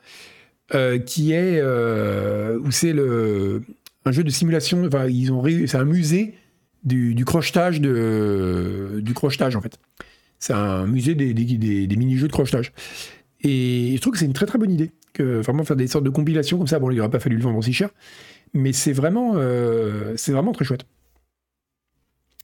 euh, 0.73 0.97
qui 0.97 1.33
est, 1.33 1.59
euh, 1.61 2.57
où 2.59 2.71
c'est 2.71 2.93
le, 2.93 3.61
un 4.05 4.11
jeu 4.11 4.23
de 4.23 4.29
simulation, 4.29 4.83
enfin 4.85 5.05
ils 5.07 5.31
ont, 5.31 5.43
c'est 5.67 5.77
un 5.77 5.85
musée 5.85 6.35
du, 6.83 7.23
crochetage 7.25 7.81
du 7.81 9.13
crochetage 9.13 9.55
en 9.55 9.61
fait. 9.61 9.79
C'est 10.39 10.53
un 10.53 10.85
musée 10.85 11.15
des, 11.15 11.33
mini-jeux 11.97 12.27
de 12.27 12.33
crochetage. 12.33 12.71
Et 13.41 13.93
je 13.95 14.01
trouve 14.01 14.13
que 14.13 14.19
c'est 14.19 14.25
une 14.25 14.33
très 14.33 14.45
très 14.45 14.57
bonne 14.57 14.71
idée, 14.71 14.91
que 15.13 15.41
vraiment 15.41 15.63
faire 15.63 15.75
des 15.75 15.87
sortes 15.87 16.03
de 16.03 16.09
compilations 16.09 16.57
comme 16.57 16.67
ça, 16.67 16.79
bon 16.79 16.91
il 16.91 16.97
n'aurait 16.97 17.09
pas 17.09 17.19
fallu 17.19 17.37
le 17.37 17.43
vendre 17.43 17.57
aussi 17.57 17.73
cher, 17.73 17.89
mais 18.53 18.73
c'est 18.73 18.93
vraiment, 18.93 19.33
euh, 19.35 20.15
très 20.15 20.65
chouette. 20.65 20.85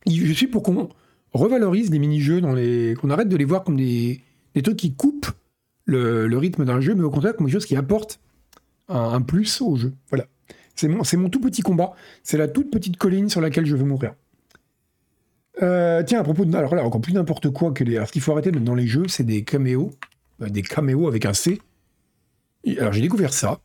Je 0.08 0.34
suis 0.34 0.48
pour 0.48 0.64
qu'on 0.64 0.90
revalorise 1.34 1.90
les 1.90 2.00
mini-jeux, 2.00 2.42
qu'on 2.42 3.10
arrête 3.10 3.30
de 3.30 3.36
les 3.36 3.46
voir 3.46 3.64
comme 3.64 3.76
des, 3.76 4.22
trucs 4.64 4.78
qui 4.78 4.94
coupent 4.94 5.32
le, 5.86 6.38
rythme 6.38 6.64
d'un 6.66 6.80
jeu, 6.80 6.96
mais 6.96 7.04
au 7.04 7.10
contraire 7.10 7.36
comme 7.36 7.48
des 7.48 7.52
choses 7.52 7.66
qui 7.66 7.76
apportent 7.76 8.20
un, 8.88 9.22
plus 9.22 9.62
au 9.62 9.76
jeu. 9.76 9.94
Voilà. 10.10 10.28
C'est 10.76 11.18
mon 11.18 11.30
tout 11.30 11.40
petit 11.40 11.62
combat. 11.62 11.94
C'est 12.24 12.38
la 12.38 12.48
toute 12.48 12.70
petite 12.70 12.98
colline 12.98 13.30
sur 13.30 13.42
laquelle 13.42 13.66
je 13.66 13.76
veux 13.76 13.86
mourir. 13.86 14.14
Euh, 15.62 16.04
tiens, 16.04 16.20
à 16.20 16.24
propos 16.24 16.46
de. 16.46 16.56
Alors 16.56 16.76
là, 16.76 16.84
encore 16.84 17.02
plus 17.02 17.14
n'importe 17.14 17.50
quoi 17.50 17.72
que 17.72 17.84
les. 17.84 17.96
Alors, 17.96 18.08
ce 18.08 18.14
qu'il 18.14 18.22
faut 18.22 18.32
arrêter 18.32 18.52
dans 18.52 18.76
les 18.76 18.88
jeux, 18.88 19.08
c'est 19.08 19.24
des 19.24 19.44
caméos. 19.44 19.92
Euh, 20.42 20.50
des 20.50 20.62
caméos 20.62 21.08
avec 21.08 21.26
un 21.26 21.34
C. 21.34 21.62
Alors, 22.80 22.94
j'ai 22.94 23.02
découvert 23.02 23.34
ça 23.34 23.60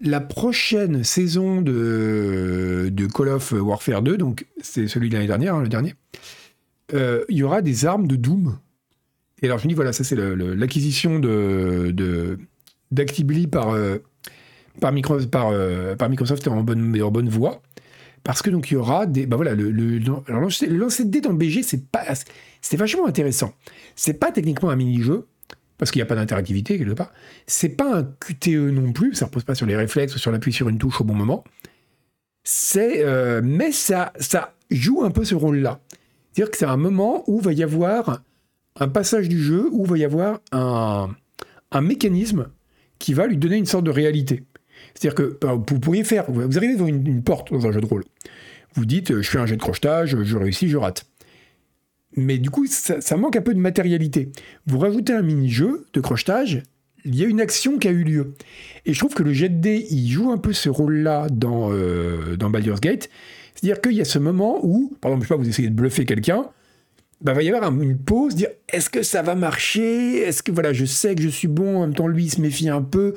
la 0.00 0.20
prochaine 0.20 1.04
saison 1.04 1.62
de, 1.62 2.90
de, 2.92 3.06
Call 3.06 3.28
of 3.28 3.52
Warfare 3.52 4.02
2, 4.02 4.18
donc 4.18 4.46
c'est 4.60 4.88
celui 4.88 5.08
de 5.08 5.14
l'année 5.14 5.28
dernière, 5.28 5.54
hein, 5.54 5.62
le 5.62 5.68
dernier, 5.68 5.94
euh, 6.92 7.24
il 7.28 7.38
y 7.38 7.42
aura 7.42 7.62
des 7.62 7.86
armes 7.86 8.06
de 8.06 8.16
Doom. 8.16 8.58
Et 9.40 9.46
alors 9.46 9.58
je 9.58 9.64
me 9.64 9.68
dis, 9.68 9.74
voilà, 9.74 9.92
ça 9.92 10.04
c'est 10.04 10.16
l'acquisition 10.16 11.18
de, 11.20 12.38
d'Actibly 12.90 13.46
par, 13.46 13.76
par, 14.80 15.02
euh, 15.52 15.96
par, 15.96 16.08
Microsoft 16.10 16.48
en 16.48 16.62
bonne, 16.62 17.00
en 17.02 17.10
bonne 17.10 17.28
voie. 17.28 17.62
Parce 18.24 18.40
que 18.40 18.50
donc 18.50 18.70
il 18.70 18.74
y 18.74 18.76
aura 18.76 19.06
des. 19.06 19.26
Bah 19.26 19.36
voilà, 19.36 19.54
le, 19.54 19.70
le 19.70 19.98
lancer 19.98 21.04
de 21.04 21.10
dés 21.10 21.20
dans 21.20 21.34
BG, 21.34 21.62
c'est 21.62 21.86
pas. 21.86 22.02
C'était 22.60 22.78
vachement 22.78 23.06
intéressant. 23.06 23.52
C'est 23.94 24.14
pas 24.14 24.32
techniquement 24.32 24.70
un 24.70 24.76
mini-jeu, 24.76 25.26
parce 25.78 25.90
qu'il 25.90 26.00
n'y 26.00 26.04
a 26.04 26.06
pas 26.06 26.14
d'interactivité 26.14 26.78
quelque 26.78 26.94
part. 26.94 27.12
C'est 27.46 27.68
pas 27.68 27.98
un 27.98 28.04
QTE 28.04 28.70
non 28.72 28.92
plus, 28.92 29.14
ça 29.14 29.26
repose 29.26 29.44
pas 29.44 29.54
sur 29.54 29.66
les 29.66 29.76
réflexes 29.76 30.14
ou 30.14 30.18
sur 30.18 30.32
l'appui 30.32 30.52
sur 30.52 30.70
une 30.70 30.78
touche 30.78 31.00
au 31.02 31.04
bon 31.04 31.14
moment. 31.14 31.44
C'est, 32.42 33.04
euh, 33.04 33.42
mais 33.44 33.72
ça, 33.72 34.12
ça 34.18 34.54
joue 34.70 35.04
un 35.04 35.10
peu 35.10 35.24
ce 35.24 35.34
rôle-là. 35.34 35.80
C'est-à-dire 36.32 36.50
que 36.50 36.56
c'est 36.56 36.64
un 36.64 36.76
moment 36.78 37.24
où 37.26 37.40
va 37.40 37.52
y 37.52 37.62
avoir 37.62 38.22
un 38.80 38.88
passage 38.88 39.28
du 39.28 39.40
jeu, 39.40 39.68
où 39.70 39.84
va 39.84 39.98
y 39.98 40.04
avoir 40.04 40.40
un, 40.52 41.10
un 41.70 41.80
mécanisme 41.80 42.48
qui 42.98 43.12
va 43.12 43.26
lui 43.26 43.36
donner 43.36 43.56
une 43.56 43.66
sorte 43.66 43.84
de 43.84 43.90
réalité. 43.90 44.44
C'est-à-dire 44.94 45.14
que 45.14 45.38
bah, 45.40 45.54
vous 45.54 45.80
pourriez 45.80 46.04
faire, 46.04 46.24
vous 46.28 46.56
arrivez 46.56 46.74
devant 46.74 46.86
une, 46.86 47.22
porte 47.22 47.52
dans 47.52 47.66
un 47.66 47.72
jeu 47.72 47.80
de 47.80 47.86
rôle. 47.86 48.04
Vous 48.74 48.86
dites, 48.86 49.20
je 49.20 49.28
fais 49.28 49.38
un 49.38 49.46
jet 49.46 49.56
de 49.56 49.60
crochetage, 49.60 50.16
je 50.22 50.36
réussis, 50.36 50.68
je 50.68 50.76
rate 50.76 51.06
mais 52.16 52.38
du 52.38 52.50
coup, 52.50 52.66
ça, 52.66 53.16
manque 53.16 53.36
un 53.36 53.42
peu 53.42 53.54
de 53.54 53.58
matérialité. 53.58 54.30
Vous 54.66 54.78
rajoutez 54.78 55.12
un 55.12 55.22
mini-jeu 55.22 55.86
de 55.92 56.00
crochetage, 56.00 56.62
il 57.04 57.16
y 57.16 57.24
a 57.24 57.26
une 57.26 57.40
action 57.40 57.78
qui 57.78 57.88
a 57.88 57.90
eu 57.90 58.04
lieu. 58.04 58.34
Et 58.86 58.94
je 58.94 58.98
trouve 58.98 59.14
que 59.14 59.22
le 59.22 59.32
jet 59.32 59.48
de 59.48 59.60
dés, 59.60 59.86
il 59.90 60.08
joue 60.10 60.30
un 60.30 60.38
peu 60.38 60.52
ce 60.52 60.68
rôle-là 60.68 61.26
dans, 61.30 61.70
euh, 61.72 62.36
dans 62.36 62.50
Baldur's 62.50 62.80
Gate. 62.80 63.10
C'est-à-dire 63.54 63.80
qu'il 63.80 63.92
y 63.92 64.00
a 64.00 64.04
ce 64.04 64.18
moment 64.18 64.60
où, 64.62 64.94
par 65.00 65.10
exemple, 65.10 65.24
je 65.24 65.28
sais 65.28 65.34
pas, 65.34 65.42
vous 65.42 65.48
essayez 65.48 65.68
de 65.68 65.74
bluffer 65.74 66.04
quelqu'un, 66.04 66.46
bah, 67.20 67.32
va 67.32 67.42
y 67.42 67.50
avoir 67.50 67.70
une 67.80 67.98
pause, 67.98 68.34
dire 68.34 68.48
est-ce 68.68 68.90
que 68.90 69.02
ça 69.02 69.22
va 69.22 69.34
marcher? 69.34 70.18
Est-ce 70.18 70.42
que 70.42 70.52
voilà, 70.52 70.72
je 70.72 70.84
sais 70.84 71.14
que 71.14 71.22
je 71.22 71.28
suis 71.28 71.48
bon, 71.48 71.78
en 71.78 71.80
même 71.82 71.94
temps 71.94 72.08
lui 72.08 72.24
il 72.24 72.30
se 72.30 72.40
méfie 72.40 72.68
un 72.68 72.82
peu. 72.82 73.14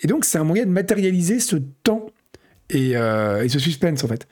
Et 0.00 0.06
donc 0.06 0.24
c'est 0.24 0.38
un 0.38 0.44
moyen 0.44 0.64
de 0.64 0.70
matérialiser 0.70 1.40
ce 1.40 1.56
temps 1.82 2.06
et, 2.70 2.96
euh, 2.96 3.44
et 3.44 3.48
ce 3.48 3.58
suspense 3.58 4.04
en 4.04 4.08
fait. 4.08 4.26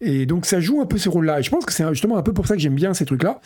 Et 0.00 0.26
donc 0.26 0.46
ça 0.46 0.60
joue 0.60 0.80
un 0.80 0.86
peu 0.86 0.98
ce 0.98 1.08
rôle-là. 1.08 1.40
Et 1.40 1.42
je 1.42 1.50
pense 1.50 1.64
que 1.64 1.72
c'est 1.72 1.88
justement 1.90 2.16
un 2.18 2.22
peu 2.22 2.32
pour 2.32 2.46
ça 2.46 2.54
que 2.54 2.60
j'aime 2.60 2.74
bien 2.74 2.94
ces 2.94 3.04
trucs-là. 3.04 3.40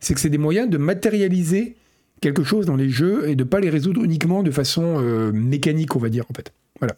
C'est 0.00 0.14
que 0.14 0.20
c'est 0.20 0.30
des 0.30 0.38
moyens 0.38 0.68
de 0.68 0.78
matérialiser 0.78 1.76
quelque 2.22 2.44
chose 2.44 2.64
dans 2.64 2.76
les 2.76 2.88
jeux 2.88 3.28
et 3.28 3.36
de 3.36 3.44
pas 3.44 3.60
les 3.60 3.68
résoudre 3.68 4.02
uniquement 4.02 4.42
de 4.42 4.50
façon 4.50 5.00
euh, 5.00 5.32
mécanique, 5.32 5.94
on 5.94 5.98
va 5.98 6.08
dire, 6.08 6.24
en 6.30 6.34
fait. 6.34 6.52
Voilà. 6.80 6.96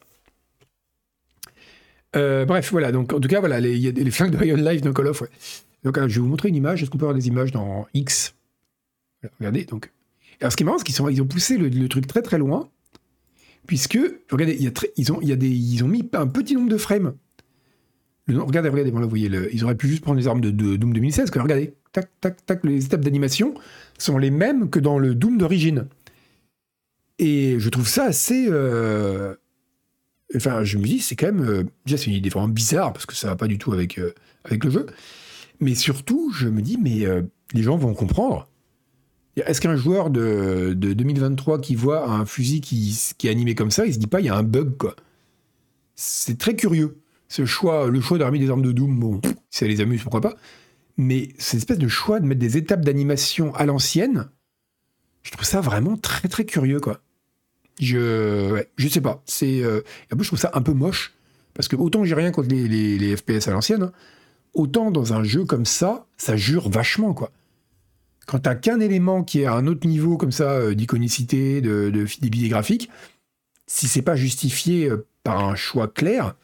Euh, 2.14 2.44
bref, 2.44 2.70
voilà. 2.70 2.92
Donc, 2.92 3.12
en 3.12 3.18
tout 3.18 3.28
cas, 3.28 3.40
voilà, 3.40 3.58
il 3.58 3.78
y 3.78 3.88
a 3.88 3.90
les 3.90 4.10
flingues 4.10 4.36
de 4.38 4.44
Iron 4.44 4.58
Life 4.58 4.82
dans 4.82 4.92
Call 4.92 5.08
of. 5.08 5.22
Donc, 5.82 5.98
je 5.98 6.06
vais 6.06 6.20
vous 6.20 6.28
montrer 6.28 6.50
une 6.50 6.56
image. 6.56 6.82
Est-ce 6.82 6.90
qu'on 6.90 6.98
peut 6.98 7.06
avoir 7.06 7.18
des 7.18 7.26
images 7.26 7.50
dans 7.50 7.86
X? 7.94 8.34
Regardez. 9.40 9.64
Donc, 9.64 9.90
alors, 10.40 10.52
ce 10.52 10.56
qui 10.56 10.62
est 10.62 10.66
marrant, 10.66 10.78
c'est 10.78 10.84
qu'ils 10.84 10.96
ils 11.10 11.22
ont 11.22 11.26
poussé 11.26 11.56
le, 11.56 11.88
truc 11.88 12.06
très 12.06 12.22
très 12.22 12.38
loin, 12.38 12.68
puisque 13.66 13.98
regardez, 14.30 14.58
ils 14.96 15.12
ont, 15.12 15.88
mis 15.88 16.08
un 16.12 16.26
petit 16.26 16.54
nombre 16.54 16.70
de 16.70 16.76
frames 16.76 17.14
regardez, 18.28 18.68
regardez, 18.68 18.90
vous 18.90 19.08
voyez, 19.08 19.30
ils 19.52 19.64
auraient 19.64 19.74
pu 19.74 19.88
juste 19.88 20.02
prendre 20.02 20.18
les 20.18 20.26
armes 20.26 20.40
de, 20.40 20.50
Doom 20.50 20.92
2016, 20.92 21.30
que 21.30 21.38
regardez, 21.38 21.74
tac, 21.92 22.08
tac, 22.20 22.44
tac, 22.46 22.64
les 22.64 22.84
étapes 22.84 23.02
d'animation 23.02 23.54
sont 23.98 24.18
les 24.18 24.30
mêmes 24.30 24.70
que 24.70 24.80
dans 24.80 24.98
le 24.98 25.14
Doom 25.14 25.38
d'origine. 25.38 25.86
Et 27.18 27.56
je 27.58 27.68
trouve 27.68 27.88
ça 27.88 28.04
assez. 28.04 28.46
Euh, 28.48 29.34
enfin, 30.34 30.64
je 30.64 30.78
me 30.78 30.84
dis, 30.84 31.00
c'est 31.00 31.16
quand 31.16 31.26
même. 31.26 31.44
Euh, 31.44 31.64
déjà, 31.86 31.98
c'est 31.98 32.06
une 32.06 32.16
idée 32.16 32.30
vraiment 32.30 32.48
bizarre, 32.48 32.92
parce 32.92 33.06
que 33.06 33.14
ça 33.14 33.28
va 33.28 33.36
pas 33.36 33.46
du 33.46 33.58
tout 33.58 33.72
avec, 33.72 33.98
euh, 33.98 34.14
avec 34.44 34.64
le 34.64 34.70
jeu. 34.70 34.86
Mais 35.60 35.74
surtout, 35.74 36.32
je 36.32 36.48
me 36.48 36.62
dis, 36.62 36.78
mais 36.82 37.06
les 37.54 37.62
gens 37.62 37.76
vont 37.76 37.94
comprendre. 37.94 38.48
Est-ce 39.36 39.60
qu'un 39.60 39.76
joueur 39.76 40.10
de, 40.10 40.74
2023 40.74 41.60
qui 41.60 41.74
voit 41.74 42.08
un 42.08 42.24
fusil 42.24 42.60
qui, 42.60 42.96
est 43.24 43.28
animé 43.28 43.54
comme 43.54 43.70
ça, 43.70 43.86
il 43.86 43.94
se 43.94 43.98
dit 43.98 44.06
pas, 44.06 44.20
il 44.20 44.26
y 44.26 44.28
a 44.28 44.36
un 44.36 44.42
bug, 44.42 44.76
quoi. 44.76 44.94
C'est 45.96 46.38
très 46.38 46.54
curieux 46.56 46.98
ce 47.28 47.44
choix, 47.44 47.88
le 47.88 48.00
choix 48.00 48.18
des 48.18 48.50
armes 48.50 48.62
de 48.62 48.72
Doom, 48.72 49.00
bon, 49.00 49.20
si 49.50 49.58
ça 49.58 49.66
les 49.66 49.80
amuse, 49.80 50.02
pourquoi 50.02 50.20
pas. 50.20 50.36
Mais 50.96 51.30
cette 51.38 51.58
espèce 51.58 51.78
de 51.78 51.88
choix 51.88 52.20
de 52.20 52.26
mettre 52.26 52.40
des 52.40 52.56
étapes 52.56 52.82
d'animation 52.84 53.52
à 53.54 53.66
l'ancienne, 53.66 54.28
je 55.22 55.32
trouve 55.32 55.44
ça 55.44 55.60
vraiment 55.60 55.96
très 55.96 56.28
très 56.28 56.44
curieux, 56.44 56.80
quoi. 56.80 57.00
Je, 57.80 58.52
ouais, 58.52 58.70
je 58.76 58.88
sais 58.88 59.00
pas. 59.00 59.22
C'est, 59.26 59.62
euh, 59.62 59.80
en 60.12 60.16
plus, 60.16 60.24
je 60.24 60.28
trouve 60.28 60.38
ça 60.38 60.50
un 60.54 60.62
peu 60.62 60.72
moche 60.72 61.14
parce 61.54 61.68
que 61.68 61.76
autant 61.76 62.04
j'ai 62.04 62.14
rien 62.14 62.30
contre 62.30 62.48
les, 62.50 63.16
FPS 63.16 63.48
à 63.48 63.52
l'ancienne, 63.52 63.84
hein, 63.84 63.92
autant 64.52 64.90
dans 64.90 65.12
un 65.12 65.24
jeu 65.24 65.44
comme 65.44 65.64
ça, 65.64 66.06
ça 66.16 66.36
jure 66.36 66.68
vachement, 66.68 67.14
quoi. 67.14 67.30
Quand 68.26 68.38
t'as 68.38 68.54
qu'un 68.54 68.80
élément 68.80 69.22
qui 69.22 69.42
est 69.42 69.46
à 69.46 69.54
un 69.54 69.66
autre 69.66 69.86
niveau 69.86 70.16
comme 70.16 70.32
ça 70.32 70.50
euh, 70.52 70.74
d'iconicité, 70.74 71.60
de, 71.60 72.06
fidélité 72.06 72.48
graphique, 72.48 72.90
si 73.66 73.88
c'est 73.88 74.02
pas 74.02 74.16
justifié 74.16 74.88
euh, 74.88 75.06
par 75.22 75.44
un 75.44 75.54
choix 75.54 75.88
clair, 75.88 76.34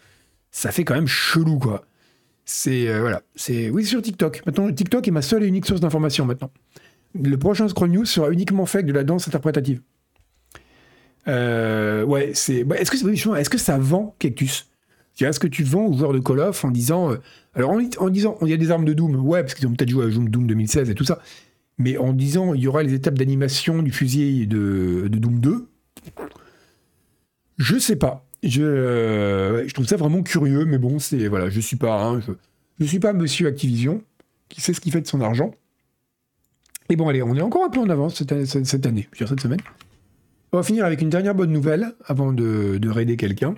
ça 0.50 0.72
fait 0.72 0.84
quand 0.84 0.94
même 0.94 1.06
chelou, 1.06 1.58
quoi. 1.58 1.84
C'est 2.44 2.88
euh, 2.88 3.00
voilà, 3.00 3.22
c'est 3.36 3.70
oui 3.70 3.84
sur 3.84 4.02
TikTok. 4.02 4.42
Maintenant, 4.44 4.70
TikTok 4.72 5.06
est 5.06 5.12
ma 5.12 5.22
seule 5.22 5.44
et 5.44 5.46
unique 5.46 5.66
source 5.66 5.80
d'information 5.80 6.26
maintenant. 6.26 6.50
Le 7.14 7.36
prochain 7.36 7.68
Scroll 7.68 7.90
News 7.90 8.04
sera 8.04 8.30
uniquement 8.30 8.66
fait 8.66 8.82
de 8.82 8.92
la 8.92 9.04
danse 9.04 9.28
interprétative. 9.28 9.80
Ouais, 11.26 12.32
c'est. 12.34 12.64
Bah, 12.64 12.76
est-ce 12.76 12.90
que 12.90 13.36
est-ce 13.36 13.50
que 13.50 13.58
ça 13.58 13.78
vend 13.78 14.16
Cactus? 14.18 14.66
Est-ce 15.20 15.38
que 15.38 15.46
tu 15.46 15.64
vends 15.64 15.86
aux 15.86 15.96
joueurs 15.96 16.14
de 16.14 16.18
Call 16.18 16.40
of 16.40 16.64
en 16.64 16.70
disant, 16.70 17.14
alors 17.54 17.72
en, 17.98 18.08
disant, 18.08 18.38
il 18.40 18.48
y 18.48 18.54
a 18.54 18.56
des 18.56 18.70
armes 18.70 18.86
de 18.86 18.94
Doom, 18.94 19.16
ouais, 19.16 19.42
parce 19.42 19.52
qu'ils 19.52 19.66
ont 19.66 19.74
peut-être 19.74 19.90
joué 19.90 20.06
à 20.06 20.08
Doom 20.08 20.46
2016 20.46 20.88
et 20.88 20.94
tout 20.94 21.04
ça, 21.04 21.20
mais 21.80 21.96
en 21.96 22.12
disant, 22.12 22.52
il 22.52 22.60
y 22.60 22.68
aura 22.68 22.82
les 22.82 22.92
étapes 22.92 23.14
d'animation 23.14 23.82
du 23.82 23.90
fusil 23.90 24.46
de, 24.46 25.08
Doom 25.08 25.40
2. 25.40 25.66
Je 27.56 27.78
sais 27.78 27.96
pas. 27.96 28.26
Je, 28.42 28.62
euh, 28.62 29.66
je 29.66 29.72
trouve 29.72 29.86
ça 29.86 29.96
vraiment 29.96 30.22
curieux, 30.22 30.66
mais 30.66 30.76
bon, 30.76 30.98
c'est 30.98 31.26
voilà, 31.26 31.48
je 31.48 31.58
suis 31.58 31.76
pas, 31.76 32.04
hein, 32.04 32.20
je, 32.78 32.84
suis 32.84 32.98
pas 32.98 33.14
Monsieur 33.14 33.46
Activision 33.48 34.02
qui 34.50 34.60
sait 34.60 34.74
ce 34.74 34.80
qu'il 34.80 34.92
fait 34.92 35.00
de 35.00 35.06
son 35.06 35.22
argent. 35.22 35.52
Et 36.90 36.96
bon, 36.96 37.08
allez, 37.08 37.22
on 37.22 37.34
est 37.34 37.40
encore 37.40 37.64
un 37.64 37.70
peu 37.70 37.80
en 37.80 37.88
avance 37.88 38.16
cette, 38.16 38.32
année, 38.32 38.44
cette, 38.44 38.66
cette 38.66 39.40
semaine. 39.40 39.60
On 40.52 40.58
va 40.58 40.62
finir 40.62 40.84
avec 40.84 41.00
une 41.00 41.08
dernière 41.08 41.34
bonne 41.34 41.52
nouvelle 41.52 41.94
avant 42.04 42.34
de, 42.34 42.76
de 42.76 42.90
raider 42.90 43.16
quelqu'un. 43.16 43.54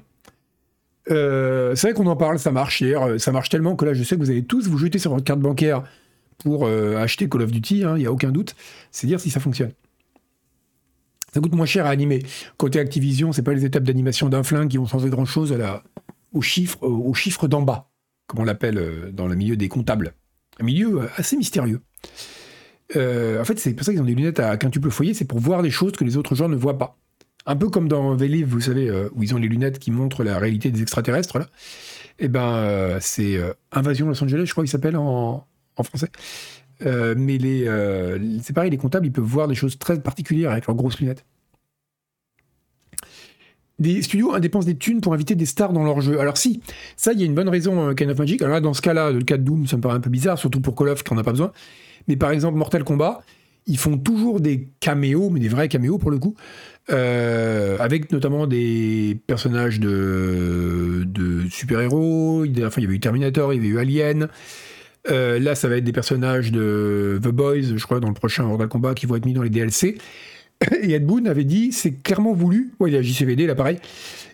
Euh, 1.11 1.75
c'est 1.75 1.89
vrai 1.89 1.95
qu'on 1.95 2.09
en 2.09 2.17
parle, 2.17 2.39
ça 2.39 2.53
marche 2.53 2.81
hier, 2.81 3.19
ça 3.19 3.33
marche 3.33 3.49
tellement 3.49 3.75
que 3.75 3.85
là, 3.85 3.95
je 3.95 4.05
sais 4.05 4.15
que 4.15 4.21
vous 4.21 4.31
allez 4.31 4.45
tous 4.45 4.69
vous 4.69 4.79
jeter 4.79 5.01
sur 5.01 5.11
votre 5.11 5.25
carte 5.25 5.41
bancaire 5.41 5.83
pour 6.43 6.67
euh, 6.67 6.97
acheter 6.97 7.29
Call 7.29 7.43
of 7.43 7.51
Duty, 7.51 7.85
hein, 7.85 7.97
il 7.97 8.01
n'y 8.01 8.07
a 8.07 8.13
aucun 8.13 8.31
doute. 8.31 8.55
C'est 8.91 9.07
dire 9.07 9.21
si 9.21 9.31
ça 9.31 9.41
fonctionne. 9.41 9.73
Ça 11.33 11.41
coûte 11.41 11.55
moins 11.55 11.67
cher 11.67 11.87
à 11.87 11.89
animer. 11.89 12.23
Côté 12.59 12.79
Activision, 12.79 13.33
c'est 13.33 13.43
pas 13.43 13.55
les 13.55 13.65
étapes 13.65 13.85
d'animation 13.85 14.29
d'un 14.29 14.43
flingue 14.43 14.69
qui 14.69 14.77
vont 14.77 14.87
changer 14.87 15.09
grand 15.09 15.25
chose 15.25 15.53
à 15.53 15.57
la, 15.57 15.83
au 16.33 16.43
chiffre, 16.43 16.83
au 16.83 17.13
chiffre 17.15 17.49
d'en 17.49 17.63
bas, 17.63 17.91
comme 18.27 18.41
on 18.41 18.45
l'appelle 18.45 18.79
euh, 18.79 19.11
dans 19.11 19.27
le 19.27 19.35
milieu 19.35 19.57
des 19.57 19.69
comptables. 19.69 20.15
Un 20.61 20.65
milieu 20.65 21.03
euh, 21.03 21.07
assez 21.17 21.37
mystérieux. 21.37 21.81
Euh, 22.97 23.41
en 23.41 23.45
fait, 23.45 23.59
c'est 23.59 23.73
pour 23.73 23.85
ça 23.85 23.93
qu'ils 23.93 24.03
ont 24.03 24.07
des 24.07 24.15
lunettes 24.15 24.41
à 24.41 24.59
quintuple 24.59 24.91
foyer, 24.91 25.15
c'est 25.15 25.25
pour 25.25 25.39
voir 25.39 25.63
des 25.63 25.71
choses 25.71 25.93
que 25.93 26.05
les 26.05 26.19
autres 26.19 26.35
gens 26.35 26.49
ne 26.49 26.57
voient 26.57 26.79
pas. 26.79 26.99
Un 27.47 27.57
peu 27.57 27.71
comme 27.71 27.89
dans 27.89 28.15
Velive, 28.15 28.47
vous 28.47 28.61
savez, 28.61 28.89
où 29.15 29.23
ils 29.23 29.35
ont 29.35 29.39
les 29.39 29.49
lunettes 29.49 29.81
qui 29.81 29.91
montrent 29.91 30.23
la 30.23 30.39
réalité 30.39 30.71
des 30.71 30.83
extraterrestres, 30.83 31.39
là. 31.39 31.47
Et 32.19 32.27
eh 32.27 32.29
ben, 32.29 32.99
c'est 33.01 33.41
Invasion 33.73 34.07
Los 34.07 34.23
Angeles, 34.23 34.45
je 34.47 34.53
crois 34.53 34.63
qu'il 34.63 34.71
s'appelle 34.71 34.97
en, 34.97 35.45
en, 35.77 35.83
français. 35.83 36.11
mais 36.81 37.39
les, 37.39 37.69
c'est 38.43 38.53
pareil, 38.53 38.71
les 38.71 38.79
comptables, 38.79 39.07
ils 39.07 39.13
peuvent 39.13 39.25
voir 39.25 39.49
des 39.49 39.55
choses 39.55 39.79
très 39.79 40.01
particulières 40.01 40.51
avec 40.51 40.67
leurs 40.67 40.77
grosses 40.77 40.99
lunettes 40.99 41.25
des 43.83 44.01
studios 44.01 44.39
dépensent 44.39 44.67
des 44.67 44.77
thunes 44.77 45.01
pour 45.01 45.13
inviter 45.13 45.35
des 45.35 45.45
stars 45.45 45.73
dans 45.73 45.85
leur 45.85 46.01
jeu. 46.01 46.19
Alors 46.21 46.39
si, 46.39 46.63
ça, 46.97 47.13
il 47.13 47.21
y 47.21 47.23
a 47.23 47.27
une 47.27 47.35
bonne 47.35 47.49
raison, 47.49 47.89
euh, 47.89 48.11
of 48.11 48.19
Magic. 48.19 48.41
Alors 48.41 48.55
là, 48.55 48.61
dans 48.61 48.75
ce 48.75 48.81
cas-là, 48.81 49.11
le 49.11 49.23
cas 49.23 49.37
de 49.37 49.43
Doom, 49.43 49.67
ça 49.67 49.77
me 49.77 49.83
paraît 49.83 49.97
un 49.97 50.01
peu 50.01 50.11
bizarre, 50.11 50.39
surtout 50.39 50.61
pour 50.61 50.75
Call 50.75 50.89
of, 50.89 51.03
qui 51.03 51.13
n'en 51.13 51.21
a 51.21 51.25
pas 51.25 51.33
besoin. 51.33 51.53
Mais 52.09 52.17
par 52.17 52.31
exemple, 52.31 52.57
Mortal 52.57 52.85
Kombat, 52.85 53.23
ils 53.67 53.79
font 53.79 53.99
toujours 53.99 54.41
des 54.41 54.69
caméos, 54.81 55.31
mais 55.31 55.41
des 55.41 55.49
vrais 55.49 55.69
caméos 55.69 55.99
pour 55.99 56.11
le 56.11 56.19
coup, 56.19 56.35
euh, 56.91 57.77
avec 57.79 58.11
notamment 58.13 58.47
des 58.47 59.21
personnages 59.27 59.79
de, 59.79 61.05
de 61.07 61.49
super-héros. 61.49 62.45
Enfin, 62.65 62.81
il 62.81 62.85
y 62.85 62.87
avait 62.87 62.97
eu 62.97 63.01
Terminator, 63.01 63.53
il 63.53 63.57
y 63.57 63.59
avait 63.61 63.69
eu 63.69 63.79
Alien. 63.79 64.29
Euh, 65.11 65.39
là, 65.39 65.55
ça 65.55 65.69
va 65.69 65.77
être 65.77 65.85
des 65.85 65.93
personnages 65.93 66.53
de 66.53 67.19
The 67.23 67.29
Boys, 67.29 67.77
je 67.77 67.85
crois, 67.85 68.01
dans 68.01 68.09
le 68.09 68.15
prochain 68.15 68.45
Mortal 68.45 68.69
Kombat, 68.69 68.95
qui 68.95 69.07
vont 69.07 69.17
être 69.17 69.27
mis 69.27 69.33
dans 69.33 69.43
les 69.43 69.51
DLC. 69.51 69.99
Et 70.83 70.93
Ed 70.93 71.05
Boon 71.05 71.25
avait 71.27 71.45
dit, 71.45 71.73
c'est 71.73 71.93
clairement 72.03 72.33
voulu. 72.33 72.73
Ouais, 72.79 72.91
il 72.91 72.95
y 72.95 72.97
a 72.97 73.03
JCVD 73.03 73.47
là, 73.47 73.55
pareil. 73.55 73.79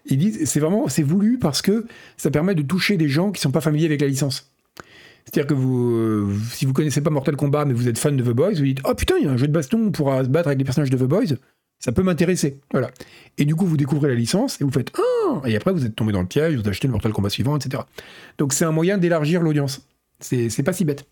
Il 0.06 0.18
dit, 0.18 0.46
c'est 0.46 0.60
vraiment, 0.60 0.88
c'est 0.88 1.02
voulu 1.02 1.38
parce 1.38 1.62
que 1.62 1.86
ça 2.16 2.30
permet 2.30 2.54
de 2.54 2.62
toucher 2.62 2.96
des 2.96 3.08
gens 3.08 3.32
qui 3.32 3.40
sont 3.40 3.50
pas 3.50 3.60
familiers 3.60 3.86
avec 3.86 4.00
la 4.00 4.06
licence. 4.06 4.50
C'est-à-dire 5.24 5.46
que 5.46 5.54
vous, 5.54 5.94
euh, 5.94 6.34
si 6.52 6.64
vous 6.64 6.72
connaissez 6.72 7.02
pas 7.02 7.10
Mortal 7.10 7.36
Kombat, 7.36 7.66
mais 7.66 7.74
vous 7.74 7.88
êtes 7.88 7.98
fan 7.98 8.16
de 8.16 8.22
The 8.22 8.34
Boys, 8.34 8.54
vous 8.54 8.64
dites, 8.64 8.80
oh 8.84 8.94
putain, 8.94 9.16
il 9.18 9.26
y 9.26 9.28
a 9.28 9.32
un 9.32 9.36
jeu 9.36 9.46
de 9.46 9.52
baston, 9.52 9.86
on 9.86 9.90
pourra 9.90 10.24
se 10.24 10.28
battre 10.28 10.48
avec 10.48 10.58
les 10.58 10.64
personnages 10.64 10.90
de 10.90 10.96
The 10.96 11.04
Boys. 11.04 11.36
Ça 11.78 11.92
peut 11.92 12.02
m'intéresser. 12.02 12.60
Voilà. 12.72 12.90
Et 13.36 13.44
du 13.44 13.54
coup, 13.54 13.66
vous 13.66 13.76
découvrez 13.76 14.08
la 14.08 14.14
licence 14.14 14.60
et 14.60 14.64
vous 14.64 14.72
faites, 14.72 14.90
ah, 14.98 15.46
et 15.46 15.54
après, 15.54 15.72
vous 15.72 15.84
êtes 15.84 15.94
tombé 15.94 16.12
dans 16.12 16.22
le 16.22 16.26
piège, 16.26 16.56
vous 16.56 16.66
achetez 16.68 16.88
le 16.88 16.92
Mortal 16.92 17.12
Kombat 17.12 17.28
suivant, 17.28 17.56
etc. 17.56 17.82
Donc, 18.38 18.54
c'est 18.54 18.64
un 18.64 18.72
moyen 18.72 18.96
d'élargir 18.96 19.42
l'audience. 19.42 19.86
C'est 20.20 20.62
pas 20.62 20.72
si 20.72 20.84
bête. 20.84 21.06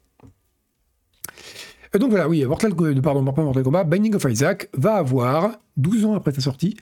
Euh, 1.94 1.98
donc 1.98 2.10
voilà, 2.10 2.28
oui, 2.28 2.44
Mortal, 2.44 2.74
pardon, 3.02 3.22
Mortal 3.22 3.62
Kombat, 3.62 3.84
Binding 3.84 4.14
of 4.14 4.26
Isaac 4.28 4.68
va 4.74 4.94
avoir, 4.94 5.58
12 5.76 6.04
ans 6.06 6.14
après 6.14 6.32
sa 6.32 6.40
sortie, 6.40 6.76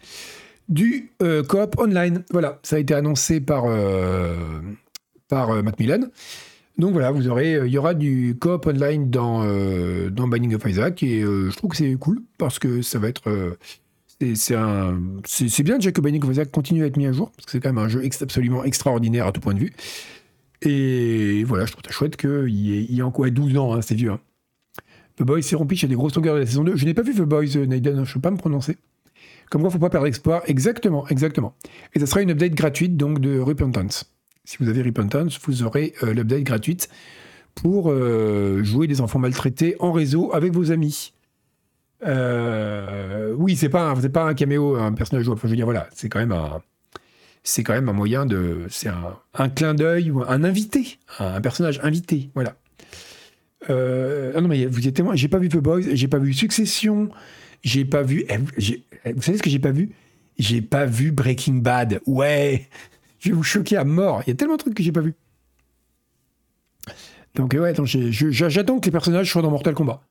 du 0.68 1.12
euh, 1.22 1.42
coop 1.42 1.78
online. 1.78 2.24
Voilà, 2.30 2.58
ça 2.62 2.76
a 2.76 2.78
été 2.78 2.94
annoncé 2.94 3.40
par, 3.40 3.64
euh, 3.66 4.60
par 5.28 5.62
Macmillan. 5.62 6.08
Donc 6.78 6.92
voilà, 6.92 7.12
vous 7.12 7.28
aurez, 7.28 7.60
il 7.64 7.72
y 7.72 7.78
aura 7.78 7.94
du 7.94 8.36
coop 8.40 8.66
online 8.66 9.08
dans, 9.08 9.44
dans 10.10 10.26
Binding 10.26 10.56
of 10.56 10.64
Isaac 10.66 11.04
et 11.04 11.20
je 11.20 11.56
trouve 11.56 11.70
que 11.70 11.76
c'est 11.76 11.94
cool 11.94 12.20
parce 12.36 12.58
que 12.58 12.82
ça 12.82 12.98
va 12.98 13.06
être. 13.06 13.56
c'est 14.18 15.62
bien 15.62 15.76
déjà 15.76 15.92
que 15.92 16.00
Binding 16.00 16.24
of 16.24 16.32
Isaac 16.32 16.50
continue 16.50 16.82
à 16.82 16.86
être 16.86 16.96
mis 16.96 17.06
à 17.06 17.12
jour 17.12 17.30
parce 17.30 17.46
que 17.46 17.52
c'est 17.52 17.60
quand 17.60 17.72
même 17.72 17.78
un 17.78 17.88
jeu 17.88 18.02
absolument 18.22 18.64
extraordinaire 18.64 19.28
à 19.28 19.30
tout 19.30 19.40
point 19.40 19.54
de 19.54 19.60
vue. 19.60 19.72
Et 20.66 21.44
voilà, 21.44 21.66
je 21.66 21.72
trouve 21.72 21.84
ça 21.84 21.90
chouette 21.90 22.16
qu'il 22.16 22.48
y, 22.48 22.94
y 22.94 22.98
ait 22.98 23.02
encore 23.02 23.30
12 23.30 23.56
ans, 23.58 23.74
hein, 23.74 23.82
c'est 23.82 23.94
vieux. 23.94 24.12
Hein. 24.12 24.20
The 25.16 25.22
Boys 25.22 25.42
s'est 25.42 25.56
rompu, 25.56 25.76
a 25.84 25.86
des 25.88 25.94
grosses 25.94 26.16
longueurs 26.16 26.34
de 26.34 26.40
la 26.40 26.46
saison 26.46 26.64
2. 26.64 26.76
Je 26.76 26.84
n'ai 26.84 26.94
pas 26.94 27.02
vu 27.02 27.14
The 27.14 27.22
Boys, 27.22 27.56
euh, 27.56 27.66
Naiden, 27.66 28.04
je 28.04 28.10
ne 28.10 28.14
peux 28.14 28.20
pas 28.20 28.30
me 28.30 28.36
prononcer. 28.36 28.76
Comme 29.50 29.60
quoi, 29.60 29.68
il 29.68 29.74
ne 29.74 29.78
faut 29.78 29.78
pas 29.78 29.90
perdre 29.90 30.06
espoir. 30.06 30.42
Exactement, 30.46 31.06
exactement. 31.08 31.54
Et 31.94 32.00
ça 32.00 32.06
sera 32.06 32.22
une 32.22 32.30
update 32.30 32.54
gratuite 32.54 32.96
donc 32.96 33.20
de 33.20 33.38
Repentance. 33.38 34.12
Si 34.44 34.56
vous 34.58 34.68
avez 34.68 34.82
Repentance, 34.82 35.38
vous 35.44 35.62
aurez 35.62 35.94
euh, 36.02 36.12
l'update 36.12 36.42
gratuite 36.42 36.88
pour 37.54 37.90
euh, 37.90 38.64
jouer 38.64 38.88
des 38.88 39.00
enfants 39.00 39.20
maltraités 39.20 39.76
en 39.78 39.92
réseau 39.92 40.32
avec 40.34 40.52
vos 40.52 40.72
amis. 40.72 41.12
oui, 42.02 43.56
c'est 43.56 43.68
pas, 43.68 43.94
pas 44.12 44.24
un 44.24 44.34
caméo, 44.34 44.76
un 44.76 44.92
personnage 44.92 45.24
jouable. 45.24 45.38
Enfin, 45.38 45.48
je 45.48 45.52
veux 45.52 45.56
dire, 45.56 45.66
voilà, 45.66 45.86
c'est 45.94 46.08
quand 46.08 46.18
même 46.18 46.32
un, 46.32 46.60
c'est 47.44 47.62
quand 47.62 47.74
même 47.74 47.90
un 47.90 47.92
moyen 47.92 48.24
de, 48.24 48.66
c'est 48.70 48.88
un, 48.88 49.48
clin 49.50 49.74
d'œil 49.74 50.10
ou 50.10 50.22
un 50.22 50.44
invité, 50.44 50.98
un 51.18 51.42
personnage 51.42 51.78
invité, 51.82 52.30
voilà. 52.34 52.56
Euh, 53.70 54.32
ah 54.34 54.40
non, 54.40 54.48
mais 54.48 54.66
vous 54.66 54.86
êtes 54.88 54.94
témoin. 54.94 55.14
J'ai 55.14 55.28
pas 55.28 55.38
vu 55.38 55.48
The 55.48 55.58
Boys, 55.58 55.82
j'ai 55.92 56.08
pas 56.08 56.18
vu 56.18 56.32
Succession, 56.32 57.10
j'ai 57.62 57.84
pas 57.84 58.02
vu. 58.02 58.24
Eh, 58.28 58.38
eh, 59.04 59.12
vous 59.12 59.22
savez 59.22 59.38
ce 59.38 59.42
que 59.42 59.50
j'ai 59.50 59.58
pas 59.58 59.70
vu? 59.70 59.90
J'ai 60.38 60.62
pas 60.62 60.86
vu 60.86 61.12
Breaking 61.12 61.56
Bad. 61.56 62.00
Ouais, 62.06 62.68
je 63.20 63.28
vais 63.28 63.34
vous 63.34 63.42
choquer 63.42 63.76
à 63.76 63.84
mort. 63.84 64.22
Il 64.26 64.30
y 64.30 64.32
a 64.32 64.36
tellement 64.36 64.56
de 64.56 64.60
trucs 64.60 64.74
que 64.74 64.82
j'ai 64.82 64.92
pas 64.92 65.00
vu. 65.00 65.14
Donc 67.34 67.52
ouais, 67.54 67.74
j'attends 67.74 68.78
que 68.78 68.84
les 68.84 68.92
personnages 68.92 69.30
soient 69.30 69.42
dans 69.42 69.50
Mortal 69.50 69.74
Kombat. 69.74 70.02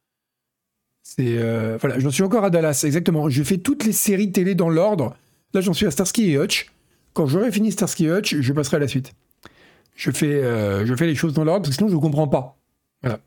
C'est 1.04 1.38
euh, 1.38 1.78
voilà, 1.80 2.00
j'en 2.00 2.12
suis 2.12 2.24
encore 2.24 2.44
à 2.44 2.50
Dallas, 2.50 2.84
exactement. 2.86 3.30
Je 3.30 3.44
fais 3.44 3.58
toutes 3.58 3.86
les 3.86 3.92
séries 3.92 4.32
télé 4.32 4.56
dans 4.56 4.70
l'ordre. 4.70 5.16
Là, 5.54 5.62
j'en 5.62 5.74
suis 5.74 5.86
à 5.86 5.92
Starsky 5.92 6.32
et 6.32 6.38
Hutch. 6.38 6.73
Quand 7.14 7.28
j'aurai 7.28 7.52
fini 7.52 7.72
Starsky 7.72 8.10
Hutch, 8.10 8.36
je 8.40 8.54
passerai 8.54 8.78
à 8.78 8.80
la 8.80 8.88
suite. 8.88 9.14
Je 9.96 10.12
fais, 10.12 10.44
euh, 10.44 10.86
je 10.86 10.96
fais 10.96 11.06
les 11.06 11.16
choses 11.16 11.34
dans 11.34 11.44
l'ordre, 11.44 11.72
sinon 11.72 11.88
je 11.88 11.96
ne 11.96 12.00
comprends 12.00 12.28
pas. 12.28 12.58
Voilà. 13.02 13.20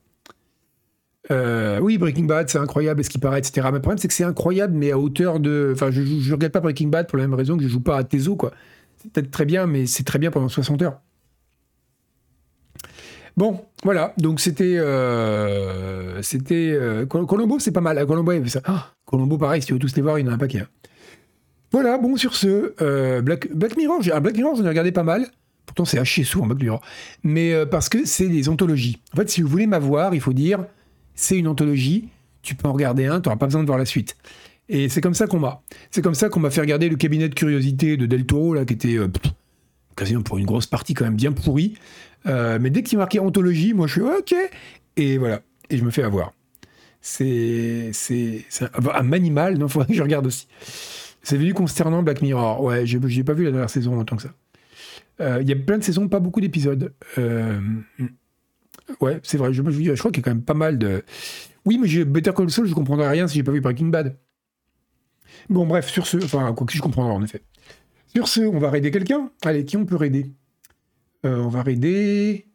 Euh, 1.30 1.78
oui, 1.80 1.99
Breaking 1.99 2.24
Bad, 2.24 2.49
c'est 2.49 2.59
incroyable, 2.59 3.05
ce 3.05 3.11
qui 3.11 3.18
paraît, 3.18 3.39
etc. 3.39 3.66
Mais 3.66 3.78
le 3.78 3.80
problème, 3.80 3.99
c'est 3.99 4.09
que 4.09 4.14
c'est 4.14 4.24
incroyable, 4.24 4.74
mais 4.74 4.91
à 4.91 4.99
hauteur 4.99 5.41
de. 5.41 5.70
Enfin, 5.72 5.91
je 5.91 6.01
ne 6.01 6.32
regarde 6.32 6.53
pas 6.53 6.61
Breaking 6.61 6.89
Bad 6.89 7.07
pour 7.09 7.18
la 7.18 7.24
même 7.24 7.34
raison 7.34 7.57
que 7.57 7.62
je 7.62 7.68
joue 7.68 7.80
pas 7.80 7.97
à 7.97 8.05
Tezo, 8.05 8.37
quoi. 8.37 8.53
C'est 8.99 9.12
peut-être 9.12 9.30
très 9.30 9.45
bien, 9.45 9.66
mais 9.66 9.87
c'est 9.87 10.05
très 10.05 10.18
bien 10.18 10.30
pendant 10.30 10.49
60 10.49 10.82
heures. 10.82 11.01
Bon, 13.37 13.61
voilà, 13.84 14.14
donc 14.18 14.41
c'était. 14.41 14.78
Euh, 14.78 16.22
c'était. 16.22 16.78
Colombo, 17.09 17.59
c'est 17.59 17.72
pas 17.72 17.80
mal. 17.80 18.05
Colombo, 18.07 18.32
ça. 18.47 18.61
Ah, 18.64 18.93
Colombo, 19.05 19.39
pareil, 19.39 19.62
si 19.62 19.68
tu 19.68 19.72
veux 19.74 19.78
tous 19.78 19.95
les 19.95 20.03
voir, 20.03 20.18
il 20.18 20.26
y 20.26 20.28
en 20.28 20.32
a 20.32 20.34
un 20.34 20.39
paquet. 20.39 20.61
Hein. 20.61 20.68
Voilà, 21.72 21.98
bon, 21.98 22.16
sur 22.16 22.34
ce, 22.34 23.20
Black, 23.20 23.52
Black 23.52 23.76
Mirror, 23.76 24.02
j'ai, 24.02 24.18
Black 24.20 24.36
Mirror, 24.36 24.56
j'en 24.56 24.64
ai 24.64 24.68
regardé 24.68 24.92
pas 24.92 25.02
mal. 25.02 25.26
Pourtant, 25.66 25.84
c'est 25.84 25.98
haché 25.98 26.24
sous 26.24 26.40
en 26.40 26.46
Black 26.46 26.60
Mirror. 26.60 26.80
Mais 27.22 27.66
parce 27.66 27.88
que 27.88 28.04
c'est 28.04 28.28
des 28.28 28.48
anthologies. 28.48 29.00
En 29.12 29.16
fait, 29.16 29.28
si 29.28 29.42
vous 29.42 29.48
voulez 29.48 29.66
m'avoir, 29.66 30.14
il 30.14 30.20
faut 30.20 30.32
dire 30.32 30.64
c'est 31.16 31.38
une 31.38 31.48
anthologie, 31.48 32.08
tu 32.42 32.54
peux 32.54 32.68
en 32.68 32.72
regarder 32.72 33.06
un, 33.06 33.20
tu 33.20 33.28
n'auras 33.28 33.38
pas 33.38 33.46
besoin 33.46 33.62
de 33.62 33.66
voir 33.66 33.78
la 33.78 33.86
suite. 33.86 34.16
Et 34.68 34.88
c'est 34.88 35.00
comme 35.00 35.14
ça 35.14 35.26
qu'on 35.26 35.38
m'a. 35.38 35.62
C'est 35.90 36.02
comme 36.02 36.14
ça 36.14 36.28
qu'on 36.28 36.40
m'a 36.40 36.50
fait 36.50 36.60
regarder 36.60 36.88
le 36.88 36.96
cabinet 36.96 37.28
de 37.28 37.34
curiosité 37.34 37.96
de 37.96 38.06
Del 38.06 38.26
Toro, 38.26 38.54
là, 38.54 38.64
qui 38.64 38.74
était 38.74 38.96
euh, 38.96 39.08
quasiment 39.96 40.22
pour 40.22 40.38
une 40.38 40.46
grosse 40.46 40.66
partie 40.66 40.94
quand 40.94 41.04
même 41.04 41.16
bien 41.16 41.32
pourri. 41.32 41.74
Euh, 42.26 42.58
mais 42.60 42.70
dès 42.70 42.82
qu'il 42.82 42.98
marquait 42.98 43.18
anthologie, 43.18 43.74
moi 43.74 43.86
je 43.86 43.92
suis 43.92 44.02
OK. 44.02 44.34
Et 44.96 45.18
voilà. 45.18 45.40
Et 45.70 45.78
je 45.78 45.84
me 45.84 45.90
fais 45.90 46.02
avoir. 46.02 46.32
C'est 47.00 47.90
c'est 47.92 48.44
un, 48.94 49.02
manimal, 49.02 49.58
non, 49.58 49.68
faudrait 49.68 49.88
que 49.88 49.94
je 49.94 50.02
regarde 50.02 50.26
aussi. 50.26 50.48
C'est 51.26 51.38
venu 51.38 51.54
consternant 51.54 52.04
Black 52.04 52.22
Mirror. 52.22 52.62
Ouais, 52.62 52.86
j'ai 52.86 53.24
pas 53.24 53.32
vu 53.32 53.46
la 53.46 53.50
dernière 53.50 53.68
saison 53.68 53.98
en 53.98 54.04
tant 54.04 54.14
que 54.14 54.22
ça. 54.22 54.28
Euh, 55.20 55.38
il 55.42 55.48
y 55.48 55.52
a 55.52 55.56
plein 55.56 55.76
de 55.76 55.82
saisons, 55.82 56.08
pas 56.08 56.20
beaucoup 56.20 56.40
d'épisodes. 56.40 56.94
Ouais, 59.00 59.18
c'est 59.24 59.36
vrai. 59.36 59.52
Je, 59.52 59.60
je, 59.60 59.98
crois 59.98 60.12
qu'il 60.12 60.20
y 60.20 60.22
a 60.22 60.22
quand 60.22 60.30
même 60.30 60.44
pas 60.44 60.54
mal 60.54 60.78
de. 60.78 61.02
Oui, 61.64 61.78
mais 61.78 61.88
j'ai 61.88 62.04
Better 62.04 62.30
Call 62.32 62.48
Saul, 62.48 62.68
je 62.68 62.74
comprendrais 62.74 63.08
rien 63.08 63.26
si 63.26 63.34
j'ai 63.34 63.42
pas 63.42 63.50
vu 63.50 63.60
Breaking 63.60 63.88
Bad. 63.88 64.16
Bon, 65.48 65.66
bref, 65.66 65.88
sur 65.88 66.06
ce. 66.06 66.16
Enfin, 66.18 66.52
quoi 66.52 66.64
que 66.64 66.72
je 66.72 66.80
comprendrais 66.80 67.14
en 67.14 67.24
effet. 67.24 67.42
Sur 68.14 68.28
ce, 68.28 68.42
on 68.42 68.60
va 68.60 68.70
raider 68.70 68.92
quelqu'un. 68.92 69.32
Allez, 69.44 69.64
qui 69.64 69.76
on 69.76 69.84
peut 69.84 69.96
raider? 69.96 70.30
Euh, 71.24 71.38
On 71.38 71.48
va 71.48 71.64
raider. 71.64 72.46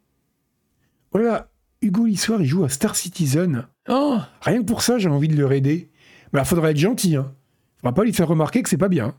Voilà, 1.11 1.51
Hugo 1.81 2.05
Lissoir, 2.05 2.39
il 2.39 2.47
joue 2.47 2.63
à 2.63 2.69
Star 2.69 2.95
Citizen. 2.95 3.67
Oh, 3.89 4.17
rien 4.43 4.59
que 4.59 4.65
pour 4.65 4.81
ça, 4.81 4.97
j'ai 4.97 5.09
envie 5.09 5.27
de 5.27 5.35
le 5.35 5.45
raider. 5.45 5.91
Mais 6.31 6.39
il 6.39 6.45
faudrait 6.45 6.71
être 6.71 6.77
gentil. 6.77 7.17
Hein. 7.17 7.35
Faudra 7.81 7.93
pas 7.93 8.03
lui 8.03 8.13
faire 8.13 8.27
remarquer 8.27 8.61
que 8.61 8.69
c'est 8.69 8.77
pas 8.77 8.89
bien. 8.89 9.15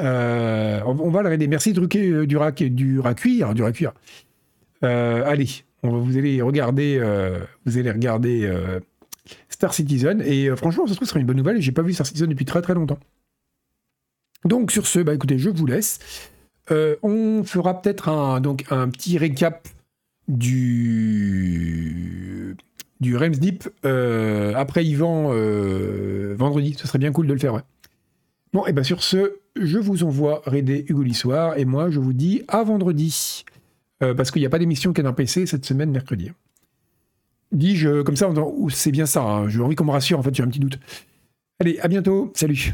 Euh, 0.00 0.80
on, 0.84 1.10
va 1.10 1.22
le 1.22 1.30
raider. 1.30 1.48
Merci 1.48 1.72
de 1.72 1.80
euh, 1.80 2.26
du, 2.26 2.36
rac, 2.36 2.62
du 2.62 3.00
racuir. 3.00 3.54
Du 3.54 3.62
racuir. 3.62 3.92
allez, 4.82 5.64
vous 5.82 6.16
allez 6.16 6.40
regarder, 6.42 6.98
euh, 7.00 7.38
vous 7.64 7.78
allez 7.78 7.90
regarder 7.90 8.44
euh, 8.44 8.80
Star 9.48 9.72
Citizen. 9.74 10.22
Et 10.22 10.48
euh, 10.48 10.56
franchement, 10.56 10.86
ça 10.86 10.92
se 10.92 10.96
trouve, 10.96 11.06
ce 11.06 11.10
sera 11.10 11.20
une 11.20 11.26
bonne 11.26 11.36
nouvelle. 11.36 11.60
J'ai 11.60 11.72
pas 11.72 11.82
vu 11.82 11.92
Star 11.92 12.06
Citizen 12.06 12.28
depuis 12.28 12.44
très 12.44 12.62
très 12.62 12.74
longtemps. 12.74 12.98
Donc 14.44 14.70
sur 14.70 14.86
ce, 14.86 15.00
bah 15.00 15.14
écoutez, 15.14 15.38
je 15.38 15.50
vous 15.50 15.66
laisse. 15.66 15.98
on 16.70 17.42
fera 17.44 17.80
peut-être 17.80 18.08
un, 18.08 18.40
donc, 18.40 18.64
un 18.70 18.88
petit 18.88 19.18
récap 19.18 19.68
du 20.28 21.36
du 23.00 23.16
Rems 23.16 23.36
Deep 23.36 23.68
après 24.54 24.84
Yvan 24.84 25.32
vendredi. 26.34 26.74
Ce 26.78 26.86
serait 26.86 26.98
bien 26.98 27.12
cool 27.12 27.26
de 27.26 27.32
le 27.32 27.38
faire. 27.38 27.54
Ouais. 27.54 27.62
Bon, 28.56 28.64
et 28.64 28.72
bien 28.72 28.84
sur 28.84 29.02
ce, 29.02 29.34
je 29.54 29.76
vous 29.76 30.02
envoie 30.02 30.40
Rédé 30.46 30.86
Hugo 30.88 31.02
Lissoir 31.02 31.58
et 31.58 31.66
moi 31.66 31.90
je 31.90 32.00
vous 32.00 32.14
dis 32.14 32.40
à 32.48 32.62
vendredi. 32.62 33.44
Euh, 34.02 34.14
parce 34.14 34.30
qu'il 34.30 34.40
n'y 34.40 34.46
a 34.46 34.48
pas 34.48 34.58
d'émission 34.58 34.94
Canard 34.94 35.14
PC 35.14 35.44
cette 35.44 35.66
semaine, 35.66 35.90
mercredi. 35.90 36.32
Dis-je 37.52 38.00
comme 38.00 38.16
ça, 38.16 38.32
c'est 38.70 38.92
bien 38.92 39.04
ça. 39.04 39.22
Hein. 39.22 39.48
J'ai 39.50 39.60
envie 39.60 39.74
qu'on 39.74 39.84
me 39.84 39.90
rassure, 39.90 40.18
en 40.18 40.22
fait, 40.22 40.34
j'ai 40.34 40.42
un 40.42 40.48
petit 40.48 40.58
doute. 40.58 40.78
Allez, 41.60 41.78
à 41.80 41.88
bientôt. 41.88 42.32
Salut. 42.34 42.72